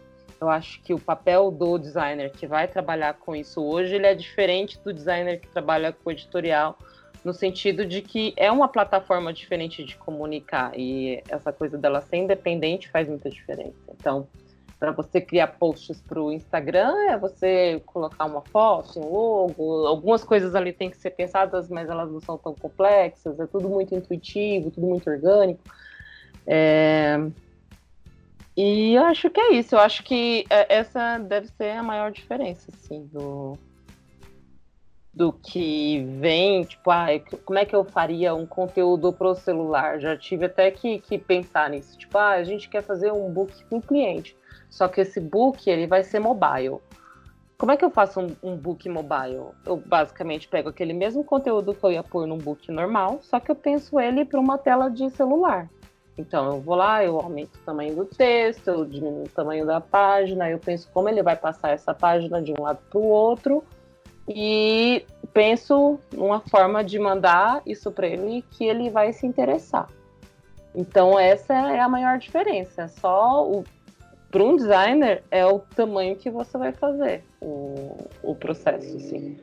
Eu 0.44 0.50
acho 0.50 0.82
que 0.82 0.94
o 0.94 1.00
papel 1.00 1.50
do 1.50 1.78
designer 1.78 2.30
que 2.30 2.46
vai 2.46 2.68
trabalhar 2.68 3.14
com 3.14 3.34
isso 3.34 3.64
hoje, 3.64 3.96
ele 3.96 4.06
é 4.06 4.14
diferente 4.14 4.78
do 4.84 4.94
designer 4.94 5.40
que 5.40 5.48
trabalha 5.48 5.94
com 5.94 6.12
editorial, 6.12 6.78
no 7.24 7.34
sentido 7.34 7.86
de 7.86 8.02
que 8.02 8.34
é 8.36 8.52
uma 8.52 8.68
plataforma 8.68 9.32
diferente 9.32 9.86
de 9.86 9.96
comunicar 9.96 10.78
e 10.78 11.24
essa 11.30 11.54
coisa 11.54 11.78
dela 11.78 12.02
ser 12.02 12.18
independente 12.18 12.90
faz 12.90 13.08
muita 13.08 13.30
diferença. 13.30 13.80
Então, 13.98 14.28
para 14.78 14.92
você 14.92 15.22
criar 15.22 15.48
posts 15.48 16.02
para 16.02 16.22
o 16.22 16.30
Instagram, 16.30 16.94
é 17.10 17.18
você 17.18 17.82
colocar 17.86 18.26
uma 18.26 18.42
foto, 18.42 19.00
um 19.00 19.10
logo, 19.10 19.88
algumas 19.88 20.26
coisas 20.26 20.56
ali 20.56 20.74
têm 20.74 20.90
que 20.90 20.98
ser 20.98 21.12
pensadas, 21.12 21.70
mas 21.70 21.90
elas 21.90 22.12
não 22.12 22.20
são 22.20 22.38
tão 22.38 22.54
complexas, 22.54 23.40
é 23.40 23.48
tudo 23.48 23.70
muito 23.70 23.96
intuitivo, 23.96 24.70
tudo 24.70 24.88
muito 24.88 25.10
orgânico. 25.10 25.64
É, 26.46 27.18
e 28.56 28.94
eu 28.94 29.04
acho 29.06 29.30
que 29.30 29.40
é 29.40 29.54
isso. 29.54 29.76
Eu 29.76 29.80
acho 29.80 30.04
que 30.04 30.46
é, 30.50 30.78
essa 30.78 31.18
deve 31.18 31.48
ser 31.48 31.72
a 31.72 31.84
maior 31.84 32.12
diferença, 32.12 32.72
assim, 32.74 33.06
do, 33.12 33.58
do 35.14 35.32
que 35.32 36.04
vem, 36.20 36.64
tipo, 36.64 36.90
ah, 36.90 37.08
como 37.46 37.60
é 37.60 37.66
que 37.66 37.76
eu 37.76 37.84
faria 37.84 38.34
um 38.34 38.46
conteúdo 38.46 39.14
para 39.14 39.30
o 39.30 39.36
celular? 39.36 40.00
Já 40.00 40.18
tive 40.18 40.46
até 40.46 40.72
que, 40.72 41.00
que 41.00 41.18
pensar 41.18 41.70
nisso. 41.70 41.98
Tipo, 41.98 42.18
ah, 42.18 42.32
a 42.32 42.44
gente 42.44 42.68
quer 42.70 42.82
fazer 42.82 43.12
um 43.12 43.32
book 43.32 43.64
com 43.66 43.82
cliente, 43.82 44.36
só 44.70 44.88
que 44.88 45.02
esse 45.02 45.20
book 45.20 45.70
ele 45.70 45.86
vai 45.86 46.04
ser 46.04 46.20
mobile. 46.20 46.78
Como 47.58 47.72
é 47.72 47.78
que 47.78 47.86
eu 47.86 47.92
faço 47.92 48.20
um, 48.20 48.36
um 48.44 48.58
book 48.58 48.90
mobile? 48.90 49.52
Eu 49.66 49.78
basicamente 49.78 50.48
pego 50.48 50.70
aquele 50.70 50.94
mesmo 50.94 51.24
conteúdo 51.24 51.74
que 51.74 51.84
eu 51.84 51.92
ia 51.92 52.04
pôr 52.04 52.28
num 52.28 52.38
book 52.38 52.72
normal, 52.72 53.20
só 53.22 53.40
que 53.40 53.52
eu 53.52 53.56
penso 53.56 54.00
ele 54.00 54.26
para 54.26 54.40
uma 54.40 54.58
tela 54.58 54.90
de 54.90 55.10
celular. 55.12 55.70
Então 56.18 56.46
eu 56.54 56.62
vou 56.62 56.76
lá, 56.76 57.04
eu 57.04 57.20
aumento 57.20 57.56
o 57.56 57.66
tamanho 57.66 57.96
do 57.96 58.06
texto, 58.06 58.68
eu 58.68 58.86
diminuo 58.86 59.24
o 59.24 59.30
tamanho 59.30 59.66
da 59.66 59.82
página, 59.82 60.50
eu 60.50 60.60
penso 60.60 60.90
como 60.94 61.10
ele 61.10 61.24
vai 61.24 61.36
passar 61.36 61.72
essa 61.72 61.94
página 61.94 62.42
de 62.42 62.52
um 62.52 62.62
lado 62.62 62.80
para 62.90 63.00
o 63.00 63.06
outro 63.06 63.64
e 64.28 65.06
penso 65.34 66.00
numa 66.14 66.40
forma 66.40 66.84
de 66.84 67.00
mandar 67.00 67.62
isso 67.66 67.92
para 67.92 68.08
ele 68.08 68.44
que 68.52 68.64
ele 68.64 68.90
vai 68.90 69.12
se 69.12 69.26
interessar. 69.26 69.90
Então 70.76 71.20
essa 71.20 71.54
é 71.54 71.80
a 71.80 71.90
maior 71.90 72.20
diferença. 72.20 72.88
Só 72.88 73.48
o 73.50 73.64
para 74.30 74.44
um 74.44 74.56
designer 74.56 75.24
é 75.30 75.46
o 75.46 75.60
tamanho 75.60 76.16
que 76.16 76.28
você 76.28 76.58
vai 76.58 76.72
fazer 76.72 77.24
o, 77.40 77.96
o 78.24 78.34
processo, 78.34 78.98
assim. 78.98 79.38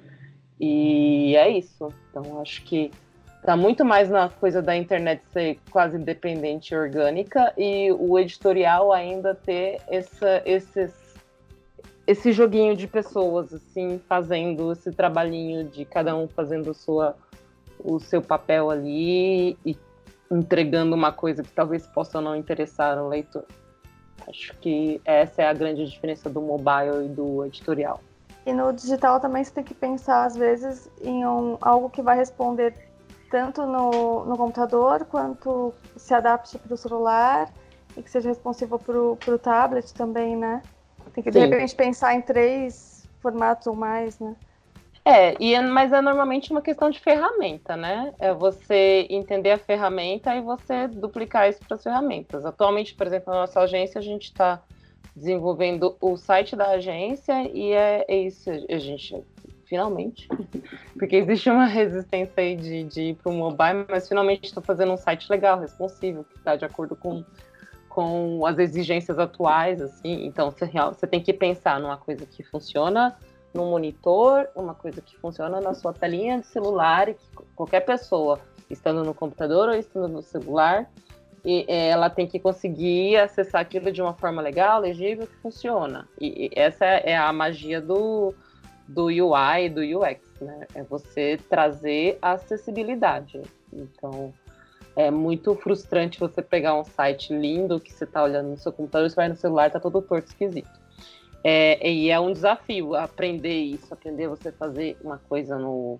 E 0.59 1.37
é 1.37 1.49
isso. 1.49 1.93
Então 2.11 2.41
acho 2.41 2.65
que 2.65 2.91
Tá 3.43 3.57
muito 3.57 3.85
mais 3.87 4.11
na 4.11 4.29
coisa 4.29 4.61
da 4.61 4.77
internet 4.77 5.23
ser 5.33 5.59
quase 5.71 5.97
independente 5.97 6.75
e 6.75 6.77
orgânica 6.77 7.55
e 7.57 7.91
o 7.91 8.19
editorial 8.19 8.93
ainda 8.93 9.35
ter 9.35 9.81
essa, 9.89 10.43
esses, 10.45 10.93
esse 12.07 12.33
joguinho 12.33 12.77
de 12.77 12.87
pessoas, 12.87 13.55
assim, 13.55 13.99
fazendo 14.07 14.73
esse 14.73 14.93
trabalhinho 14.93 15.65
de 15.65 15.87
cada 15.87 16.15
um 16.15 16.29
fazendo 16.29 16.75
sua, 16.75 17.17
o 17.83 17.99
seu 17.99 18.21
papel 18.21 18.71
ali 18.71 19.57
e 19.65 19.75
entregando 20.31 20.95
uma 20.95 21.11
coisa 21.11 21.43
que 21.43 21.51
talvez 21.51 21.87
possa 21.87 22.21
não 22.21 22.37
interessar 22.37 23.03
o 23.03 23.09
leitor. 23.09 23.47
Acho 24.29 24.55
que 24.61 25.01
essa 25.03 25.41
é 25.41 25.47
a 25.47 25.55
grande 25.55 25.87
diferença 25.87 26.29
do 26.29 26.43
mobile 26.43 27.07
e 27.07 27.09
do 27.09 27.47
editorial. 27.47 28.01
E 28.45 28.53
no 28.53 28.71
digital 28.71 29.19
também 29.19 29.43
você 29.43 29.51
tem 29.51 29.65
que 29.65 29.75
pensar, 29.75 30.25
às 30.25 30.37
vezes, 30.37 30.91
em 31.03 31.25
um, 31.25 31.57
algo 31.61 31.89
que 31.89 32.03
vai 32.03 32.17
responder 32.17 32.90
tanto 33.31 33.65
no, 33.65 34.25
no 34.25 34.37
computador 34.37 35.05
quanto 35.07 35.73
se 35.97 36.13
adapte 36.13 36.59
para 36.59 36.75
o 36.75 36.77
celular 36.77 37.49
e 37.97 38.03
que 38.03 38.11
seja 38.11 38.29
responsivo 38.29 38.79
para 38.79 38.99
o 39.35 39.39
tablet 39.39 39.95
também, 39.95 40.37
né? 40.37 40.63
Tem 41.15 41.25
que, 41.25 41.31
de 41.31 41.39
Sim. 41.39 41.47
repente, 41.47 41.75
pensar 41.75 42.15
em 42.15 42.21
três 42.21 43.09
formatos 43.21 43.67
ou 43.67 43.75
mais, 43.75 44.19
né? 44.19 44.35
É, 45.05 45.35
e 45.41 45.55
é, 45.55 45.61
mas 45.63 45.93
é 45.93 46.01
normalmente 46.01 46.51
uma 46.51 46.61
questão 46.61 46.91
de 46.91 47.01
ferramenta, 47.01 47.77
né? 47.77 48.13
É 48.19 48.35
você 48.35 49.07
entender 49.09 49.53
a 49.53 49.59
ferramenta 49.59 50.35
e 50.35 50.43
você 50.43 50.87
duplicar 50.89 51.49
isso 51.49 51.61
para 51.67 51.77
as 51.77 51.83
ferramentas. 51.83 52.45
Atualmente, 52.45 52.95
por 52.95 53.07
exemplo, 53.07 53.33
na 53.33 53.41
nossa 53.41 53.61
agência, 53.61 53.99
a 53.99 54.03
gente 54.03 54.25
está 54.25 54.63
desenvolvendo 55.17 55.97
o 56.01 56.17
site 56.17 56.55
da 56.55 56.71
agência 56.71 57.49
e 57.53 57.73
é, 57.73 58.05
é 58.07 58.17
isso. 58.19 58.51
A 58.51 58.79
gente 58.79 59.25
finalmente. 59.71 60.29
Porque 60.99 61.17
existe 61.17 61.49
uma 61.49 61.65
resistência 61.65 62.35
aí 62.37 62.57
de, 62.57 62.83
de 62.83 63.03
ir 63.03 63.15
para 63.15 63.31
o 63.31 63.35
mobile, 63.35 63.87
mas 63.89 64.09
finalmente 64.09 64.47
estou 64.47 64.63
fazendo 64.63 64.93
um 64.93 64.97
site 64.97 65.31
legal, 65.31 65.61
responsível, 65.61 66.25
que 66.25 66.37
está 66.37 66.57
de 66.57 66.65
acordo 66.65 66.97
com, 66.97 67.25
com 67.89 68.45
as 68.45 68.59
exigências 68.59 69.17
atuais, 69.19 69.81
assim. 69.81 70.27
Então, 70.27 70.51
você, 70.51 70.67
você 70.67 71.07
tem 71.07 71.23
que 71.23 71.33
pensar 71.33 71.79
numa 71.79 71.97
coisa 71.97 72.27
que 72.27 72.43
funciona 72.43 73.17
no 73.55 73.67
monitor, 73.67 74.49
uma 74.55 74.75
coisa 74.75 75.01
que 75.01 75.17
funciona 75.17 75.61
na 75.61 75.73
sua 75.73 75.93
telinha 75.93 76.41
de 76.41 76.47
celular, 76.47 77.09
e 77.09 77.15
que 77.15 77.27
qualquer 77.55 77.81
pessoa, 77.81 78.41
estando 78.69 79.05
no 79.05 79.15
computador 79.15 79.69
ou 79.69 79.75
estando 79.75 80.09
no 80.09 80.23
celular, 80.23 80.91
e 81.45 81.65
é, 81.69 81.89
ela 81.89 82.11
tem 82.11 82.27
que 82.27 82.39
conseguir 82.39 83.17
acessar 83.17 83.61
aquilo 83.61 83.91
de 83.91 84.03
uma 84.03 84.15
forma 84.15 84.43
legal, 84.43 84.81
legível, 84.81 85.27
que 85.27 85.37
funciona. 85.37 86.09
E 86.21 86.51
essa 86.55 86.85
é 86.85 87.17
a 87.17 87.33
magia 87.33 87.81
do, 87.81 88.35
do 88.91 89.07
UI 89.07 89.67
e 89.67 89.69
do 89.69 89.81
UX, 89.81 90.21
né? 90.41 90.67
É 90.75 90.83
você 90.83 91.39
trazer 91.49 92.19
acessibilidade. 92.21 93.41
Então, 93.73 94.33
é 94.97 95.11
muito 95.11 95.55
frustrante 95.55 96.19
você 96.19 96.43
pegar 96.43 96.75
um 96.75 96.85
site 96.85 97.33
lindo 97.33 97.81
que 97.81 97.93
você 97.93 98.05
está 98.05 98.23
olhando 98.23 98.51
no 98.51 98.57
seu 98.57 98.73
computador, 98.73 99.09
você 99.09 99.17
vai 99.17 99.29
no 99.29 99.37
celular 99.37 99.69
e 99.69 99.71
tá 99.71 99.81
todo 99.81 100.03
torto, 100.03 100.29
esquisito. 100.29 100.81
É, 101.43 101.89
e 101.89 102.11
é 102.11 102.19
um 102.19 102.33
desafio 102.33 102.95
aprender 102.95 103.61
isso, 103.61 103.95
aprender 103.95 104.29
você 104.29 104.51
fazer 104.51 104.99
uma 105.03 105.19
coisa 105.19 105.57
no, 105.57 105.99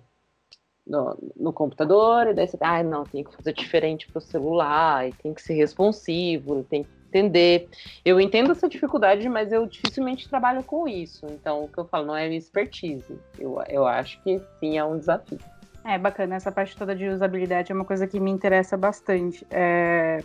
no, 0.85 1.17
no 1.35 1.53
computador, 1.53 2.27
e 2.27 2.33
daí 2.33 2.47
você, 2.47 2.57
ah, 2.59 2.83
não, 2.83 3.05
tem 3.05 3.23
que 3.23 3.35
fazer 3.35 3.53
diferente 3.53 4.07
para 4.07 4.19
o 4.19 4.21
celular, 4.21 5.07
e 5.07 5.13
tem 5.13 5.33
que 5.33 5.41
ser 5.41 5.53
responsivo, 5.53 6.63
tem 6.63 6.83
que 6.83 7.00
entender. 7.11 7.69
Eu 8.03 8.19
entendo 8.19 8.51
essa 8.51 8.67
dificuldade, 8.67 9.27
mas 9.27 9.51
eu 9.51 9.65
dificilmente 9.65 10.29
trabalho 10.29 10.63
com 10.63 10.87
isso. 10.87 11.25
Então, 11.27 11.65
o 11.65 11.67
que 11.67 11.77
eu 11.77 11.85
falo 11.85 12.07
não 12.07 12.15
é 12.15 12.27
expertise. 12.33 13.19
Eu, 13.37 13.61
eu 13.67 13.85
acho 13.85 14.21
que 14.23 14.41
sim, 14.59 14.77
é 14.77 14.83
um 14.83 14.97
desafio. 14.97 15.39
É 15.83 15.97
bacana, 15.97 16.35
essa 16.35 16.51
parte 16.51 16.77
toda 16.77 16.95
de 16.95 17.07
usabilidade 17.07 17.71
é 17.71 17.75
uma 17.75 17.85
coisa 17.85 18.07
que 18.07 18.19
me 18.19 18.31
interessa 18.31 18.77
bastante. 18.77 19.45
É... 19.49 20.23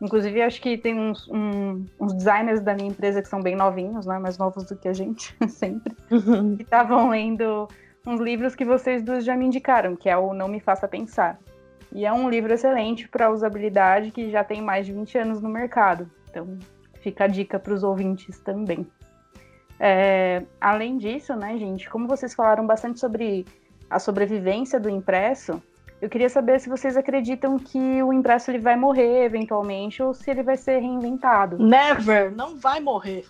Inclusive, 0.00 0.40
acho 0.42 0.60
que 0.60 0.78
tem 0.78 0.96
uns, 0.96 1.26
um, 1.28 1.84
uns 1.98 2.14
designers 2.14 2.60
da 2.60 2.72
minha 2.72 2.88
empresa 2.88 3.20
que 3.20 3.28
são 3.28 3.42
bem 3.42 3.56
novinhos, 3.56 4.06
né? 4.06 4.18
Mais 4.18 4.38
novos 4.38 4.64
do 4.64 4.76
que 4.76 4.86
a 4.86 4.92
gente, 4.92 5.34
sempre. 5.48 5.96
Que 6.56 6.62
estavam 6.62 7.10
lendo 7.10 7.68
uns 8.06 8.20
livros 8.20 8.54
que 8.54 8.64
vocês 8.64 9.02
duas 9.02 9.24
já 9.24 9.36
me 9.36 9.46
indicaram, 9.46 9.96
que 9.96 10.08
é 10.08 10.16
o 10.16 10.32
Não 10.32 10.46
Me 10.46 10.60
Faça 10.60 10.86
Pensar. 10.86 11.38
E 11.92 12.04
é 12.04 12.12
um 12.12 12.28
livro 12.28 12.52
excelente 12.52 13.08
para 13.08 13.30
usabilidade 13.30 14.10
que 14.10 14.30
já 14.30 14.44
tem 14.44 14.60
mais 14.60 14.86
de 14.86 14.92
20 14.92 15.18
anos 15.18 15.40
no 15.40 15.48
mercado. 15.48 16.08
Então, 16.30 16.58
fica 17.00 17.24
a 17.24 17.26
dica 17.26 17.58
para 17.58 17.72
os 17.72 17.82
ouvintes 17.82 18.38
também. 18.40 18.86
É, 19.80 20.42
além 20.60 20.98
disso, 20.98 21.34
né, 21.36 21.56
gente, 21.56 21.88
como 21.88 22.08
vocês 22.08 22.34
falaram 22.34 22.66
bastante 22.66 22.98
sobre 22.98 23.46
a 23.88 23.98
sobrevivência 23.98 24.80
do 24.80 24.90
impresso, 24.90 25.62
eu 26.00 26.08
queria 26.08 26.28
saber 26.28 26.60
se 26.60 26.68
vocês 26.68 26.96
acreditam 26.96 27.58
que 27.58 28.02
o 28.02 28.12
impresso 28.12 28.50
ele 28.50 28.58
vai 28.58 28.76
morrer 28.76 29.24
eventualmente 29.24 30.02
ou 30.02 30.14
se 30.14 30.30
ele 30.30 30.42
vai 30.42 30.56
ser 30.56 30.78
reinventado. 30.78 31.58
Never, 31.58 32.30
não 32.34 32.56
vai 32.56 32.80
morrer. 32.80 33.26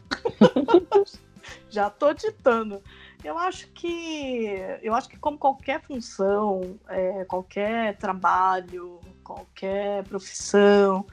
Já 1.71 1.89
tô 1.89 2.13
ditando. 2.13 2.83
Eu 3.25 3.39
acho 3.39 3.69
que 3.69 4.55
eu 4.83 4.95
acho 4.95 5.09
que 5.09 5.19
como 5.19 5.39
qualquer 5.39 5.81
função, 5.81 6.79
é, 6.89 7.25
qualquer 7.25 7.97
trabalho, 7.97 9.01
qualquer 9.25 10.05
profissão, 10.05 11.07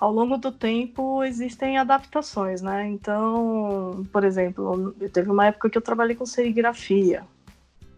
ao 0.00 0.10
longo 0.10 0.38
do 0.38 0.50
tempo 0.50 1.22
existem 1.22 1.76
adaptações, 1.78 2.62
né? 2.62 2.88
Então, 2.88 4.06
por 4.10 4.24
exemplo, 4.24 4.92
teve 5.12 5.30
uma 5.30 5.46
época 5.46 5.68
que 5.68 5.78
eu 5.78 5.82
trabalhei 5.82 6.16
com 6.16 6.24
serigrafia 6.24 7.24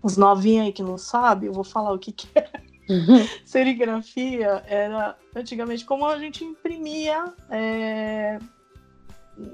os 0.02 0.16
novinhos 0.16 0.66
aí 0.66 0.72
que 0.72 0.82
não 0.82 0.98
sabem, 0.98 1.46
eu 1.46 1.52
vou 1.52 1.64
falar 1.64 1.92
o 1.92 1.98
que, 1.98 2.12
que 2.12 2.28
é. 2.34 2.50
Uhum. 2.90 3.26
Serigrafia 3.46 4.64
era 4.66 5.16
antigamente 5.34 5.84
como 5.84 6.04
a 6.04 6.18
gente 6.18 6.44
imprimia 6.44 7.32
é, 7.48 8.38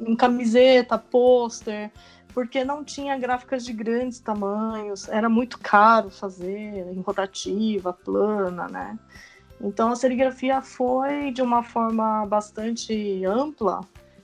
em 0.06 0.16
camiseta, 0.16 0.96
pôster, 0.96 1.92
porque 2.32 2.64
não 2.64 2.82
tinha 2.82 3.18
gráficas 3.18 3.64
de 3.64 3.72
grandes 3.72 4.18
tamanhos, 4.20 5.08
era 5.08 5.28
muito 5.28 5.58
caro 5.58 6.08
fazer 6.08 6.88
em 6.90 7.00
rotativa, 7.00 7.92
plana, 7.92 8.66
né? 8.68 8.98
Então 9.60 9.90
a 9.90 9.96
serigrafia 9.96 10.60
foi 10.60 11.30
de 11.32 11.42
uma 11.42 11.62
forma 11.62 12.24
bastante 12.26 13.24
ampla 13.24 13.80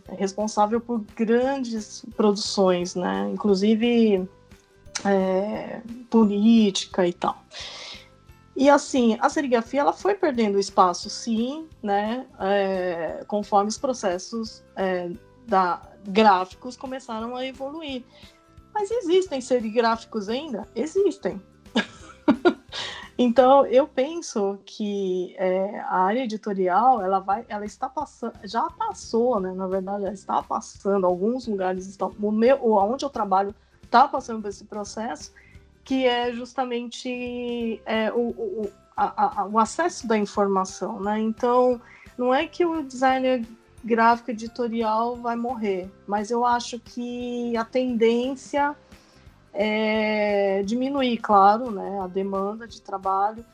responsável 0.09 0.81
por 0.81 1.01
grandes 1.17 2.05
produções, 2.17 2.95
né? 2.95 3.31
Inclusive 3.33 4.29
é, 5.05 5.81
política 6.11 7.07
e 7.07 7.13
tal. 7.13 7.43
E 8.57 8.71
assim, 8.71 9.19
a 9.21 9.29
serigrafia 9.29 9.81
ela 9.81 9.93
foi 9.93 10.15
perdendo 10.15 10.61
espaço, 10.61 11.11
sim, 11.11 11.67
né, 11.83 12.25
é, 12.39 13.25
conforme 13.27 13.69
os 13.69 13.77
processos 13.77 14.63
é, 14.77 15.11
da, 15.45 15.83
gráficos 16.07 16.77
começaram 16.77 17.35
a 17.35 17.45
evoluir. 17.45 18.05
Mas 18.73 18.91
existem 18.91 19.41
serigráficos 19.41 20.29
ainda? 20.29 20.69
Existem. 20.75 21.43
Então, 23.17 23.65
eu 23.67 23.87
penso 23.87 24.59
que 24.67 25.35
é, 25.39 25.79
a 25.81 25.99
área 25.99 26.25
editorial, 26.25 27.01
ela 27.01 27.21
vai, 27.21 27.45
ela 27.49 27.65
está 27.65 27.89
passando, 27.89 28.35
já 28.43 28.69
passou, 28.71 29.39
né, 29.39 29.53
na 29.53 29.69
verdade, 29.69 30.05
ela 30.05 30.13
está 30.13 30.43
passando, 30.43 31.07
alguns 31.07 31.47
lugares 31.47 31.87
estão, 31.87 32.13
o 32.21 32.33
meu, 32.33 32.59
onde 32.63 33.05
eu 33.05 33.11
trabalho 33.11 33.55
está 33.83 34.09
passando 34.09 34.43
por 34.43 34.49
esse 34.49 34.65
processo, 34.65 35.33
que 35.85 36.07
é 36.07 36.33
justamente 36.33 37.81
é, 37.87 38.11
o, 38.13 38.31
o, 38.31 38.71
a, 38.97 39.43
a, 39.43 39.47
o 39.47 39.59
acesso 39.59 40.09
da 40.09 40.19
informação, 40.19 41.01
né? 41.01 41.21
Então, 41.21 41.81
não 42.19 42.35
é 42.35 42.47
que 42.47 42.65
o 42.65 42.83
designer 42.83 43.45
gráfico 43.85 44.31
editorial 44.31 45.15
vai 45.15 45.37
morrer, 45.37 45.91
mas 46.07 46.31
eu 46.31 46.45
acho 46.45 46.81
que 46.81 47.57
a 47.57 47.65
tendência 47.65 48.75
é 49.55 50.63
diminuir, 50.65 51.19
claro, 51.19 51.71
né, 51.71 52.01
a 52.03 52.07
demanda 52.07 52.67
de 52.67 52.83
trabalho, 52.83 53.45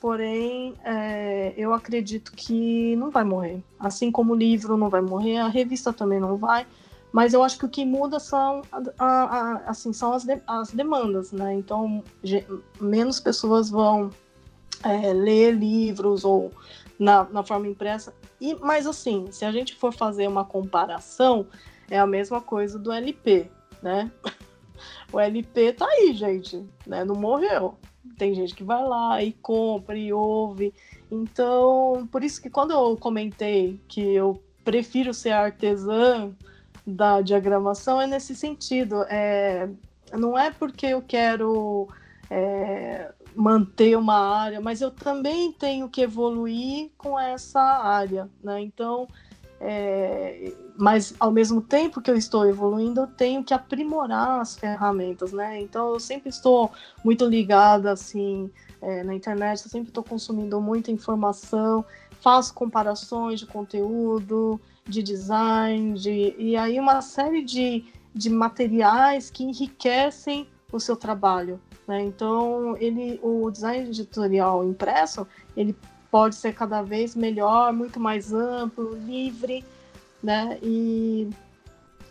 porém 0.00 0.74
é, 0.84 1.54
eu 1.56 1.72
acredito 1.72 2.32
que 2.32 2.96
não 2.96 3.10
vai 3.10 3.24
morrer. 3.24 3.62
Assim 3.78 4.10
como 4.10 4.32
o 4.32 4.36
livro 4.36 4.76
não 4.76 4.90
vai 4.90 5.00
morrer, 5.00 5.38
a 5.38 5.48
revista 5.48 5.92
também 5.92 6.20
não 6.20 6.36
vai, 6.36 6.66
mas 7.12 7.32
eu 7.32 7.44
acho 7.44 7.56
que 7.58 7.64
o 7.64 7.68
que 7.68 7.84
muda 7.84 8.18
são, 8.18 8.62
a, 8.98 9.06
a, 9.06 9.56
assim, 9.68 9.92
são 9.92 10.12
as, 10.12 10.24
de, 10.24 10.36
as 10.48 10.72
demandas, 10.72 11.30
né? 11.30 11.54
Então, 11.54 12.02
menos 12.80 13.20
pessoas 13.20 13.70
vão 13.70 14.10
é, 14.82 15.12
ler 15.12 15.52
livros 15.52 16.24
ou 16.24 16.50
na, 16.98 17.22
na 17.24 17.44
forma 17.44 17.68
impressa. 17.68 18.12
E, 18.40 18.56
mas, 18.56 18.84
assim, 18.84 19.28
se 19.30 19.44
a 19.44 19.52
gente 19.52 19.76
for 19.76 19.94
fazer 19.94 20.26
uma 20.26 20.44
comparação, 20.44 21.46
é 21.88 21.98
a 21.98 22.06
mesma 22.06 22.40
coisa 22.40 22.78
do 22.80 22.90
LP, 22.90 23.48
né? 23.80 24.10
O 25.12 25.20
LP 25.20 25.72
tá 25.72 25.86
aí, 25.86 26.12
gente, 26.14 26.64
né? 26.86 27.04
Não 27.04 27.14
morreu. 27.14 27.74
Tem 28.18 28.34
gente 28.34 28.54
que 28.54 28.62
vai 28.62 28.82
lá 28.82 29.22
e 29.22 29.32
compra 29.32 29.96
e 29.96 30.12
ouve. 30.12 30.72
Então, 31.10 32.08
por 32.10 32.22
isso 32.22 32.40
que 32.40 32.50
quando 32.50 32.72
eu 32.72 32.96
comentei 32.96 33.80
que 33.88 34.00
eu 34.00 34.42
prefiro 34.64 35.12
ser 35.12 35.30
artesã 35.30 36.32
da 36.86 37.20
diagramação 37.20 38.00
é 38.00 38.06
nesse 38.06 38.34
sentido. 38.34 39.02
É, 39.04 39.68
não 40.12 40.38
é 40.38 40.50
porque 40.50 40.86
eu 40.86 41.02
quero 41.02 41.88
é, 42.30 43.12
manter 43.34 43.96
uma 43.96 44.16
área, 44.16 44.60
mas 44.60 44.80
eu 44.80 44.90
também 44.90 45.52
tenho 45.52 45.88
que 45.88 46.02
evoluir 46.02 46.90
com 46.96 47.18
essa 47.18 47.60
área, 47.60 48.28
né? 48.42 48.60
Então, 48.60 49.08
é, 49.66 50.52
mas 50.76 51.14
ao 51.18 51.30
mesmo 51.30 51.62
tempo 51.62 52.02
que 52.02 52.10
eu 52.10 52.16
estou 52.16 52.46
evoluindo, 52.46 53.00
eu 53.00 53.06
tenho 53.06 53.42
que 53.42 53.54
aprimorar 53.54 54.42
as 54.42 54.54
ferramentas, 54.54 55.32
né? 55.32 55.58
Então, 55.58 55.94
eu 55.94 55.98
sempre 55.98 56.28
estou 56.28 56.70
muito 57.02 57.24
ligada 57.24 57.90
assim 57.90 58.50
é, 58.82 59.02
na 59.02 59.14
internet, 59.14 59.64
eu 59.64 59.70
sempre 59.70 59.88
estou 59.88 60.04
consumindo 60.04 60.60
muita 60.60 60.90
informação, 60.90 61.82
faço 62.20 62.52
comparações 62.52 63.40
de 63.40 63.46
conteúdo 63.46 64.60
de 64.86 65.02
design, 65.02 65.94
de, 65.94 66.34
e 66.36 66.56
aí 66.58 66.78
uma 66.78 67.00
série 67.00 67.42
de, 67.42 67.86
de 68.14 68.28
materiais 68.28 69.30
que 69.30 69.44
enriquecem 69.44 70.46
o 70.70 70.78
seu 70.78 70.94
trabalho. 70.94 71.58
Né? 71.88 72.02
Então, 72.02 72.76
ele, 72.76 73.18
o 73.22 73.50
design 73.50 73.88
editorial 73.88 74.62
impresso, 74.62 75.26
ele 75.56 75.74
pode 76.14 76.36
ser 76.36 76.54
cada 76.54 76.80
vez 76.80 77.16
melhor, 77.16 77.72
muito 77.72 77.98
mais 77.98 78.32
amplo, 78.32 78.94
livre, 78.94 79.64
né? 80.22 80.60
E 80.62 81.28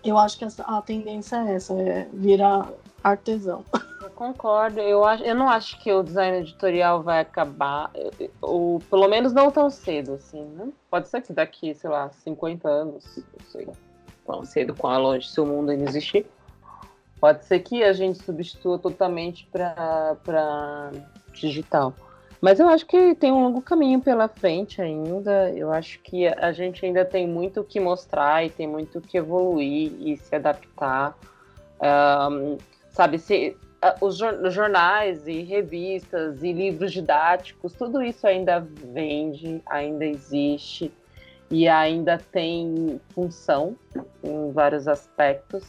eu 0.04 0.18
acho 0.18 0.38
que 0.38 0.44
a, 0.44 0.82
tendência 0.82 1.38
é 1.38 1.56
essa, 1.56 1.74
é 1.74 2.10
virar 2.12 2.70
artesão. 3.02 3.64
Eu 4.02 4.10
concordo. 4.10 4.82
Eu, 4.82 5.06
acho, 5.06 5.24
eu 5.24 5.34
não 5.34 5.48
acho 5.48 5.80
que 5.80 5.90
o 5.90 6.04
design 6.04 6.40
editorial 6.40 7.02
vai 7.02 7.22
acabar, 7.22 7.90
ou 8.42 8.82
pelo 8.90 9.08
menos 9.08 9.32
não 9.32 9.50
tão 9.50 9.70
cedo, 9.70 10.16
assim, 10.16 10.44
né? 10.48 10.68
Pode 10.92 11.08
ser 11.08 11.22
que 11.22 11.32
daqui, 11.32 11.74
sei 11.74 11.90
lá, 11.90 12.10
50 12.10 12.68
anos, 12.68 13.06
não 13.16 13.46
sei 13.50 13.68
quão 14.26 14.44
cedo, 14.44 14.76
quão 14.76 15.02
longe, 15.02 15.30
se 15.30 15.40
o 15.40 15.46
mundo 15.46 15.72
ainda 15.72 15.86
existir, 15.86 16.26
pode 17.22 17.46
ser 17.46 17.60
que 17.60 17.82
a 17.82 17.94
gente 17.94 18.22
substitua 18.22 18.78
totalmente 18.78 19.48
para 19.50 20.92
digital. 21.32 21.94
Mas 22.44 22.60
eu 22.60 22.68
acho 22.68 22.86
que 22.86 23.16
tem 23.16 23.32
um 23.32 23.42
longo 23.42 23.62
caminho 23.62 24.02
pela 24.02 24.28
frente 24.28 24.82
ainda. 24.82 25.50
Eu 25.52 25.72
acho 25.72 25.98
que 26.02 26.28
a 26.28 26.52
gente 26.52 26.86
ainda 26.86 27.06
tem 27.06 27.26
muito 27.26 27.62
o 27.62 27.64
que 27.64 27.80
mostrar 27.80 28.46
e 28.46 28.50
tem 28.50 28.68
muito 28.68 28.98
o 28.98 29.02
que 29.02 29.18
evoluir 29.18 29.94
e 29.98 30.18
se 30.18 30.36
adaptar. 30.36 31.18
Um, 31.82 32.58
sabe, 32.90 33.18
se, 33.18 33.56
os 34.02 34.18
jornais 34.18 35.26
e 35.26 35.42
revistas 35.42 36.44
e 36.44 36.52
livros 36.52 36.92
didáticos, 36.92 37.72
tudo 37.72 38.04
isso 38.04 38.28
ainda 38.28 38.60
vende, 38.60 39.62
ainda 39.66 40.04
existe 40.04 40.92
e 41.50 41.66
ainda 41.70 42.18
tem 42.18 43.00
função 43.16 43.78
em 44.22 44.52
vários 44.52 44.86
aspectos. 44.86 45.64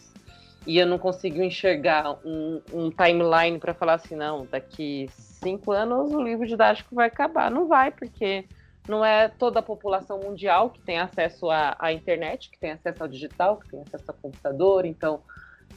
E 0.67 0.79
eu 0.79 0.89
não 0.89 0.99
consigo 0.99 1.41
enxergar 1.41 2.19
um, 2.25 2.61
um 2.73 2.91
timeline 2.91 3.61
para 3.61 3.73
falar 3.73 3.95
assim, 3.95 4.17
não, 4.17 4.45
daqui 4.51 5.09
cinco 5.45 5.71
anos 5.71 6.13
o 6.13 6.23
livro 6.23 6.47
didático 6.47 6.95
vai 6.95 7.07
acabar. 7.07 7.51
Não 7.51 7.69
vai, 7.69 7.91
porque 7.91 8.47
não 8.89 9.05
é 9.05 9.29
toda 9.29 9.61
a 9.61 9.63
população 9.63 10.19
mundial 10.19 10.71
que 10.71 10.81
tem 10.81 10.99
acesso 10.99 11.51
à, 11.51 11.77
à 11.79 11.93
internet, 11.93 12.51
que 12.51 12.59
tem 12.59 12.73
acesso 12.73 13.03
ao 13.03 13.09
digital, 13.09 13.59
que 13.59 13.69
tem 13.69 13.81
acesso 13.81 14.05
ao 14.09 14.15
computador. 14.15 14.85
Então, 14.85 15.21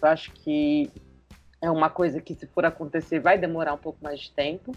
eu 0.01 0.07
acho 0.07 0.32
que 0.32 0.89
é 1.61 1.70
uma 1.70 1.89
coisa 1.89 2.22
que, 2.22 2.34
se 2.34 2.47
for 2.47 2.65
acontecer, 2.65 3.20
vai 3.20 3.38
demorar 3.38 3.74
um 3.74 3.78
pouco 3.78 3.99
mais 4.01 4.22
de 4.22 4.32
tempo. 4.32 4.72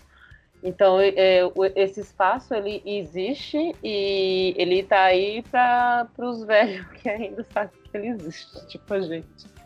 Então, 0.62 1.00
é, 1.00 1.40
esse 1.74 2.00
espaço 2.00 2.52
ele 2.52 2.82
existe 2.84 3.74
e 3.82 4.54
ele 4.58 4.80
está 4.80 5.04
aí 5.04 5.42
para 5.42 6.08
os 6.18 6.44
velhos 6.44 6.86
que 7.00 7.08
ainda 7.08 7.42
sabem 7.44 7.80
que 7.82 7.96
ele 7.96 8.08
existe, 8.08 8.66
tipo 8.66 8.92
a 8.92 9.00
gente. 9.00 9.59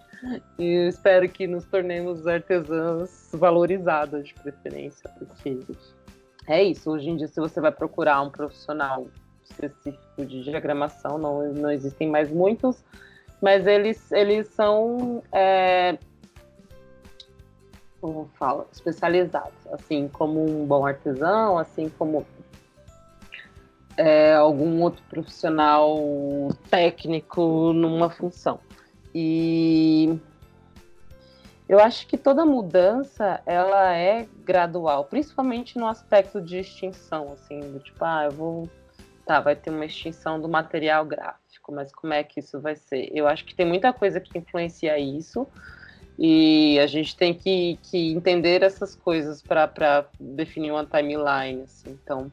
E 0.58 0.88
espero 0.88 1.28
que 1.28 1.46
nos 1.46 1.64
tornemos 1.64 2.26
artesãs 2.26 3.30
valorizadas 3.32 4.28
de 4.28 4.34
preferência, 4.34 5.10
porque 5.18 5.58
é 6.46 6.62
isso. 6.62 6.90
Hoje 6.90 7.10
em 7.10 7.16
dia, 7.16 7.28
se 7.28 7.40
você 7.40 7.60
vai 7.60 7.72
procurar 7.72 8.20
um 8.22 8.30
profissional 8.30 9.06
específico 9.44 10.24
de 10.24 10.42
diagramação, 10.42 11.18
não, 11.18 11.52
não 11.52 11.70
existem 11.70 12.08
mais 12.08 12.30
muitos, 12.30 12.82
mas 13.40 13.66
eles, 13.66 14.10
eles 14.12 14.48
são, 14.48 15.22
é, 15.32 15.98
como 18.00 18.30
fala, 18.34 18.66
especializados, 18.72 19.66
assim 19.72 20.08
como 20.08 20.44
um 20.44 20.66
bom 20.66 20.86
artesão, 20.86 21.58
assim 21.58 21.88
como 21.90 22.26
é, 23.96 24.34
algum 24.34 24.80
outro 24.82 25.02
profissional 25.08 25.98
técnico 26.70 27.72
numa 27.72 28.10
função. 28.10 28.60
E 29.14 30.18
eu 31.68 31.78
acho 31.78 32.06
que 32.06 32.18
toda 32.18 32.44
mudança 32.44 33.40
ela 33.46 33.94
é 33.94 34.26
gradual, 34.44 35.04
principalmente 35.04 35.78
no 35.78 35.86
aspecto 35.86 36.40
de 36.40 36.58
extinção, 36.58 37.32
assim, 37.32 37.60
do 37.60 37.78
tipo, 37.78 38.04
ah, 38.04 38.24
eu 38.24 38.32
vou, 38.32 38.70
tá, 39.24 39.40
vai 39.40 39.56
ter 39.56 39.70
uma 39.70 39.84
extinção 39.84 40.40
do 40.40 40.48
material 40.48 41.04
gráfico, 41.04 41.72
mas 41.72 41.92
como 41.92 42.12
é 42.12 42.22
que 42.22 42.40
isso 42.40 42.60
vai 42.60 42.76
ser? 42.76 43.08
Eu 43.14 43.26
acho 43.26 43.44
que 43.44 43.54
tem 43.54 43.66
muita 43.66 43.92
coisa 43.92 44.20
que 44.20 44.36
influencia 44.36 44.98
isso 44.98 45.46
e 46.18 46.78
a 46.78 46.86
gente 46.86 47.16
tem 47.16 47.32
que, 47.32 47.78
que 47.82 48.12
entender 48.12 48.62
essas 48.62 48.94
coisas 48.94 49.42
para 49.42 50.06
definir 50.18 50.70
uma 50.70 50.84
timeline, 50.84 51.62
assim. 51.62 51.98
Então, 52.02 52.30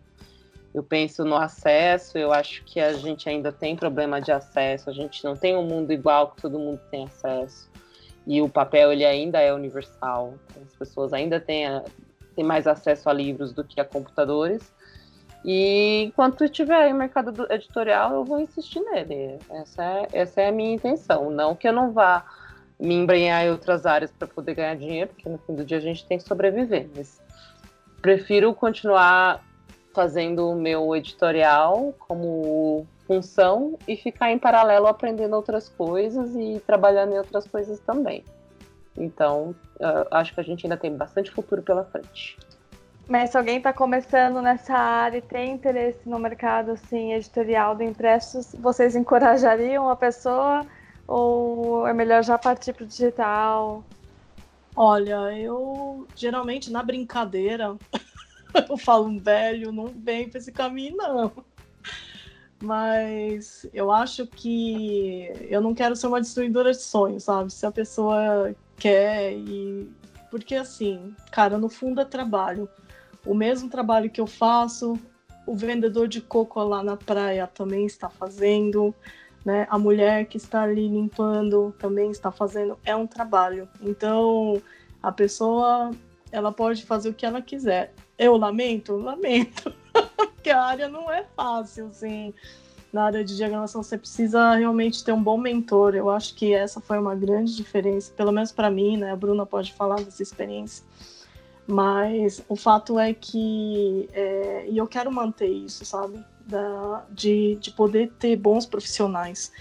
eu 0.73 0.81
penso 0.81 1.25
no 1.25 1.35
acesso, 1.35 2.17
eu 2.17 2.31
acho 2.31 2.63
que 2.63 2.79
a 2.79 2.93
gente 2.93 3.27
ainda 3.27 3.51
tem 3.51 3.75
problema 3.75 4.21
de 4.21 4.31
acesso, 4.31 4.89
a 4.89 4.93
gente 4.93 5.23
não 5.23 5.35
tem 5.35 5.55
um 5.55 5.63
mundo 5.63 5.91
igual 5.91 6.31
que 6.31 6.41
todo 6.41 6.57
mundo 6.57 6.79
tem 6.89 7.05
acesso. 7.05 7.69
E 8.25 8.41
o 8.41 8.47
papel 8.47 8.93
ele 8.93 9.05
ainda 9.05 9.39
é 9.39 9.53
universal. 9.53 10.35
As 10.63 10.75
pessoas 10.75 11.11
ainda 11.11 11.39
têm, 11.39 11.65
a, 11.65 11.83
têm 12.35 12.45
mais 12.45 12.67
acesso 12.67 13.09
a 13.09 13.13
livros 13.13 13.51
do 13.51 13.63
que 13.63 13.81
a 13.81 13.85
computadores. 13.85 14.71
E 15.43 16.03
enquanto 16.03 16.47
tiver 16.47 16.75
aí 16.75 16.93
o 16.93 16.95
mercado 16.95 17.47
editorial, 17.51 18.13
eu 18.13 18.23
vou 18.23 18.39
insistir 18.39 18.79
nele. 18.79 19.39
Essa 19.49 19.83
é, 19.83 20.07
essa 20.13 20.41
é 20.41 20.49
a 20.49 20.51
minha 20.51 20.73
intenção. 20.73 21.31
Não 21.31 21.55
que 21.55 21.67
eu 21.67 21.73
não 21.73 21.91
vá 21.91 22.23
me 22.79 22.93
embrenhar 22.95 23.43
em 23.43 23.51
outras 23.51 23.85
áreas 23.85 24.11
para 24.11 24.27
poder 24.27 24.53
ganhar 24.53 24.75
dinheiro, 24.75 25.09
porque 25.09 25.27
no 25.27 25.37
fim 25.39 25.55
do 25.55 25.65
dia 25.65 25.77
a 25.77 25.81
gente 25.81 26.05
tem 26.05 26.17
que 26.17 26.23
sobreviver. 26.23 26.87
Mas 26.95 27.19
prefiro 28.01 28.53
continuar 28.53 29.43
fazendo 29.93 30.49
o 30.49 30.55
meu 30.55 30.95
editorial 30.95 31.93
como 31.99 32.87
função 33.05 33.77
e 33.87 33.97
ficar 33.97 34.31
em 34.31 34.39
paralelo 34.39 34.87
aprendendo 34.87 35.35
outras 35.35 35.67
coisas 35.67 36.33
e 36.35 36.61
trabalhando 36.65 37.13
em 37.13 37.17
outras 37.17 37.47
coisas 37.47 37.79
também. 37.79 38.23
Então, 38.97 39.55
acho 40.11 40.33
que 40.33 40.39
a 40.39 40.43
gente 40.43 40.65
ainda 40.65 40.77
tem 40.77 40.95
bastante 40.95 41.31
futuro 41.31 41.61
pela 41.61 41.83
frente. 41.85 42.37
Mas 43.07 43.31
se 43.31 43.37
alguém 43.37 43.57
está 43.57 43.73
começando 43.73 44.41
nessa 44.41 44.73
área 44.73 45.17
e 45.17 45.21
tem 45.21 45.51
interesse 45.51 46.07
no 46.07 46.17
mercado 46.17 46.71
assim, 46.71 47.13
editorial 47.13 47.75
de 47.75 47.83
impressos, 47.83 48.55
vocês 48.57 48.95
encorajariam 48.95 49.89
a 49.89 49.95
pessoa 49.95 50.65
ou 51.07 51.85
é 51.85 51.93
melhor 51.93 52.23
já 52.23 52.37
partir 52.37 52.71
para 52.73 52.83
o 52.83 52.87
digital? 52.87 53.83
Olha, 54.73 55.37
eu 55.37 56.07
geralmente 56.15 56.71
na 56.71 56.81
brincadeira 56.81 57.75
eu 58.69 58.77
falo, 58.77 59.19
velho, 59.19 59.71
não 59.71 59.87
vem 59.87 60.29
para 60.29 60.39
esse 60.39 60.51
caminho, 60.51 60.97
não. 60.97 61.31
Mas 62.61 63.67
eu 63.73 63.91
acho 63.91 64.27
que 64.27 65.31
eu 65.49 65.59
não 65.61 65.73
quero 65.73 65.95
ser 65.95 66.07
uma 66.07 66.21
destruidora 66.21 66.71
de 66.71 66.81
sonhos, 66.81 67.23
sabe? 67.23 67.51
Se 67.51 67.65
a 67.65 67.71
pessoa 67.71 68.55
quer 68.77 69.33
e. 69.33 69.89
Porque 70.29 70.55
assim, 70.55 71.13
cara, 71.31 71.57
no 71.57 71.67
fundo 71.67 71.99
é 71.99 72.05
trabalho. 72.05 72.69
O 73.25 73.33
mesmo 73.33 73.69
trabalho 73.69 74.09
que 74.09 74.21
eu 74.21 74.27
faço, 74.27 74.97
o 75.45 75.55
vendedor 75.55 76.07
de 76.07 76.21
coco 76.21 76.61
lá 76.63 76.83
na 76.83 76.95
praia 76.95 77.47
também 77.47 77.85
está 77.85 78.09
fazendo, 78.09 78.93
né? 79.43 79.67
A 79.69 79.79
mulher 79.79 80.25
que 80.25 80.37
está 80.37 80.61
ali 80.61 80.87
limpando 80.87 81.73
também 81.79 82.11
está 82.11 82.31
fazendo. 82.31 82.77
É 82.85 82.95
um 82.95 83.07
trabalho. 83.07 83.67
Então, 83.81 84.61
a 85.01 85.11
pessoa 85.11 85.91
ela 86.31 86.51
pode 86.51 86.85
fazer 86.85 87.09
o 87.09 87.13
que 87.13 87.25
ela 87.25 87.41
quiser. 87.41 87.93
Eu 88.17 88.37
lamento? 88.37 88.95
Lamento. 88.95 89.73
Porque 90.15 90.49
a 90.49 90.63
área 90.63 90.87
não 90.87 91.11
é 91.11 91.23
fácil, 91.35 91.87
assim. 91.87 92.33
Na 92.91 93.05
área 93.05 93.23
de 93.23 93.35
diagramação, 93.35 93.81
você 93.81 93.97
precisa 93.97 94.55
realmente 94.55 95.03
ter 95.03 95.13
um 95.13 95.21
bom 95.21 95.37
mentor. 95.37 95.95
Eu 95.95 96.09
acho 96.09 96.35
que 96.35 96.53
essa 96.53 96.81
foi 96.81 96.99
uma 96.99 97.15
grande 97.15 97.55
diferença, 97.55 98.11
pelo 98.15 98.31
menos 98.31 98.51
para 98.51 98.69
mim, 98.69 98.97
né? 98.97 99.11
A 99.11 99.15
Bruna 99.15 99.45
pode 99.45 99.73
falar 99.73 99.95
dessa 99.97 100.21
experiência. 100.21 100.83
Mas 101.65 102.43
o 102.49 102.55
fato 102.55 102.99
é 102.99 103.13
que. 103.13 104.09
É, 104.11 104.65
e 104.69 104.77
eu 104.77 104.87
quero 104.87 105.11
manter 105.11 105.47
isso, 105.47 105.85
sabe? 105.85 106.23
Da, 106.45 107.05
de, 107.09 107.55
de 107.61 107.71
poder 107.71 108.11
ter 108.19 108.35
bons 108.35 108.65
profissionais. 108.65 109.51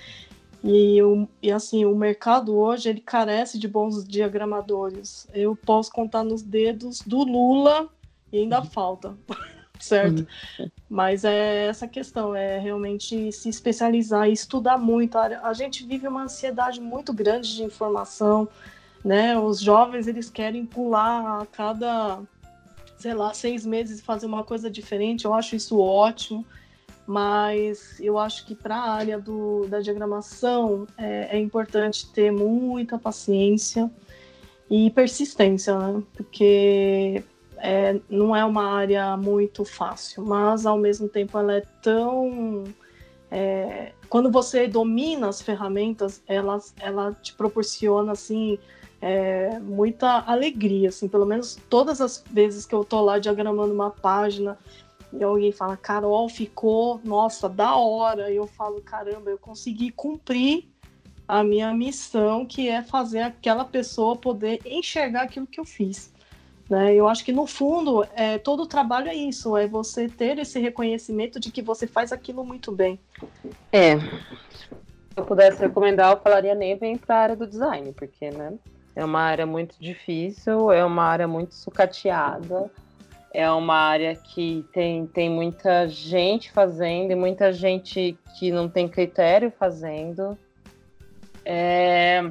E, 0.62 0.98
e 1.42 1.50
assim, 1.50 1.84
o 1.84 1.94
mercado 1.94 2.54
hoje 2.54 2.88
ele 2.88 3.00
carece 3.00 3.58
de 3.58 3.66
bons 3.66 4.04
diagramadores. 4.06 5.26
Eu 5.32 5.56
posso 5.56 5.90
contar 5.90 6.22
nos 6.22 6.42
dedos 6.42 7.00
do 7.00 7.24
Lula 7.24 7.88
e 8.30 8.38
ainda 8.38 8.60
uhum. 8.60 8.66
falta, 8.66 9.16
certo? 9.80 10.26
Uhum. 10.58 10.70
Mas 10.88 11.24
é 11.24 11.66
essa 11.66 11.88
questão, 11.88 12.34
é 12.34 12.58
realmente 12.58 13.32
se 13.32 13.48
especializar 13.48 14.28
e 14.28 14.32
estudar 14.32 14.76
muito. 14.76 15.16
A, 15.16 15.48
a 15.48 15.52
gente 15.54 15.86
vive 15.86 16.06
uma 16.06 16.24
ansiedade 16.24 16.80
muito 16.80 17.12
grande 17.12 17.54
de 17.54 17.62
informação, 17.62 18.46
né? 19.02 19.38
Os 19.38 19.60
jovens 19.60 20.06
eles 20.06 20.28
querem 20.28 20.66
pular 20.66 21.40
a 21.40 21.46
cada, 21.46 22.20
sei 22.98 23.14
lá, 23.14 23.32
seis 23.32 23.64
meses 23.64 24.00
e 24.00 24.02
fazer 24.02 24.26
uma 24.26 24.44
coisa 24.44 24.70
diferente. 24.70 25.24
Eu 25.24 25.32
acho 25.32 25.56
isso 25.56 25.78
ótimo 25.78 26.44
mas 27.10 27.98
eu 27.98 28.16
acho 28.16 28.46
que 28.46 28.54
para 28.54 28.76
a 28.76 28.92
área 28.92 29.18
do, 29.18 29.66
da 29.66 29.80
diagramação 29.80 30.86
é, 30.96 31.36
é, 31.36 31.40
importante 31.40 32.08
ter 32.12 32.30
muita 32.30 33.00
paciência 33.00 33.90
e 34.70 34.90
persistência, 34.90 35.76
né? 35.76 36.04
Porque 36.14 37.24
é, 37.56 37.98
não 38.08 38.36
é 38.36 38.44
uma 38.44 38.76
área 38.76 39.16
muito 39.16 39.64
fácil, 39.64 40.24
mas 40.24 40.64
ao 40.64 40.78
mesmo 40.78 41.08
tempo 41.08 41.36
ela 41.36 41.54
é 41.54 41.62
tão. 41.82 42.62
É, 43.28 43.90
quando 44.08 44.30
você 44.30 44.68
domina 44.68 45.28
as 45.28 45.42
ferramentas, 45.42 46.22
ela, 46.28 46.60
ela 46.78 47.12
te 47.12 47.32
proporciona 47.32 48.12
assim. 48.12 48.56
É, 49.02 49.58
muita 49.58 50.20
alegria, 50.26 50.90
assim, 50.90 51.08
pelo 51.08 51.24
menos 51.24 51.58
todas 51.70 52.02
as 52.02 52.22
vezes 52.30 52.66
que 52.66 52.74
eu 52.74 52.84
tô 52.84 53.00
lá 53.00 53.18
diagramando 53.18 53.72
uma 53.72 53.90
página, 53.90 54.58
e 55.12 55.22
alguém 55.24 55.50
fala, 55.50 55.76
Carol, 55.76 56.28
ficou, 56.28 57.00
nossa, 57.02 57.48
da 57.48 57.74
hora. 57.76 58.30
E 58.30 58.36
eu 58.36 58.46
falo, 58.46 58.80
caramba, 58.80 59.30
eu 59.30 59.38
consegui 59.38 59.90
cumprir 59.90 60.68
a 61.26 61.42
minha 61.42 61.72
missão, 61.72 62.46
que 62.46 62.68
é 62.68 62.82
fazer 62.82 63.20
aquela 63.20 63.64
pessoa 63.64 64.16
poder 64.16 64.60
enxergar 64.64 65.22
aquilo 65.22 65.46
que 65.46 65.60
eu 65.60 65.64
fiz. 65.64 66.12
Né? 66.68 66.94
Eu 66.94 67.08
acho 67.08 67.24
que 67.24 67.32
no 67.32 67.46
fundo 67.46 68.06
é, 68.14 68.38
todo 68.38 68.66
trabalho 68.66 69.08
é 69.08 69.14
isso, 69.14 69.56
é 69.56 69.66
você 69.66 70.08
ter 70.08 70.38
esse 70.38 70.60
reconhecimento 70.60 71.40
de 71.40 71.50
que 71.50 71.62
você 71.62 71.86
faz 71.86 72.12
aquilo 72.12 72.44
muito 72.44 72.70
bem. 72.70 72.98
É. 73.72 73.98
Se 73.98 75.16
eu 75.16 75.24
pudesse 75.24 75.60
recomendar, 75.60 76.12
eu 76.12 76.20
falaria 76.20 76.54
nem 76.54 76.76
bem 76.76 76.96
para 76.96 77.16
a 77.16 77.18
área 77.20 77.36
do 77.36 77.46
design, 77.46 77.92
porque 77.92 78.30
né, 78.30 78.54
é 78.94 79.04
uma 79.04 79.20
área 79.20 79.46
muito 79.46 79.74
difícil, 79.80 80.70
é 80.70 80.84
uma 80.84 81.02
área 81.02 81.26
muito 81.26 81.54
sucateada 81.54 82.70
é 83.32 83.50
uma 83.50 83.74
área 83.74 84.14
que 84.16 84.66
tem, 84.72 85.06
tem 85.06 85.30
muita 85.30 85.88
gente 85.88 86.50
fazendo 86.50 87.12
e 87.12 87.14
muita 87.14 87.52
gente 87.52 88.18
que 88.38 88.50
não 88.50 88.68
tem 88.68 88.88
critério 88.88 89.52
fazendo. 89.56 90.36
É... 91.44 92.30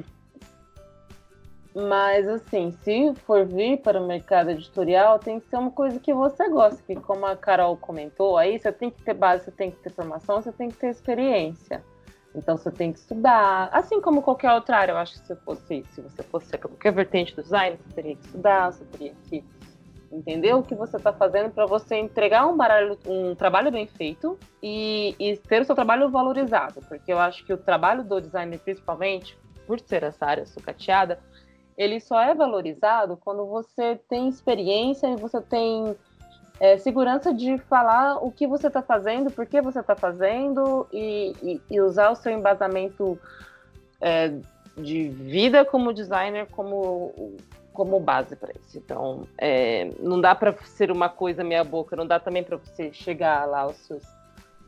Mas, 1.74 2.28
assim, 2.28 2.72
se 2.82 3.14
for 3.26 3.46
vir 3.46 3.78
para 3.78 4.00
o 4.00 4.06
mercado 4.06 4.50
editorial, 4.50 5.18
tem 5.20 5.38
que 5.38 5.48
ser 5.48 5.56
uma 5.56 5.70
coisa 5.70 6.00
que 6.00 6.12
você 6.12 6.48
gosta, 6.48 6.82
que 6.82 6.96
como 6.96 7.24
a 7.24 7.36
Carol 7.36 7.76
comentou, 7.76 8.36
aí 8.36 8.58
você 8.58 8.72
tem 8.72 8.90
que 8.90 9.00
ter 9.02 9.14
base, 9.14 9.44
você 9.44 9.52
tem 9.52 9.70
que 9.70 9.78
ter 9.78 9.90
formação, 9.90 10.42
você 10.42 10.50
tem 10.50 10.68
que 10.68 10.76
ter 10.76 10.88
experiência. 10.88 11.82
Então 12.34 12.56
você 12.56 12.70
tem 12.70 12.92
que 12.92 12.98
estudar, 12.98 13.68
assim 13.72 14.00
como 14.00 14.20
qualquer 14.20 14.52
outra 14.52 14.78
área. 14.78 14.92
Eu 14.92 14.98
acho 14.98 15.20
que 15.20 15.26
se, 15.26 15.36
fosse, 15.36 15.84
se 15.92 16.00
você 16.00 16.22
fosse 16.24 16.58
qualquer 16.58 16.92
vertente 16.92 17.34
do 17.34 17.42
design, 17.42 17.76
você 17.76 17.94
teria 17.94 18.16
que 18.16 18.24
estudar, 18.24 18.72
você 18.72 18.84
teria 18.84 19.14
que 19.28 19.44
entender 20.12 20.54
o 20.54 20.62
que 20.62 20.74
você 20.74 20.96
está 20.96 21.12
fazendo 21.12 21.50
para 21.50 21.66
você 21.66 21.96
entregar 21.96 22.46
um, 22.46 22.56
baralho, 22.56 22.98
um 23.06 23.34
trabalho 23.34 23.70
bem 23.70 23.86
feito 23.86 24.38
e, 24.62 25.14
e, 25.18 25.36
ter 25.36 25.62
o 25.62 25.64
seu 25.64 25.74
trabalho 25.74 26.10
valorizado, 26.10 26.80
porque 26.88 27.12
eu 27.12 27.18
acho 27.18 27.44
que 27.44 27.52
o 27.52 27.58
trabalho 27.58 28.02
do 28.02 28.20
designer, 28.20 28.58
principalmente, 28.58 29.38
por 29.66 29.78
ser 29.80 30.02
essa 30.02 30.26
área 30.26 30.46
sucateada, 30.46 31.20
ele 31.78 32.00
só 32.00 32.20
é 32.20 32.34
valorizado 32.34 33.16
quando 33.16 33.46
você 33.46 34.00
tem 34.08 34.28
experiência 34.28 35.06
e 35.06 35.16
você 35.16 35.40
tem 35.40 35.96
é, 36.58 36.76
segurança 36.76 37.32
de 37.32 37.56
falar 37.56 38.16
o 38.16 38.30
que 38.30 38.46
você 38.46 38.66
está 38.66 38.82
fazendo, 38.82 39.30
por 39.30 39.46
que 39.46 39.62
você 39.62 39.80
está 39.80 39.96
fazendo 39.96 40.86
e, 40.92 41.32
e, 41.42 41.60
e, 41.70 41.80
usar 41.80 42.10
o 42.10 42.16
seu 42.16 42.32
embasamento 42.32 43.18
é, 44.00 44.34
de 44.76 45.08
vida 45.08 45.64
como 45.64 45.92
designer 45.92 46.46
como 46.50 47.14
como 47.80 47.98
base 47.98 48.36
para 48.36 48.52
isso. 48.52 48.76
Então, 48.76 49.26
é, 49.38 49.90
não 50.00 50.20
dá 50.20 50.34
para 50.34 50.54
ser 50.64 50.90
uma 50.90 51.08
coisa 51.08 51.42
meia 51.42 51.64
boca, 51.64 51.96
não 51.96 52.06
dá 52.06 52.20
também 52.20 52.44
para 52.44 52.58
você 52.58 52.92
chegar 52.92 53.46
lá 53.46 53.60
aos 53.60 53.76
seus 53.78 54.02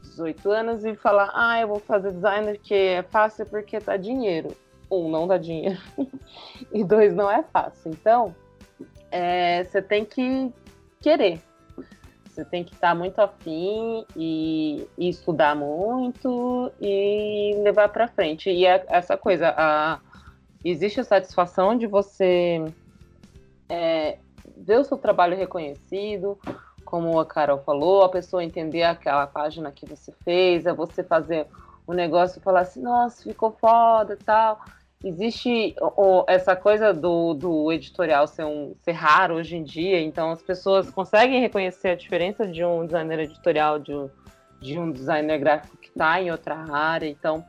18 0.00 0.50
anos 0.50 0.84
e 0.86 0.94
falar, 0.94 1.30
ah, 1.34 1.60
eu 1.60 1.68
vou 1.68 1.78
fazer 1.78 2.10
designer 2.10 2.58
que 2.58 2.72
é 2.72 3.02
fácil 3.02 3.44
porque 3.44 3.78
dá 3.80 3.98
dinheiro. 3.98 4.56
Um, 4.90 5.10
não 5.10 5.28
dá 5.28 5.36
dinheiro. 5.36 5.78
e 6.72 6.82
dois, 6.82 7.14
não 7.14 7.30
é 7.30 7.42
fácil. 7.42 7.90
Então, 7.90 8.34
é, 9.10 9.62
você 9.64 9.82
tem 9.82 10.06
que 10.06 10.50
querer. 10.98 11.38
Você 12.24 12.46
tem 12.46 12.64
que 12.64 12.72
estar 12.72 12.94
muito 12.94 13.20
afim 13.20 14.06
e, 14.16 14.88
e 14.96 15.10
estudar 15.10 15.54
muito 15.54 16.72
e 16.80 17.60
levar 17.62 17.90
para 17.90 18.08
frente. 18.08 18.48
E 18.48 18.64
é 18.64 18.82
essa 18.88 19.18
coisa, 19.18 19.52
a, 19.54 20.00
existe 20.64 20.98
a 20.98 21.04
satisfação 21.04 21.76
de 21.76 21.86
você 21.86 22.64
é, 23.68 24.18
ver 24.56 24.78
o 24.78 24.84
seu 24.84 24.96
trabalho 24.96 25.36
reconhecido, 25.36 26.38
como 26.84 27.18
a 27.18 27.26
Carol 27.26 27.58
falou, 27.58 28.04
a 28.04 28.08
pessoa 28.08 28.44
entender 28.44 28.82
aquela 28.82 29.26
página 29.26 29.72
que 29.72 29.86
você 29.86 30.12
fez, 30.24 30.66
é 30.66 30.72
você 30.72 31.02
fazer 31.02 31.46
um 31.86 31.92
negócio 31.92 32.38
e 32.38 32.42
falar 32.42 32.60
assim, 32.60 32.82
nossa, 32.82 33.22
ficou 33.22 33.52
foda 33.52 34.16
tal 34.24 34.60
existe 35.04 35.74
essa 36.28 36.54
coisa 36.54 36.92
do, 36.92 37.34
do 37.34 37.72
editorial 37.72 38.26
ser, 38.26 38.44
um, 38.44 38.74
ser 38.82 38.92
raro 38.92 39.34
hoje 39.34 39.56
em 39.56 39.64
dia, 39.64 40.00
então 40.00 40.30
as 40.30 40.42
pessoas 40.42 40.90
conseguem 40.90 41.40
reconhecer 41.40 41.88
a 41.88 41.96
diferença 41.96 42.46
de 42.46 42.64
um 42.64 42.86
designer 42.86 43.20
editorial 43.20 43.78
de 43.78 43.92
um, 43.92 44.08
de 44.60 44.78
um 44.78 44.90
designer 44.90 45.38
gráfico 45.38 45.76
que 45.76 45.88
está 45.88 46.20
em 46.20 46.30
outra 46.30 46.56
área. 46.72 47.08
Então, 47.08 47.44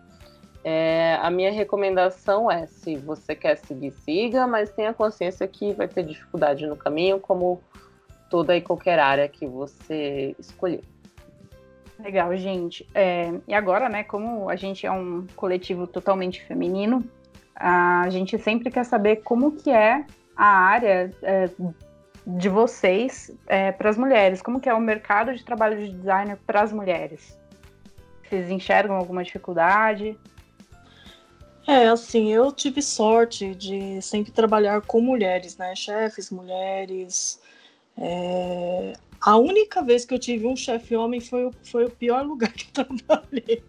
é, 0.64 1.18
a 1.22 1.30
minha 1.30 1.51
recomendação 1.51 2.49
é: 2.49 2.66
se 2.68 2.95
você 2.95 3.36
quer 3.36 3.57
seguir, 3.57 3.91
siga, 3.91 4.47
mas 4.47 4.70
tenha 4.70 4.93
consciência 4.93 5.47
que 5.47 5.74
vai 5.74 5.88
ter 5.88 6.03
dificuldade 6.03 6.66
no 6.66 6.76
caminho, 6.76 7.20
como 7.20 7.61
toda 8.30 8.55
e 8.55 8.61
qualquer 8.61 8.97
área 8.97 9.28
que 9.28 9.45
você 9.45 10.36
escolher. 10.39 10.84
Legal, 11.99 12.36
gente. 12.36 12.88
É, 12.93 13.32
e 13.47 13.53
agora, 13.53 13.88
né, 13.88 14.03
como 14.03 14.49
a 14.49 14.55
gente 14.55 14.86
é 14.86 14.91
um 14.91 15.28
coletivo 15.36 15.86
totalmente 15.86 16.43
feminino, 16.43 17.03
a 17.55 18.09
gente 18.09 18.38
sempre 18.38 18.72
quer 18.72 18.84
saber 18.84 19.18
como 19.18 19.51
que 19.51 19.70
é 19.70 20.05
a 20.36 20.45
área 20.45 21.14
é, 21.22 21.49
de 22.26 22.49
vocês 22.49 23.32
é, 23.47 23.72
para 23.72 23.89
as 23.89 23.97
mulheres, 23.97 24.41
como 24.41 24.59
que 24.59 24.68
é 24.68 24.74
o 24.74 24.80
mercado 24.80 25.34
de 25.36 25.43
trabalho 25.43 25.78
de 25.78 25.93
designer 25.93 26.38
para 26.47 26.61
as 26.61 26.74
mulheres. 26.74 27.38
Vocês 28.24 28.49
enxergam 28.49 28.95
alguma 28.95 29.24
dificuldade? 29.24 30.18
É, 31.66 31.88
assim, 31.88 32.32
eu 32.32 32.51
tive 32.51 32.82
sorte 32.82 33.55
de 33.55 34.01
sempre 34.01 34.32
trabalhar 34.32 34.82
com 34.82 34.99
mulheres, 34.99 35.55
né? 35.57 35.74
Chefes, 35.76 36.30
mulheres. 36.30 37.39
É... 37.97 38.93
A 39.22 39.38
única 39.38 39.82
vez 39.82 40.03
que 40.03 40.14
eu 40.14 40.20
tive 40.20 40.45
um 40.45 40.55
chefe 40.55 40.93
homem 40.97 41.22
foi, 41.22 41.49
foi 41.64 41.86
o 41.86 41.89
pior 41.89 42.24
lugar 42.28 42.51
que 42.51 42.68
eu 42.78 42.86
trabalhei. 42.86 43.64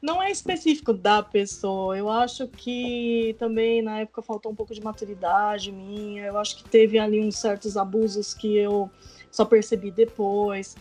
Não 0.00 0.22
é 0.22 0.30
específico 0.30 0.92
da 0.92 1.20
pessoa. 1.24 1.98
Eu 1.98 2.08
acho 2.08 2.46
que 2.46 3.34
também 3.36 3.82
na 3.82 4.00
época 4.00 4.22
faltou 4.22 4.52
um 4.52 4.54
pouco 4.54 4.72
de 4.72 4.80
maturidade 4.80 5.72
minha. 5.72 6.26
Eu 6.26 6.38
acho 6.38 6.56
que 6.56 6.64
teve 6.64 7.00
ali 7.00 7.20
uns 7.20 7.36
certos 7.36 7.76
abusos 7.76 8.32
que 8.32 8.56
eu 8.56 8.88
só 9.32 9.44
percebi 9.44 9.90
depois. 9.90 10.76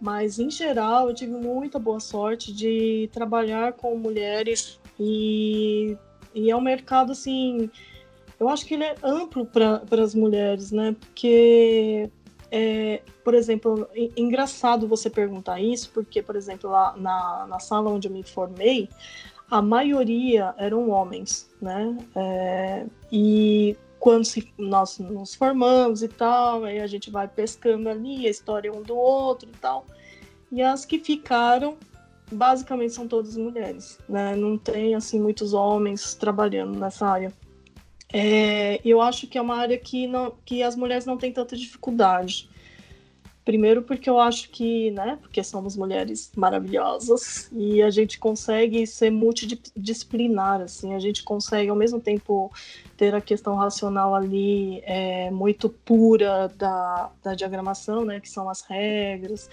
Mas 0.00 0.40
em 0.40 0.50
geral 0.50 1.08
eu 1.08 1.14
tive 1.14 1.32
muita 1.32 1.78
boa 1.78 2.00
sorte 2.00 2.52
de 2.52 3.08
trabalhar 3.12 3.74
com 3.74 3.96
mulheres 3.96 4.79
e, 5.00 5.96
e 6.34 6.50
é 6.50 6.56
um 6.56 6.60
mercado 6.60 7.12
assim. 7.12 7.70
Eu 8.38 8.48
acho 8.48 8.64
que 8.64 8.74
ele 8.74 8.84
é 8.84 8.94
amplo 9.02 9.44
para 9.46 10.02
as 10.02 10.14
mulheres, 10.14 10.70
né? 10.70 10.94
Porque 10.98 12.10
é, 12.50 13.00
por 13.22 13.34
exemplo, 13.34 13.88
engraçado 14.16 14.88
você 14.88 15.08
perguntar 15.08 15.60
isso, 15.60 15.90
porque, 15.94 16.20
por 16.20 16.34
exemplo, 16.34 16.68
lá 16.68 16.94
na, 16.96 17.46
na 17.48 17.60
sala 17.60 17.90
onde 17.90 18.08
eu 18.08 18.12
me 18.12 18.24
formei, 18.24 18.88
a 19.48 19.62
maioria 19.62 20.54
eram 20.58 20.90
homens, 20.90 21.48
né? 21.60 21.96
É, 22.16 22.86
e 23.10 23.76
quando 24.00 24.24
se, 24.24 24.52
nós 24.58 24.98
nos 24.98 25.34
formamos 25.34 26.02
e 26.02 26.08
tal, 26.08 26.64
aí 26.64 26.80
a 26.80 26.86
gente 26.86 27.10
vai 27.10 27.28
pescando 27.28 27.88
ali 27.88 28.26
a 28.26 28.30
história 28.30 28.72
um 28.72 28.82
do 28.82 28.96
outro 28.96 29.48
e 29.48 29.56
tal. 29.58 29.86
E 30.50 30.60
as 30.60 30.84
que 30.84 30.98
ficaram, 30.98 31.76
basicamente, 32.30 32.94
são 32.94 33.08
todas 33.08 33.36
mulheres, 33.36 33.98
né? 34.08 34.34
Não 34.36 34.56
tem, 34.56 34.94
assim, 34.94 35.20
muitos 35.20 35.52
homens 35.52 36.14
trabalhando 36.14 36.78
nessa 36.78 37.06
área. 37.06 37.32
É, 38.12 38.80
eu 38.84 39.00
acho 39.00 39.26
que 39.26 39.38
é 39.38 39.42
uma 39.42 39.56
área 39.56 39.78
que, 39.78 40.06
não, 40.06 40.32
que 40.44 40.62
as 40.62 40.74
mulheres 40.76 41.06
não 41.06 41.16
têm 41.16 41.32
tanta 41.32 41.56
dificuldade. 41.56 42.48
Primeiro 43.44 43.82
porque 43.82 44.08
eu 44.08 44.20
acho 44.20 44.50
que, 44.50 44.90
né, 44.90 45.18
porque 45.20 45.42
somos 45.42 45.74
mulheres 45.74 46.30
maravilhosas 46.36 47.48
e 47.50 47.82
a 47.82 47.90
gente 47.90 48.18
consegue 48.18 48.86
ser 48.86 49.10
multidisciplinar, 49.10 50.60
assim, 50.60 50.94
a 50.94 50.98
gente 50.98 51.24
consegue 51.24 51.70
ao 51.70 51.74
mesmo 51.74 51.98
tempo 51.98 52.52
ter 52.96 53.14
a 53.14 53.20
questão 53.20 53.56
racional 53.56 54.14
ali 54.14 54.82
é, 54.84 55.30
muito 55.30 55.70
pura 55.70 56.48
da, 56.56 57.10
da 57.22 57.34
diagramação, 57.34 58.04
né, 58.04 58.20
que 58.20 58.28
são 58.28 58.48
as 58.48 58.60
regras, 58.60 59.48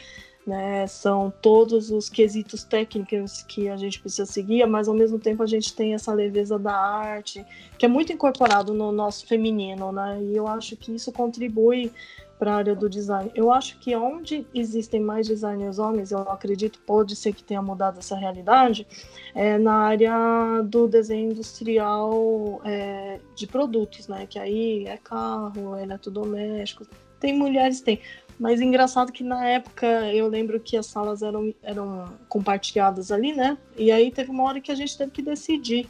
né? 0.48 0.88
São 0.88 1.32
todos 1.42 1.92
os 1.92 2.10
quesitos 2.10 2.64
técnicos 2.64 3.44
que 3.44 3.68
a 3.68 3.76
gente 3.76 4.00
precisa 4.00 4.26
seguir, 4.26 4.66
mas 4.66 4.88
ao 4.88 4.96
mesmo 4.96 5.20
tempo 5.20 5.44
a 5.44 5.46
gente 5.46 5.76
tem 5.76 5.94
essa 5.94 6.14
leveza 6.14 6.58
da 6.58 6.74
arte, 6.74 7.46
que 7.78 7.86
é 7.86 7.90
muito 7.90 8.14
incorporado 8.14 8.74
no 8.74 8.92
nosso 8.92 9.28
feminino, 9.28 9.92
né? 9.92 10.20
E 10.24 10.36
eu 10.36 10.48
acho 10.48 10.78
que 10.78 10.96
isso 10.96 11.12
contribui 11.12 11.92
para 12.40 12.54
a 12.54 12.56
área 12.56 12.76
do 12.76 12.90
design. 12.90 13.32
Eu 13.36 13.52
acho 13.52 13.78
que 13.80 13.96
onde 13.96 14.48
existem 14.54 15.02
mais 15.02 15.28
designers 15.28 15.80
homens, 15.80 16.12
eu 16.12 16.20
acredito, 16.20 16.80
pode 16.86 17.16
ser 17.16 17.34
que 17.34 17.44
tenha 17.44 17.62
mudado 17.62 18.00
essa 18.00 18.16
realidade, 18.16 18.88
é 19.34 19.58
na 19.58 19.74
área 19.74 20.62
do 20.64 20.88
desenho 20.88 21.32
industrial 21.32 22.62
é, 22.64 23.20
de 23.36 23.48
produtos, 23.48 24.08
né? 24.08 24.26
Que 24.26 24.40
aí 24.40 24.86
é 24.86 24.98
carro, 24.98 25.76
é 25.76 25.84
eletrodoméstico. 25.84 26.86
Tem 27.20 27.38
mulheres, 27.38 27.82
tem. 27.82 28.00
Mas 28.40 28.62
engraçado 28.62 29.12
que 29.12 29.24
na 29.24 29.48
época 29.48 29.88
eu 30.14 30.28
lembro 30.28 30.60
que 30.60 30.78
as 30.78 30.86
salas 30.86 31.24
eram, 31.24 31.54
eram 31.64 32.06
compartilhadas 32.30 33.12
ali, 33.12 33.34
né? 33.34 33.58
E 33.76 33.92
aí 33.92 34.12
teve 34.12 34.30
uma 34.30 34.44
hora 34.44 34.62
que 34.62 34.72
a 34.72 34.76
gente 34.76 34.96
teve 34.98 35.12
que 35.12 35.22
decidir 35.24 35.90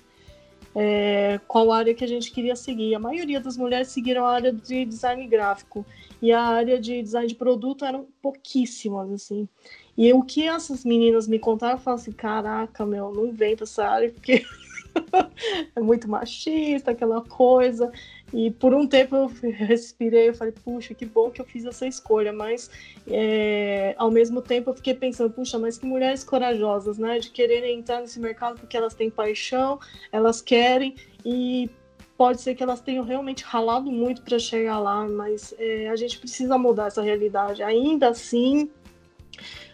é, 0.74 1.40
qual 1.48 1.72
área 1.72 1.94
que 1.94 2.04
a 2.04 2.08
gente 2.08 2.32
queria 2.32 2.56
seguir. 2.56 2.94
A 2.96 3.00
maioria 3.00 3.40
das 3.40 3.58
mulheres 3.58 3.90
seguiram 3.90 4.26
a 4.26 4.32
área 4.32 4.54
de 4.54 4.86
design 4.86 5.26
gráfico 5.28 5.86
e 6.22 6.32
a 6.32 6.42
área 6.42 6.80
de 6.80 7.02
design 7.02 7.28
de 7.28 7.36
produto 7.36 7.84
eram 7.84 8.08
pouquíssimas, 8.22 9.12
assim. 9.12 9.50
E 9.98 10.14
o 10.14 10.22
que 10.22 10.48
essas 10.48 10.86
meninas 10.86 11.28
me 11.28 11.40
contaram, 11.40 11.76
eu 11.76 11.80
falei 11.80 12.00
assim, 12.00 12.12
caraca, 12.12 12.86
meu, 12.86 13.12
não 13.12 13.32
vem 13.32 13.56
pra 13.56 13.64
essa 13.64 13.88
área, 13.88 14.12
porque 14.12 14.46
é 15.76 15.82
muito 15.82 16.08
machista, 16.08 16.92
aquela 16.92 17.22
coisa. 17.22 17.92
E 18.34 18.52
por 18.52 18.74
um 18.74 18.86
tempo 18.86 19.16
eu 19.16 19.28
respirei, 19.52 20.30
eu 20.30 20.34
falei, 20.34 20.54
puxa, 20.64 20.94
que 20.94 21.06
bom 21.06 21.30
que 21.30 21.40
eu 21.40 21.46
fiz 21.46 21.66
essa 21.66 21.88
escolha, 21.88 22.34
mas 22.34 22.70
é, 23.08 23.96
ao 23.98 24.12
mesmo 24.12 24.42
tempo 24.42 24.70
eu 24.70 24.76
fiquei 24.76 24.94
pensando, 24.94 25.32
puxa, 25.32 25.58
mas 25.58 25.78
que 25.78 25.86
mulheres 25.86 26.24
corajosas, 26.24 26.98
né, 26.98 27.20
de 27.20 27.30
quererem 27.30 27.80
entrar 27.80 28.02
nesse 28.02 28.20
mercado 28.20 28.60
porque 28.60 28.76
elas 28.76 28.94
têm 28.94 29.10
paixão, 29.10 29.80
elas 30.12 30.42
querem 30.42 30.96
e 31.26 31.70
pode 32.18 32.42
ser 32.42 32.56
que 32.56 32.64
elas 32.64 32.82
tenham 32.82 33.06
realmente 33.06 33.44
ralado 33.44 33.92
muito 33.92 34.24
para 34.24 34.40
chegar 34.40 34.80
lá, 34.80 35.08
mas 35.08 35.54
é, 35.58 35.88
a 35.88 35.96
gente 35.96 36.18
precisa 36.18 36.58
mudar 36.58 36.88
essa 36.88 37.02
realidade. 37.02 37.62
Ainda 37.62 38.10
assim, 38.10 38.70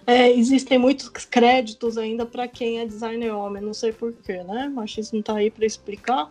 é, 0.06 0.30
existem 0.30 0.78
muitos 0.78 1.08
créditos 1.26 1.98
ainda 1.98 2.26
para 2.26 2.48
quem 2.48 2.80
é 2.80 2.86
designer 2.86 3.32
homem, 3.32 3.64
não 3.64 3.74
sei 3.74 3.94
porquê, 3.94 4.44
né? 4.44 4.68
O 4.68 4.72
machismo 4.76 5.20
está 5.20 5.36
aí 5.36 5.50
para 5.50 5.66
explicar. 5.66 6.30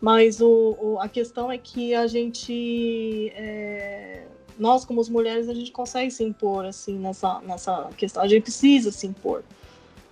Mas 0.00 0.40
o, 0.40 0.76
o, 0.80 1.00
a 1.00 1.08
questão 1.08 1.50
é 1.50 1.56
que 1.56 1.94
a 1.94 2.06
gente, 2.06 3.32
é, 3.34 4.26
nós 4.58 4.84
como 4.84 5.02
mulheres, 5.08 5.48
a 5.48 5.54
gente 5.54 5.72
consegue 5.72 6.10
se 6.10 6.22
impor 6.22 6.66
assim 6.66 6.98
nessa, 6.98 7.40
nessa 7.40 7.90
questão. 7.96 8.22
A 8.22 8.28
gente 8.28 8.42
precisa 8.42 8.92
se 8.92 9.06
impor, 9.06 9.42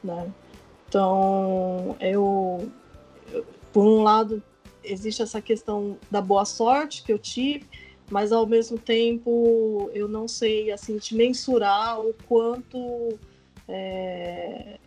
né? 0.03 0.31
Então, 0.89 1.97
eu, 2.01 2.71
por 3.73 3.85
um 3.85 4.03
lado, 4.03 4.43
existe 4.83 5.23
essa 5.23 5.41
questão 5.41 5.99
da 6.11 6.21
boa 6.21 6.45
sorte 6.45 7.03
que 7.03 7.13
eu 7.13 7.19
tive, 7.19 7.67
mas 8.11 8.33
ao 8.33 8.47
mesmo 8.47 8.79
tempo 8.79 9.91
eu 9.95 10.07
não 10.07 10.29
sei 10.29 10.71
assim 10.71 10.99
te 10.99 11.15
mensurar 11.15 12.01
o 12.01 12.15
quanto 12.29 13.19
é, 13.67 14.79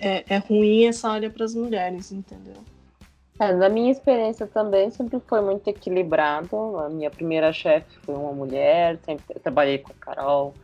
é, 0.00 0.24
é 0.28 0.38
ruim 0.38 0.86
essa 0.86 1.08
área 1.08 1.30
para 1.30 1.44
as 1.44 1.54
mulheres, 1.54 2.10
entendeu? 2.10 2.56
É, 3.40 3.54
na 3.54 3.70
minha 3.70 3.90
experiência 3.90 4.46
também 4.46 4.90
sempre 4.90 5.18
foi 5.26 5.40
muito 5.40 5.66
equilibrado. 5.66 6.78
A 6.78 6.90
minha 6.90 7.10
primeira 7.10 7.50
chefe 7.54 7.98
foi 8.02 8.14
uma 8.14 8.34
mulher, 8.34 8.98
sempre 8.98 9.40
trabalhei 9.40 9.78
com 9.78 9.90
a 9.90 9.94
Carol. 9.98 10.54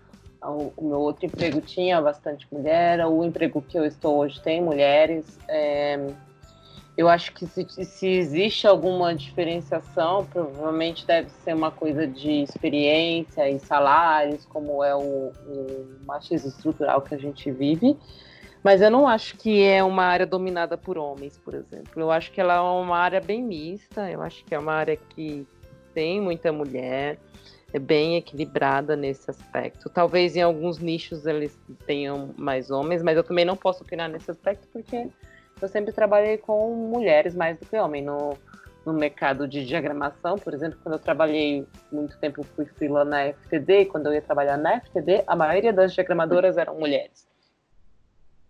O, 0.43 0.73
o, 0.77 0.85
meu 0.85 1.01
outro 1.01 1.25
emprego 1.25 1.59
tinha 1.63 2.03
bastante 2.03 2.47
mulher. 2.53 3.05
O 3.07 3.25
emprego 3.25 3.63
que 3.63 3.79
eu 3.79 3.87
estou 3.87 4.19
hoje 4.19 4.39
tem 4.43 4.61
mulheres. 4.61 5.39
É, 5.49 6.07
eu 6.99 7.09
acho 7.09 7.33
que 7.33 7.47
se, 7.47 7.67
se, 7.67 8.07
existe 8.07 8.67
alguma 8.67 9.15
diferenciação, 9.15 10.27
provavelmente 10.27 11.07
deve 11.07 11.31
ser 11.31 11.55
uma 11.55 11.71
coisa 11.71 12.07
de 12.07 12.43
experiência 12.43 13.49
e 13.49 13.59
salários, 13.59 14.45
como 14.45 14.85
é 14.85 14.95
o, 14.95 15.33
o 15.47 15.87
machismo 16.07 16.51
estrutural 16.51 17.01
que 17.01 17.15
a 17.15 17.19
gente 17.19 17.51
vive. 17.51 17.97
Mas 18.67 18.83
eu 18.83 18.91
não 18.91 19.07
acho 19.07 19.37
que 19.37 19.63
é 19.63 19.81
uma 19.85 20.03
área 20.03 20.27
dominada 20.27 20.77
por 20.77 20.99
homens, 20.99 21.39
por 21.39 21.55
exemplo. 21.55 22.03
Eu 22.03 22.11
acho 22.11 22.33
que 22.33 22.41
ela 22.41 22.57
é 22.57 22.61
uma 22.61 22.99
área 22.99 23.21
bem 23.21 23.41
mista, 23.41 24.11
eu 24.11 24.21
acho 24.21 24.45
que 24.45 24.53
é 24.53 24.59
uma 24.59 24.73
área 24.73 24.97
que 24.97 25.47
tem 25.95 26.21
muita 26.21 26.51
mulher, 26.51 27.17
é 27.73 27.79
bem 27.79 28.17
equilibrada 28.17 28.97
nesse 28.97 29.31
aspecto. 29.31 29.89
Talvez 29.89 30.35
em 30.35 30.43
alguns 30.43 30.81
nichos 30.81 31.27
eles 31.27 31.57
tenham 31.87 32.35
mais 32.37 32.69
homens, 32.69 33.05
mas 33.05 33.17
eu 33.17 33.23
também 33.23 33.45
não 33.45 33.57
posso 33.57 33.85
opinar 33.85 34.09
nesse 34.09 34.33
aspecto 34.33 34.67
porque 34.73 35.07
eu 35.63 35.69
sempre 35.69 35.93
trabalhei 35.93 36.37
com 36.37 36.75
mulheres 36.75 37.37
mais 37.37 37.57
do 37.57 37.67
que 37.67 37.77
homens. 37.77 38.05
No, 38.05 38.37
no 38.85 38.93
mercado 38.93 39.47
de 39.47 39.65
diagramação, 39.65 40.35
por 40.35 40.53
exemplo, 40.53 40.77
quando 40.83 40.97
eu 40.97 41.01
trabalhei 41.01 41.65
muito 41.93 42.19
tempo, 42.19 42.43
fui 42.43 42.67
freela 42.67 43.05
na 43.05 43.33
FTD, 43.33 43.85
quando 43.85 44.07
eu 44.07 44.15
ia 44.15 44.23
trabalhar 44.23 44.57
na 44.57 44.81
FTD, 44.81 45.23
a 45.25 45.37
maioria 45.37 45.73
das 45.73 45.95
diagramadoras 45.95 46.59
eram 46.59 46.75
mulheres. 46.75 47.29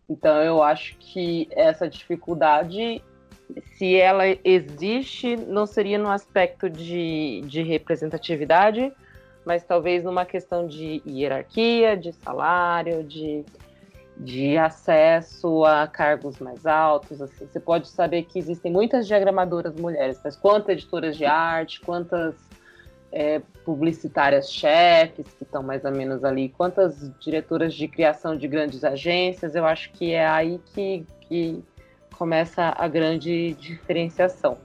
Então 0.09 0.42
eu 0.42 0.62
acho 0.62 0.96
que 0.98 1.48
essa 1.50 1.88
dificuldade, 1.88 3.02
se 3.76 3.96
ela 3.96 4.24
existe, 4.44 5.36
não 5.36 5.66
seria 5.66 5.98
no 5.98 6.11
aspecto 6.11 6.70
de, 6.70 7.42
de 7.46 7.62
representatividade, 7.62 8.92
mas 9.44 9.64
talvez 9.64 10.04
numa 10.04 10.24
questão 10.24 10.66
de 10.66 11.02
hierarquia, 11.07 11.96
de 11.96 12.12
salário, 12.12 13.02
de 13.02 13.44
de 14.18 14.57
acesso 14.57 15.64
a 15.64 15.86
cargos 15.86 16.38
mais 16.38 16.64
altos. 16.64 17.20
Assim. 17.20 17.46
Você 17.46 17.61
pode 17.61 17.88
saber 17.88 18.22
que 18.22 18.38
existem 18.38 18.72
muitas 18.72 19.07
diagramadoras 19.07 19.74
mulheres, 19.74 20.18
mas 20.24 20.36
quantas 20.36 20.70
editoras 20.70 21.16
de 21.16 21.24
arte, 21.24 21.80
quantas 21.80 22.34
é, 23.12 23.40
publicitárias 23.64 24.50
chefes 24.50 25.26
que 25.34 25.44
estão 25.44 25.62
mais 25.62 25.84
ou 25.84 25.90
menos 25.90 26.24
ali, 26.24 26.48
quantas 26.50 27.11
diretoras 27.18 27.74
de 27.74 27.88
criação 27.88 28.36
de 28.36 28.46
grandes 28.46 28.84
agências, 28.84 29.54
eu 29.54 29.64
acho 29.64 29.90
que 29.92 30.12
é 30.12 30.26
aí 30.26 30.61
que, 30.74 31.04
que 31.22 31.64
começa 32.16 32.74
a 32.76 32.88
grande 32.88 33.54
diferenciação. 33.54 34.59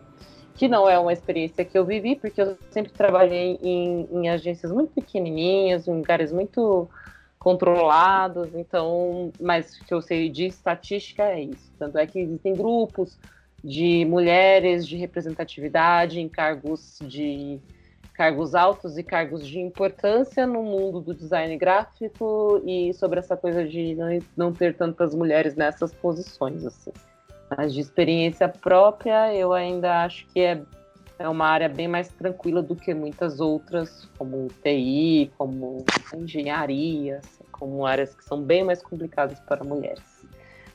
Que 0.55 0.67
não 0.67 0.87
é 0.87 0.99
uma 0.99 1.13
experiência 1.13 1.65
que 1.65 1.77
eu 1.77 1.85
vivi, 1.85 2.15
porque 2.15 2.41
eu 2.41 2.57
sempre 2.69 2.91
trabalhei 2.91 3.57
em, 3.63 4.07
em 4.11 4.29
agências 4.29 4.71
muito 4.71 4.93
pequenininhas, 4.93 5.87
em 5.87 5.95
lugares 5.95 6.31
muito 6.31 6.89
controlados, 7.39 8.53
então, 8.53 9.31
mas 9.39 9.75
o 9.77 9.85
que 9.85 9.93
eu 9.93 10.01
sei 10.01 10.29
de 10.29 10.45
estatística 10.45 11.23
é 11.23 11.41
isso. 11.41 11.71
Tanto 11.79 11.97
é 11.97 12.05
que 12.05 12.19
existem 12.19 12.53
grupos 12.53 13.17
de 13.63 14.05
mulheres 14.05 14.87
de 14.87 14.95
representatividade 14.95 16.19
em 16.19 16.29
cargos 16.29 16.99
de 17.01 17.59
cargos 18.21 18.53
altos 18.53 18.99
e 18.99 19.03
cargos 19.03 19.47
de 19.47 19.59
importância 19.59 20.45
no 20.45 20.61
mundo 20.61 21.01
do 21.01 21.11
design 21.11 21.57
gráfico 21.57 22.61
e 22.63 22.93
sobre 22.93 23.17
essa 23.17 23.35
coisa 23.35 23.67
de 23.67 23.97
não, 24.37 24.53
ter 24.53 24.77
tantas 24.77 25.15
mulheres 25.15 25.55
nessas 25.55 25.91
posições 25.91 26.63
assim. 26.63 26.91
Mas 27.49 27.73
de 27.73 27.81
experiência 27.81 28.47
própria, 28.47 29.33
eu 29.33 29.51
ainda 29.51 30.03
acho 30.03 30.27
que 30.27 30.39
é 30.39 30.61
é 31.17 31.29
uma 31.29 31.47
área 31.47 31.69
bem 31.69 31.87
mais 31.87 32.09
tranquila 32.09 32.63
do 32.63 32.75
que 32.75 32.95
muitas 32.95 33.39
outras, 33.39 34.09
como 34.17 34.47
TI, 34.63 35.31
como 35.37 35.83
engenharia, 36.15 37.19
assim, 37.23 37.43
como 37.51 37.85
áreas 37.85 38.15
que 38.15 38.23
são 38.23 38.41
bem 38.41 38.63
mais 38.63 38.81
complicadas 38.81 39.39
para 39.41 39.63
mulheres. 39.63 40.25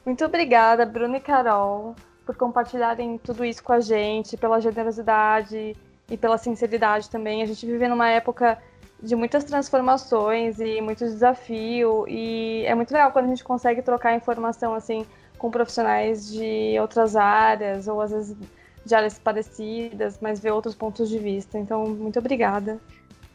Muito 0.05 0.25
obrigada, 0.25 0.87
Bruna 0.87 1.17
e 1.17 1.21
Carol, 1.21 1.97
por 2.25 2.37
compartilharem 2.37 3.19
tudo 3.19 3.45
isso 3.45 3.63
com 3.63 3.73
a 3.73 3.81
gente, 3.81 4.37
pela 4.37 4.61
generosidade 4.61 5.77
e 6.11 6.17
pela 6.17 6.39
sinceridade 6.39 7.11
também. 7.11 7.43
A 7.43 7.47
gente 7.47 7.65
vive 7.67 7.87
numa 7.89 8.09
época 8.09 8.59
de 9.03 9.15
muitas 9.15 9.45
transformações 9.45 10.59
e 10.59 10.81
muito 10.81 11.05
desafio 11.05 12.07
e 12.09 12.65
é 12.65 12.75
muito 12.75 12.93
legal 12.93 13.13
quando 13.13 13.27
a 13.27 13.29
gente 13.29 13.45
consegue 13.45 13.83
trocar 13.83 14.15
informação 14.15 14.75
assim 14.75 15.05
com 15.37 15.51
profissionais 15.51 16.33
de 16.33 16.79
outras 16.81 17.15
áreas 17.15 17.89
ou 17.89 18.01
às 18.01 18.11
vezes 18.11 18.37
de 18.85 18.95
áreas 18.95 19.19
parecidas, 19.19 20.19
mas 20.21 20.41
ver 20.41 20.53
outros 20.53 20.75
pontos 20.75 21.09
de 21.09 21.19
vista. 21.19 21.59
Então, 21.59 21.87
muito 21.87 22.19
obrigada. 22.19 22.79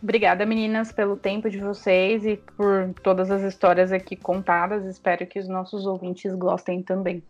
Obrigada, 0.02 0.46
meninas, 0.46 0.92
pelo 0.92 1.16
tempo 1.16 1.50
de 1.50 1.60
vocês 1.60 2.26
e 2.26 2.38
por 2.58 2.92
todas 3.04 3.30
as 3.30 3.44
histórias 3.44 3.92
aqui 3.92 4.16
contadas. 4.16 4.86
Espero 4.86 5.28
que 5.28 5.38
os 5.38 5.48
nossos 5.48 5.86
ouvintes 5.86 6.34
gostem 6.34 6.82
também. 6.82 7.22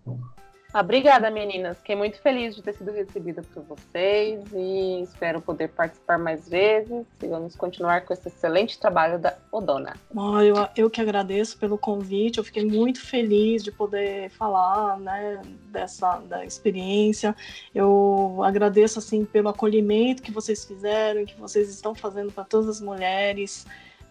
Obrigada, 0.73 1.29
meninas. 1.29 1.77
Fiquei 1.79 1.97
muito 1.97 2.21
feliz 2.21 2.55
de 2.55 2.61
ter 2.61 2.73
sido 2.73 2.91
recebida 2.91 3.43
por 3.53 3.61
vocês 3.63 4.41
e 4.53 5.01
espero 5.03 5.41
poder 5.41 5.67
participar 5.67 6.17
mais 6.17 6.47
vezes 6.47 7.05
e 7.21 7.27
vamos 7.27 7.57
continuar 7.57 8.01
com 8.05 8.13
esse 8.13 8.29
excelente 8.29 8.79
trabalho 8.79 9.19
da 9.19 9.35
Odona. 9.51 9.95
Oh, 10.15 10.39
eu, 10.39 10.55
eu 10.77 10.89
que 10.89 11.01
agradeço 11.01 11.57
pelo 11.57 11.77
convite, 11.77 12.37
eu 12.37 12.43
fiquei 12.43 12.63
muito 12.63 13.01
feliz 13.01 13.63
de 13.63 13.71
poder 13.71 14.29
falar 14.29 14.97
né, 14.97 15.41
dessa 15.65 16.19
da 16.19 16.45
experiência. 16.45 17.35
Eu 17.75 18.39
agradeço 18.41 18.97
assim 18.97 19.25
pelo 19.25 19.49
acolhimento 19.49 20.21
que 20.21 20.31
vocês 20.31 20.63
fizeram, 20.63 21.25
que 21.25 21.37
vocês 21.37 21.69
estão 21.69 21.93
fazendo 21.93 22.31
para 22.31 22.45
todas 22.45 22.69
as 22.69 22.79
mulheres 22.79 23.65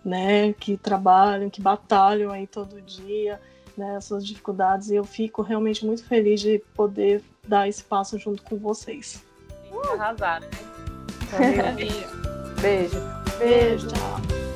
né, 0.04 0.52
que 0.52 0.76
trabalham, 0.76 1.48
que 1.48 1.60
batalham 1.60 2.30
aí 2.30 2.46
todo 2.46 2.82
dia 2.82 3.40
né, 3.80 3.96
essas 3.96 4.24
dificuldades 4.24 4.90
e 4.90 4.94
eu 4.94 5.04
fico 5.04 5.42
realmente 5.42 5.84
muito 5.84 6.04
feliz 6.04 6.40
de 6.40 6.62
poder 6.74 7.22
dar 7.48 7.66
esse 7.66 7.82
passo 7.82 8.18
junto 8.18 8.42
com 8.42 8.56
vocês. 8.56 9.24
Arrasar, 9.94 10.42
né? 10.42 10.48
Beijo. 12.60 12.98
Beijo, 13.38 13.88
tchau. 13.88 14.49